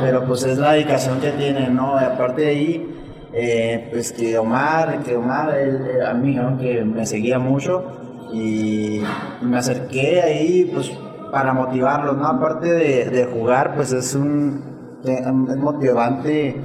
pero 0.00 0.24
pues 0.24 0.44
es 0.44 0.56
la 0.58 0.72
dedicación 0.72 1.20
que 1.20 1.32
tienen, 1.32 1.74
¿no? 1.74 1.98
Aparte 1.98 2.42
de 2.42 2.48
ahí, 2.48 2.96
eh, 3.32 3.88
pues 3.90 4.12
que 4.12 4.38
Omar, 4.38 5.02
que 5.02 5.16
Omar, 5.16 5.56
él, 5.58 5.84
eh, 5.84 6.06
a 6.06 6.14
mí, 6.14 6.34
¿no? 6.34 6.56
que 6.58 6.84
me 6.84 7.04
seguía 7.06 7.40
mucho 7.40 8.28
y 8.32 9.00
me 9.42 9.58
acerqué 9.58 10.22
ahí, 10.22 10.70
pues 10.72 10.92
para 11.32 11.52
motivarlos, 11.52 12.16
¿no? 12.16 12.26
Aparte 12.26 12.72
de, 12.72 13.10
de 13.10 13.24
jugar, 13.24 13.74
pues 13.74 13.92
es 13.92 14.14
un 14.14 14.75
es 15.14 15.56
motivante 15.56 16.56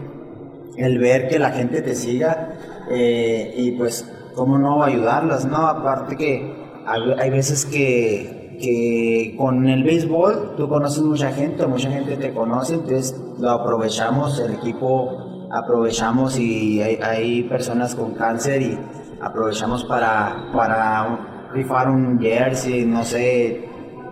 el 0.78 1.00
ver 1.00 1.28
que 1.28 1.40
la 1.40 1.52
gente 1.52 1.82
te 1.82 1.96
siga 1.96 2.54
eh, 2.90 3.54
y 3.58 3.72
pues 3.72 4.10
cómo 4.36 4.58
no 4.58 4.84
ayudarlas, 4.84 5.46
¿no? 5.46 5.68
Aparte 5.68 6.16
que 6.16 6.54
hay, 6.86 7.02
hay 7.20 7.30
veces 7.30 7.66
que, 7.66 8.58
que 8.60 9.36
con 9.38 9.68
el 9.68 9.84
béisbol 9.84 10.56
tú 10.56 10.70
conoces 10.70 11.04
mucha 11.04 11.32
gente, 11.32 11.66
mucha 11.68 11.90
gente 11.90 12.16
te 12.18 12.34
conoce, 12.34 12.76
entonces 12.76 13.16
lo 13.40 13.50
aprovechamos, 13.52 14.40
el 14.40 14.54
equipo 14.54 15.48
aprovechamos 15.52 16.40
y 16.40 16.82
hay, 16.82 16.96
hay 17.02 17.44
personas 17.44 17.96
con 17.96 18.14
cáncer 18.14 18.62
y 18.62 18.80
aprovechamos 19.22 19.84
para, 19.84 20.50
para 20.54 21.50
rifar 21.54 21.90
un 21.90 22.20
jersey, 22.20 22.86
no 22.86 23.04
sé, 23.04 23.68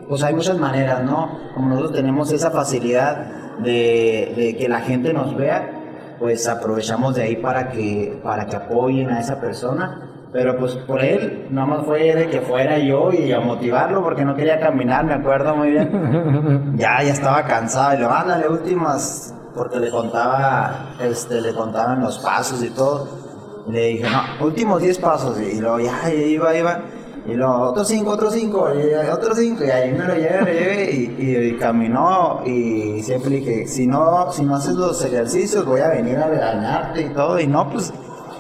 pues 0.07 0.23
hay 0.23 0.33
muchas 0.33 0.57
maneras, 0.57 1.03
¿no? 1.03 1.29
Como 1.53 1.69
nosotros 1.69 1.93
tenemos 1.93 2.31
esa 2.31 2.51
facilidad 2.51 3.48
de, 3.63 4.33
de 4.35 4.55
que 4.57 4.67
la 4.67 4.81
gente 4.81 5.13
nos 5.13 5.35
vea, 5.35 5.69
pues 6.19 6.47
aprovechamos 6.47 7.15
de 7.15 7.23
ahí 7.23 7.35
para 7.37 7.69
que, 7.69 8.19
para 8.23 8.45
que 8.45 8.55
apoyen 8.55 9.09
a 9.09 9.19
esa 9.19 9.39
persona. 9.39 10.05
Pero 10.31 10.57
pues 10.57 10.75
por 10.75 11.03
él, 11.03 11.47
nada 11.49 11.65
más 11.65 11.85
fue 11.85 12.13
de 12.13 12.27
que 12.29 12.41
fuera 12.41 12.77
yo 12.77 13.11
y 13.11 13.31
a 13.31 13.39
motivarlo 13.39 14.03
porque 14.03 14.23
no 14.23 14.35
quería 14.35 14.59
caminar, 14.59 15.03
me 15.03 15.13
acuerdo 15.13 15.55
muy 15.55 15.71
bien. 15.71 16.75
Ya, 16.77 17.01
ya 17.01 17.13
estaba 17.13 17.43
cansado 17.45 17.95
y 17.95 17.97
le 17.97 18.05
ándale 18.05 18.47
últimas, 18.47 19.33
porque 19.55 19.79
le 19.79 19.89
contaba, 19.89 20.91
este, 21.01 21.41
le 21.41 21.53
contaban 21.53 22.01
los 22.01 22.19
pasos 22.19 22.63
y 22.63 22.69
todo. 22.69 23.07
Le 23.69 23.87
dije, 23.87 24.07
no, 24.09 24.45
últimos 24.45 24.81
10 24.81 24.99
pasos 24.99 25.39
y 25.41 25.59
luego 25.59 25.79
ya, 25.79 26.13
iba, 26.13 26.55
iba. 26.55 26.79
Y 27.29 27.35
luego, 27.35 27.69
otros 27.69 27.87
5, 27.87 28.09
otros 28.09 28.33
5, 28.33 28.67
y 28.75 29.07
otros 29.09 29.37
5, 29.37 29.63
y 29.63 29.69
ahí 29.69 29.91
me 29.91 30.05
lo 30.05 30.15
llevé, 30.15 30.41
me 30.41 30.53
llevé, 30.53 30.91
y, 30.91 31.15
y, 31.19 31.37
y, 31.49 31.57
caminó, 31.57 32.41
y 32.45 33.03
siempre 33.03 33.31
dije, 33.31 33.67
si 33.67 33.85
no, 33.85 34.31
si 34.31 34.43
no 34.43 34.55
haces 34.55 34.75
los 34.75 35.03
ejercicios, 35.03 35.65
voy 35.65 35.81
a 35.81 35.89
venir 35.89 36.17
a 36.17 36.27
regañarte 36.27 37.01
y 37.03 37.09
todo, 37.09 37.39
y 37.39 37.47
no, 37.47 37.69
pues, 37.69 37.93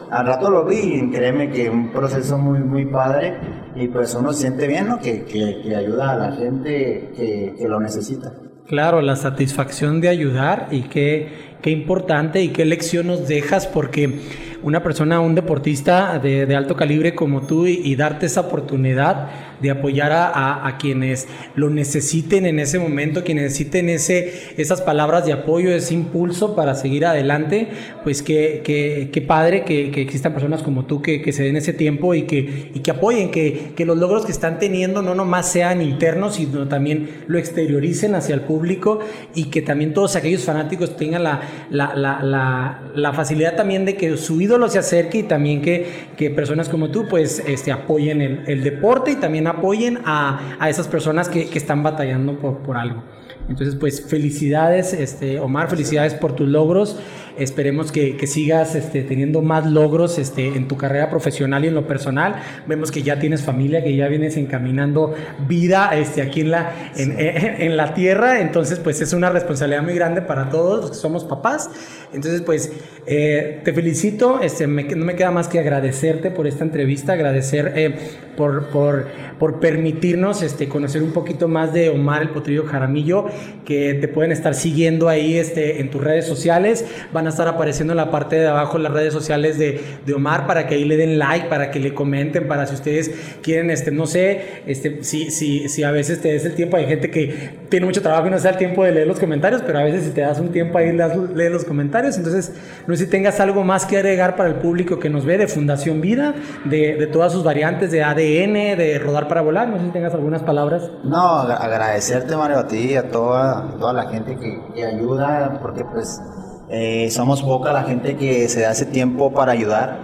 al 0.09 0.25
rato 0.25 0.49
lo 0.49 0.65
vi, 0.65 0.77
y 0.77 1.11
créeme 1.11 1.51
que 1.51 1.69
un 1.69 1.91
proceso 1.91 2.37
muy, 2.37 2.59
muy 2.59 2.85
padre, 2.85 3.37
y 3.75 3.87
pues 3.87 4.15
uno 4.15 4.33
siente 4.33 4.67
bien, 4.67 4.87
¿no? 4.87 4.99
Que, 4.99 5.23
que, 5.23 5.61
que 5.63 5.75
ayuda 5.75 6.11
a 6.11 6.17
la 6.17 6.31
gente 6.31 7.11
que, 7.15 7.55
que 7.57 7.67
lo 7.67 7.79
necesita. 7.79 8.33
Claro, 8.69 9.01
la 9.01 9.15
satisfacción 9.15 9.99
de 9.99 10.09
ayudar 10.09 10.67
y 10.69 10.83
qué, 10.83 11.57
qué 11.61 11.71
importante 11.71 12.43
y 12.43 12.49
qué 12.49 12.65
lección 12.65 13.07
nos 13.07 13.27
dejas 13.27 13.65
porque 13.65 14.19
una 14.63 14.83
persona, 14.83 15.19
un 15.19 15.35
deportista 15.35 16.19
de, 16.19 16.55
alto 16.55 16.75
calibre 16.75 17.15
como 17.15 17.41
tú 17.41 17.65
y, 17.65 17.95
darte 17.95 18.25
esa 18.25 18.41
oportunidad 18.41 19.29
de 19.61 19.71
apoyar 19.71 20.11
a, 20.11 20.77
quienes 20.79 21.27
lo 21.55 21.69
necesiten 21.69 22.45
en 22.45 22.59
ese 22.59 22.79
momento, 22.79 23.23
quienes 23.23 23.43
necesiten 23.45 23.89
ese, 23.89 24.53
esas 24.57 24.81
palabras 24.81 25.25
de 25.25 25.33
apoyo, 25.33 25.71
ese 25.71 25.93
impulso 25.93 26.55
para 26.55 26.75
seguir 26.75 27.05
adelante, 27.05 27.67
pues 28.03 28.21
qué, 28.21 28.61
qué, 28.63 29.09
qué 29.11 29.21
padre 29.21 29.65
que, 29.65 29.91
que, 29.91 30.01
existan 30.01 30.33
personas 30.33 30.63
como 30.63 30.85
tú 30.85 31.01
que, 31.01 31.21
que, 31.21 31.33
se 31.33 31.43
den 31.43 31.57
ese 31.57 31.73
tiempo 31.73 32.13
y 32.13 32.23
que, 32.23 32.71
y 32.73 32.79
que 32.79 32.91
apoyen, 32.91 33.31
que, 33.31 33.73
que 33.75 33.85
los 33.85 33.97
logros 33.97 34.25
que 34.25 34.31
están 34.31 34.59
teniendo 34.59 35.01
no 35.01 35.13
nomás 35.13 35.51
sean 35.51 35.81
internos, 35.81 36.35
sino 36.35 36.67
también 36.67 37.09
lo 37.27 37.37
exterioricen 37.37 38.15
hacia 38.15 38.35
el 38.35 38.41
público 38.41 38.99
y 39.35 39.45
que 39.45 39.61
también 39.61 39.93
todos 39.93 40.15
aquellos 40.15 40.43
fanáticos 40.43 40.95
tengan 40.95 41.23
la, 41.23 41.41
la, 41.69 42.81
la 42.95 43.13
facilidad 43.13 43.55
también 43.55 43.85
de 43.85 43.95
que 43.95 44.15
su 44.17 44.37
ídolo 44.49 44.67
se 44.69 44.79
acerque 44.79 45.19
y 45.19 45.23
también 45.23 45.61
que, 45.61 46.09
que 46.17 46.29
personas 46.29 46.67
como 46.69 46.89
tú 46.89 47.07
pues 47.07 47.41
este, 47.47 47.71
apoyen 47.71 48.21
el, 48.21 48.43
el 48.47 48.63
deporte 48.63 49.11
y 49.11 49.15
también 49.15 49.47
apoyen 49.47 49.99
a, 50.05 50.57
a 50.59 50.69
esas 50.69 50.87
personas 50.87 51.29
que, 51.29 51.47
que 51.47 51.57
están 51.57 51.83
batallando 51.83 52.37
por, 52.39 52.57
por, 52.59 52.77
algo. 52.77 53.03
Entonces, 53.47 53.75
pues 53.75 54.05
felicidades, 54.05 54.93
este, 54.93 55.39
Omar, 55.39 55.69
felicidades 55.69 56.13
por 56.13 56.35
tus 56.35 56.47
logros. 56.47 56.99
Esperemos 57.39 57.91
que, 57.91 58.17
que 58.17 58.27
sigas 58.27 58.75
este, 58.75 59.03
teniendo 59.03 59.41
más 59.41 59.65
logros 59.65 60.19
este, 60.19 60.47
en 60.47 60.67
tu 60.67 60.77
carrera 60.77 61.09
profesional 61.09 61.65
y 61.65 61.69
en 61.69 61.75
lo 61.75 61.87
personal. 61.87 62.35
Vemos 62.67 62.91
que 62.91 63.01
ya 63.01 63.19
tienes 63.19 63.43
familia, 63.43 63.83
que 63.83 63.95
ya 63.95 64.07
vienes 64.07 64.37
encaminando 64.37 65.13
vida 65.47 65.91
este, 65.93 66.21
aquí 66.21 66.41
en 66.41 66.51
la, 66.51 66.91
en, 66.95 67.19
en, 67.19 67.61
en 67.61 67.77
la 67.77 67.93
tierra. 67.93 68.41
Entonces, 68.41 68.79
pues 68.79 69.01
es 69.01 69.13
una 69.13 69.29
responsabilidad 69.29 69.83
muy 69.83 69.93
grande 69.93 70.21
para 70.21 70.49
todos 70.49 70.81
los 70.81 70.91
que 70.91 70.97
somos 70.97 71.23
papás. 71.23 71.69
Entonces, 72.13 72.41
pues 72.41 72.71
eh, 73.05 73.61
te 73.63 73.73
felicito. 73.73 74.41
Este, 74.41 74.67
me, 74.67 74.83
no 74.83 75.05
me 75.05 75.15
queda 75.15 75.31
más 75.31 75.47
que 75.47 75.59
agradecerte 75.59 76.31
por 76.31 76.47
esta 76.47 76.63
entrevista, 76.63 77.13
agradecer 77.13 77.73
eh, 77.75 77.95
por, 78.35 78.67
por, 78.67 79.07
por, 79.37 79.59
permitirnos 79.59 80.41
este, 80.41 80.67
conocer 80.67 81.03
un 81.03 81.11
poquito 81.11 81.47
más 81.47 81.73
de 81.73 81.89
Omar 81.89 82.21
el 82.21 82.29
Potrillo 82.29 82.65
Jaramillo, 82.65 83.25
que 83.65 83.93
te 83.95 84.07
pueden 84.07 84.31
estar 84.31 84.55
siguiendo 84.55 85.09
ahí 85.09 85.37
este, 85.37 85.81
en 85.81 85.89
tus 85.89 86.03
redes 86.03 86.25
sociales. 86.25 86.85
Van 87.11 87.27
a 87.27 87.28
estar 87.29 87.47
apareciendo 87.47 87.93
en 87.93 87.97
la 87.97 88.11
parte 88.11 88.37
de 88.37 88.47
abajo 88.47 88.77
las 88.77 88.91
redes 88.91 89.13
sociales 89.13 89.57
de, 89.57 89.79
Omar 90.13 90.47
para 90.47 90.67
que 90.67 90.75
ahí 90.75 90.85
le 90.85 90.97
den 90.97 91.19
like, 91.19 91.47
para 91.47 91.71
que 91.71 91.79
le 91.79 91.93
comenten, 91.93 92.47
para 92.47 92.65
si 92.65 92.73
ustedes 92.73 93.11
quieren, 93.41 93.69
este, 93.69 93.91
no 93.91 94.07
sé, 94.07 94.63
este, 94.65 95.03
si, 95.03 95.29
si, 95.29 95.69
si 95.69 95.83
a 95.83 95.91
veces 95.91 96.19
te 96.19 96.29
des 96.29 96.43
el 96.45 96.55
tiempo, 96.55 96.77
hay 96.77 96.87
gente 96.87 97.09
que 97.11 97.59
tiene 97.69 97.85
mucho 97.85 98.01
trabajo 98.01 98.27
y 98.27 98.31
no 98.31 98.37
se 98.37 98.45
da 98.45 98.49
el 98.51 98.57
tiempo 98.57 98.83
de 98.83 98.91
leer 98.91 99.07
los 99.07 99.19
comentarios, 99.19 99.61
pero 99.65 99.79
a 99.79 99.83
veces 99.83 100.03
si 100.03 100.09
te 100.11 100.21
das 100.21 100.39
un 100.39 100.49
tiempo 100.49 100.77
ahí 100.77 100.91
lees 100.91 101.51
los 101.51 101.63
comentarios. 101.63 102.17
Entonces, 102.17 102.53
no 102.87 102.95
sé 102.95 103.05
si 103.05 103.09
tengas 103.09 103.39
algo 103.39 103.63
más 103.63 103.85
que 103.85 103.97
agregar 103.97 104.35
para 104.35 104.49
el 104.49 104.55
público 104.55 104.99
que 104.99 105.09
nos 105.09 105.25
ve 105.25 105.37
de 105.37 105.47
Fundación 105.47 106.01
Vida, 106.01 106.33
de, 106.65 107.07
todas 107.11 107.31
sus 107.31 107.43
variantes 107.43 107.91
de 107.91 108.03
ADN, 108.03 108.77
de 108.77 108.99
Rodar 108.99 109.27
para 109.27 109.41
Volar. 109.41 109.67
No 109.67 109.77
sé 109.77 109.85
si 109.85 109.91
tengas 109.91 110.13
algunas 110.13 110.43
palabras. 110.43 110.89
No, 111.03 111.39
agradecerte, 111.39 112.35
Mario, 112.35 112.59
a 112.59 112.67
ti 112.67 112.95
a 112.95 113.09
toda, 113.09 113.75
toda 113.79 113.93
la 113.93 114.09
gente 114.09 114.37
que 114.37 114.85
ayuda, 114.85 115.59
porque 115.61 115.85
pues 115.85 116.21
eh, 116.69 117.09
somos 117.09 117.41
poca 117.41 117.73
la 117.73 117.83
gente 117.83 118.15
que 118.15 118.47
se 118.47 118.61
da 118.61 118.71
ese 118.71 118.85
tiempo 118.85 119.33
para 119.33 119.53
ayudar. 119.53 119.99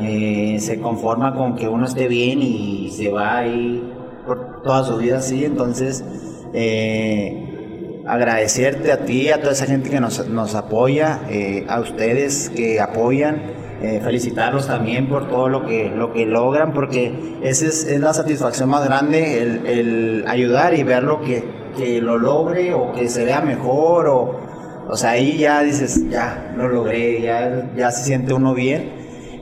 Eh, 0.00 0.58
se 0.60 0.80
conforma 0.80 1.34
con 1.34 1.56
que 1.56 1.68
uno 1.68 1.86
esté 1.86 2.08
bien 2.08 2.40
y 2.40 2.90
se 2.90 3.10
va 3.10 3.38
ahí 3.38 3.82
por 4.26 4.62
toda 4.62 4.84
su 4.84 4.96
vida 4.96 5.18
así. 5.18 5.44
Entonces, 5.44 6.04
eh, 6.52 8.02
agradecerte 8.06 8.90
a 8.92 9.04
ti, 9.04 9.30
a 9.30 9.40
toda 9.40 9.52
esa 9.52 9.66
gente 9.66 9.90
que 9.90 10.00
nos, 10.00 10.28
nos 10.28 10.54
apoya, 10.54 11.20
eh, 11.28 11.64
a 11.68 11.80
ustedes 11.80 12.50
que 12.50 12.80
apoyan. 12.80 13.56
felicitarlos 13.78 14.66
también 14.66 15.08
por 15.08 15.28
todo 15.28 15.48
lo 15.48 15.64
que, 15.64 15.88
lo 15.88 16.12
que 16.12 16.26
logran, 16.26 16.72
porque 16.72 17.12
esa 17.44 17.64
es, 17.66 17.84
es 17.84 18.00
la 18.00 18.12
satisfacción 18.12 18.68
más 18.68 18.84
grande, 18.84 19.40
el, 19.40 19.66
el 19.66 20.24
ayudar 20.26 20.74
y 20.74 20.82
ver 20.82 21.04
lo 21.04 21.20
que, 21.20 21.44
que 21.76 22.00
lo 22.00 22.18
logre 22.18 22.74
o 22.74 22.90
que 22.90 23.08
se 23.08 23.24
vea 23.24 23.40
mejor 23.40 24.08
o, 24.08 24.47
o 24.88 24.96
sea, 24.96 25.10
ahí 25.10 25.36
ya 25.36 25.62
dices, 25.62 26.08
ya 26.08 26.54
lo 26.56 26.68
logré, 26.68 27.20
ya, 27.20 27.70
ya 27.76 27.90
se 27.90 28.04
siente 28.04 28.32
uno 28.32 28.54
bien. 28.54 28.90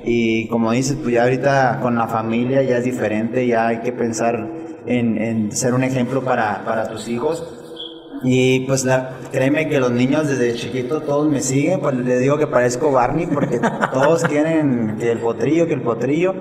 Y 0.04 0.48
como 0.48 0.72
dices, 0.72 0.96
pues 1.00 1.14
ya 1.14 1.22
ahorita 1.22 1.78
con 1.80 1.96
la 1.96 2.08
familia 2.08 2.62
ya 2.62 2.78
es 2.78 2.84
diferente, 2.84 3.46
ya 3.46 3.68
hay 3.68 3.78
que 3.78 3.92
pensar 3.92 4.48
en, 4.86 5.22
en 5.22 5.52
ser 5.52 5.74
un 5.74 5.84
ejemplo 5.84 6.22
para, 6.22 6.64
para 6.64 6.88
tus 6.88 7.08
hijos. 7.08 7.44
Y 8.24 8.60
pues 8.60 8.84
la, 8.84 9.12
créeme 9.30 9.68
que 9.68 9.78
los 9.78 9.92
niños 9.92 10.26
desde 10.26 10.54
chiquito 10.54 11.02
todos 11.02 11.28
me 11.28 11.40
siguen, 11.40 11.80
pues 11.80 11.94
les 11.94 12.20
digo 12.20 12.38
que 12.38 12.46
parezco 12.46 12.90
Barney 12.90 13.26
porque 13.26 13.60
todos 13.92 14.24
quieren 14.24 14.96
que 14.98 15.12
el 15.12 15.18
potrillo, 15.18 15.66
que 15.66 15.74
el 15.74 15.82
potrillo. 15.82 16.34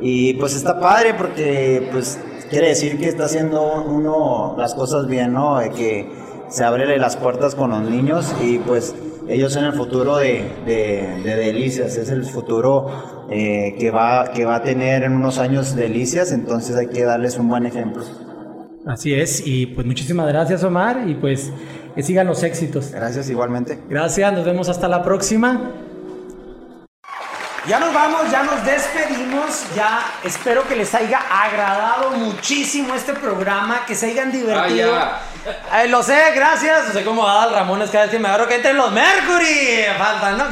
Y 0.00 0.34
pues 0.34 0.54
está 0.54 0.78
padre 0.78 1.14
porque 1.14 1.88
pues 1.90 2.20
quiere 2.50 2.68
decir 2.68 2.98
que 2.98 3.08
está 3.08 3.24
haciendo 3.24 3.82
uno 3.82 4.54
las 4.56 4.74
cosas 4.74 5.08
bien, 5.08 5.32
¿no? 5.32 5.58
De 5.58 5.70
que 5.70 6.25
se 6.48 6.64
abren 6.64 7.00
las 7.00 7.16
puertas 7.16 7.54
con 7.54 7.70
los 7.70 7.82
niños 7.82 8.34
y 8.42 8.58
pues 8.58 8.94
ellos 9.28 9.52
son 9.52 9.64
el 9.64 9.72
futuro 9.72 10.16
de, 10.18 10.44
de, 10.64 11.20
de 11.24 11.36
Delicias, 11.36 11.96
es 11.96 12.10
el 12.10 12.24
futuro 12.24 13.26
eh, 13.30 13.74
que, 13.78 13.90
va, 13.90 14.30
que 14.32 14.44
va 14.44 14.56
a 14.56 14.62
tener 14.62 15.02
en 15.02 15.12
unos 15.12 15.38
años 15.38 15.74
Delicias, 15.74 16.32
entonces 16.32 16.76
hay 16.76 16.88
que 16.88 17.04
darles 17.04 17.36
un 17.38 17.48
buen 17.48 17.66
ejemplo. 17.66 18.04
Así 18.86 19.14
es, 19.14 19.44
y 19.44 19.66
pues 19.66 19.84
muchísimas 19.86 20.28
gracias 20.28 20.62
Omar 20.62 21.08
y 21.08 21.14
pues 21.14 21.52
que 21.96 22.02
sigan 22.02 22.26
los 22.26 22.42
éxitos. 22.44 22.92
Gracias 22.92 23.28
igualmente. 23.28 23.78
Gracias, 23.88 24.32
nos 24.32 24.44
vemos 24.44 24.68
hasta 24.68 24.86
la 24.86 25.02
próxima. 25.02 25.72
Ya 27.66 27.80
nos 27.80 27.92
vamos, 27.92 28.30
ya 28.30 28.44
nos 28.44 28.64
despedimos, 28.64 29.64
ya 29.74 30.04
espero 30.22 30.66
que 30.68 30.76
les 30.76 30.94
haya 30.94 31.18
agradado 31.18 32.12
muchísimo 32.12 32.94
este 32.94 33.12
programa, 33.12 33.84
que 33.84 33.96
se 33.96 34.06
hayan 34.06 34.30
divertido. 34.30 34.94
Ah, 34.94 35.20
Ay, 35.72 35.88
lo 35.88 36.00
sé, 36.02 36.30
gracias. 36.34 36.86
No 36.86 36.92
sé 36.92 37.04
cómo 37.04 37.24
va 37.24 37.42
Adal 37.42 37.54
Ramones 37.54 37.90
cada 37.90 38.04
vez 38.04 38.12
que 38.12 38.20
me 38.20 38.28
agarro 38.28 38.46
que 38.46 38.54
entren 38.54 38.76
los 38.76 38.92
Mercury. 38.92 39.84
Faltan, 39.98 40.38
¿no? 40.38 40.44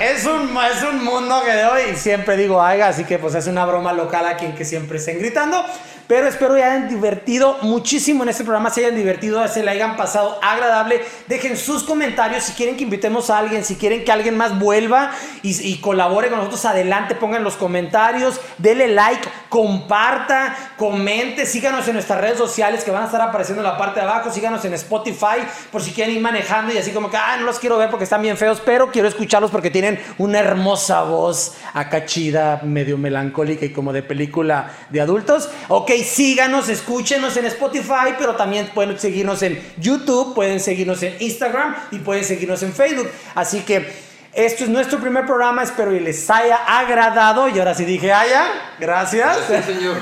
es, 0.00 0.26
un, 0.26 0.58
es 0.70 0.82
un 0.82 1.02
mundo 1.02 1.42
que 1.44 1.52
de 1.52 1.64
hoy 1.64 1.96
siempre 1.96 2.36
digo, 2.36 2.62
ay, 2.62 2.82
así 2.82 3.04
que 3.04 3.18
pues 3.18 3.34
es 3.34 3.46
una 3.46 3.64
broma 3.64 3.94
local 3.94 4.26
a 4.26 4.36
quien 4.36 4.54
que 4.54 4.66
siempre 4.66 4.98
estén 4.98 5.18
gritando. 5.18 5.64
Pero 6.06 6.28
espero 6.28 6.54
que 6.54 6.62
hayan 6.62 6.88
divertido 6.88 7.58
muchísimo 7.62 8.22
en 8.22 8.28
este 8.28 8.44
programa, 8.44 8.70
se 8.70 8.84
hayan 8.84 8.96
divertido, 8.96 9.46
se 9.48 9.62
le 9.62 9.70
hayan 9.70 9.96
pasado 9.96 10.38
agradable. 10.42 11.02
Dejen 11.26 11.56
sus 11.56 11.82
comentarios 11.82 12.44
si 12.44 12.52
quieren 12.52 12.76
que 12.76 12.84
invitemos 12.84 13.28
a 13.30 13.38
alguien, 13.38 13.64
si 13.64 13.76
quieren 13.76 14.04
que 14.04 14.12
alguien 14.12 14.36
más 14.36 14.58
vuelva 14.58 15.10
y, 15.42 15.68
y 15.68 15.78
colabore 15.78 16.28
con 16.28 16.38
nosotros, 16.38 16.64
adelante, 16.64 17.14
pongan 17.14 17.42
los 17.42 17.56
comentarios, 17.56 18.40
denle 18.58 18.88
like, 18.88 19.28
comparta, 19.48 20.54
comente, 20.76 21.46
síganos 21.46 21.86
en 21.88 21.94
nuestras 21.94 22.20
redes 22.20 22.38
sociales 22.38 22.84
que 22.84 22.90
van 22.90 23.02
a 23.02 23.06
estar 23.06 23.20
apareciendo 23.20 23.62
en 23.62 23.68
la 23.68 23.76
parte 23.76 24.00
de 24.00 24.06
abajo, 24.06 24.30
síganos 24.30 24.64
en 24.64 24.74
Spotify 24.74 25.38
por 25.72 25.82
si 25.82 25.92
quieren 25.92 26.14
ir 26.14 26.20
manejando 26.20 26.72
y 26.72 26.78
así 26.78 26.92
como 26.92 27.10
que, 27.10 27.16
ah, 27.16 27.36
no 27.38 27.46
los 27.46 27.58
quiero 27.58 27.78
ver 27.78 27.90
porque 27.90 28.04
están 28.04 28.22
bien 28.22 28.36
feos, 28.36 28.62
pero 28.64 28.90
quiero 28.92 29.08
escucharlos 29.08 29.50
porque 29.50 29.70
tienen 29.70 30.00
una 30.18 30.38
hermosa 30.38 31.02
voz 31.02 31.54
acá 31.74 32.04
chida, 32.04 32.60
medio 32.62 32.96
melancólica 32.98 33.64
y 33.64 33.72
como 33.72 33.92
de 33.92 34.02
película 34.02 34.70
de 34.90 35.00
adultos. 35.00 35.48
Ok, 35.68 35.90
síganos, 36.04 36.68
escúchenos 36.68 37.36
en 37.36 37.46
Spotify, 37.46 38.14
pero 38.18 38.34
también 38.36 38.70
pueden 38.74 38.98
seguirnos 38.98 39.42
en 39.42 39.60
YouTube, 39.78 40.34
pueden 40.34 40.60
seguirnos 40.60 41.02
en 41.02 41.16
Instagram 41.20 41.74
y 41.90 41.98
pueden 41.98 42.24
seguirnos 42.24 42.62
en 42.62 42.72
Facebook. 42.72 43.10
Así 43.34 43.60
que 43.60 44.06
esto 44.36 44.64
es 44.64 44.70
nuestro 44.70 44.98
primer 44.98 45.24
programa, 45.24 45.62
espero 45.62 45.92
que 45.92 46.00
les 46.00 46.28
haya 46.28 46.56
agradado. 46.56 47.48
Y 47.48 47.58
ahora 47.58 47.74
sí 47.74 47.86
dije, 47.86 48.12
haya, 48.12 48.46
gracias. 48.78 49.38
señor. 49.64 49.96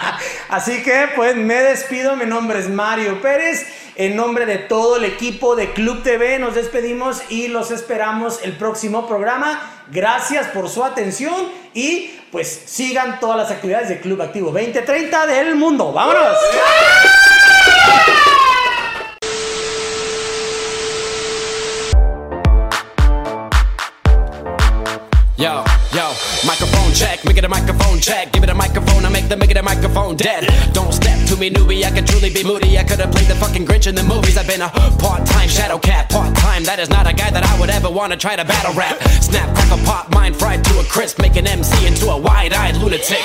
Así 0.48 0.82
que 0.84 1.08
pues 1.16 1.34
me 1.34 1.56
despido, 1.56 2.14
mi 2.14 2.24
nombre 2.24 2.60
es 2.60 2.68
Mario 2.68 3.20
Pérez. 3.20 3.66
En 4.00 4.16
nombre 4.16 4.46
de 4.46 4.56
todo 4.56 4.96
el 4.96 5.04
equipo 5.04 5.54
de 5.56 5.74
Club 5.74 6.02
TV 6.02 6.38
nos 6.38 6.54
despedimos 6.54 7.20
y 7.28 7.48
los 7.48 7.70
esperamos 7.70 8.40
el 8.42 8.56
próximo 8.56 9.06
programa. 9.06 9.84
Gracias 9.92 10.46
por 10.54 10.70
su 10.70 10.82
atención 10.82 11.34
y 11.74 12.10
pues 12.32 12.62
sigan 12.64 13.20
todas 13.20 13.36
las 13.36 13.50
actividades 13.50 13.90
de 13.90 14.00
Club 14.00 14.22
Activo 14.22 14.52
2030 14.52 15.26
del 15.26 15.54
mundo. 15.54 15.92
¡Vámonos! 15.92 16.34
Yo, 25.36 25.62
yo, 25.92 26.10
check, 27.00 27.24
make 27.24 27.38
it 27.38 27.44
a 27.44 27.48
microphone 27.48 27.98
check. 27.98 28.32
Give 28.32 28.42
it 28.42 28.50
a 28.50 28.54
microphone, 28.54 29.04
I 29.06 29.08
make 29.08 29.28
the 29.28 29.36
make 29.36 29.50
it 29.50 29.56
a 29.56 29.62
microphone 29.62 30.16
dead. 30.16 30.44
Don't 30.74 30.92
step 30.92 31.18
to 31.28 31.36
me, 31.36 31.50
newbie, 31.50 31.82
I 31.84 31.90
could 31.90 32.06
truly 32.06 32.30
be 32.30 32.44
moody. 32.44 32.78
I 32.78 32.84
could 32.84 33.00
have 33.00 33.10
played 33.10 33.26
the 33.26 33.36
fucking 33.36 33.64
Grinch 33.64 33.86
in 33.86 33.94
the 33.94 34.02
movies. 34.02 34.36
I've 34.36 34.46
been 34.46 34.60
a 34.60 34.68
part 34.98 35.24
time 35.26 35.48
shadow 35.48 35.78
cat, 35.78 36.10
part 36.10 36.36
time. 36.36 36.62
That 36.64 36.78
is 36.78 36.90
not 36.90 37.08
a 37.08 37.14
guy 37.14 37.30
that 37.30 37.44
I 37.44 37.58
would 37.58 37.70
ever 37.70 37.90
want 37.90 38.12
to 38.12 38.18
try 38.18 38.36
to 38.36 38.44
battle 38.44 38.74
rap. 38.74 39.00
Snap, 39.22 39.48
crackle, 39.54 39.82
pop, 39.86 40.12
mind 40.12 40.36
fried 40.36 40.62
to 40.64 40.78
a 40.78 40.84
crisp, 40.84 41.18
make 41.20 41.36
an 41.36 41.46
MC 41.46 41.86
into 41.86 42.06
a 42.10 42.18
wide 42.18 42.52
eyed 42.52 42.76
lunatic. 42.76 43.24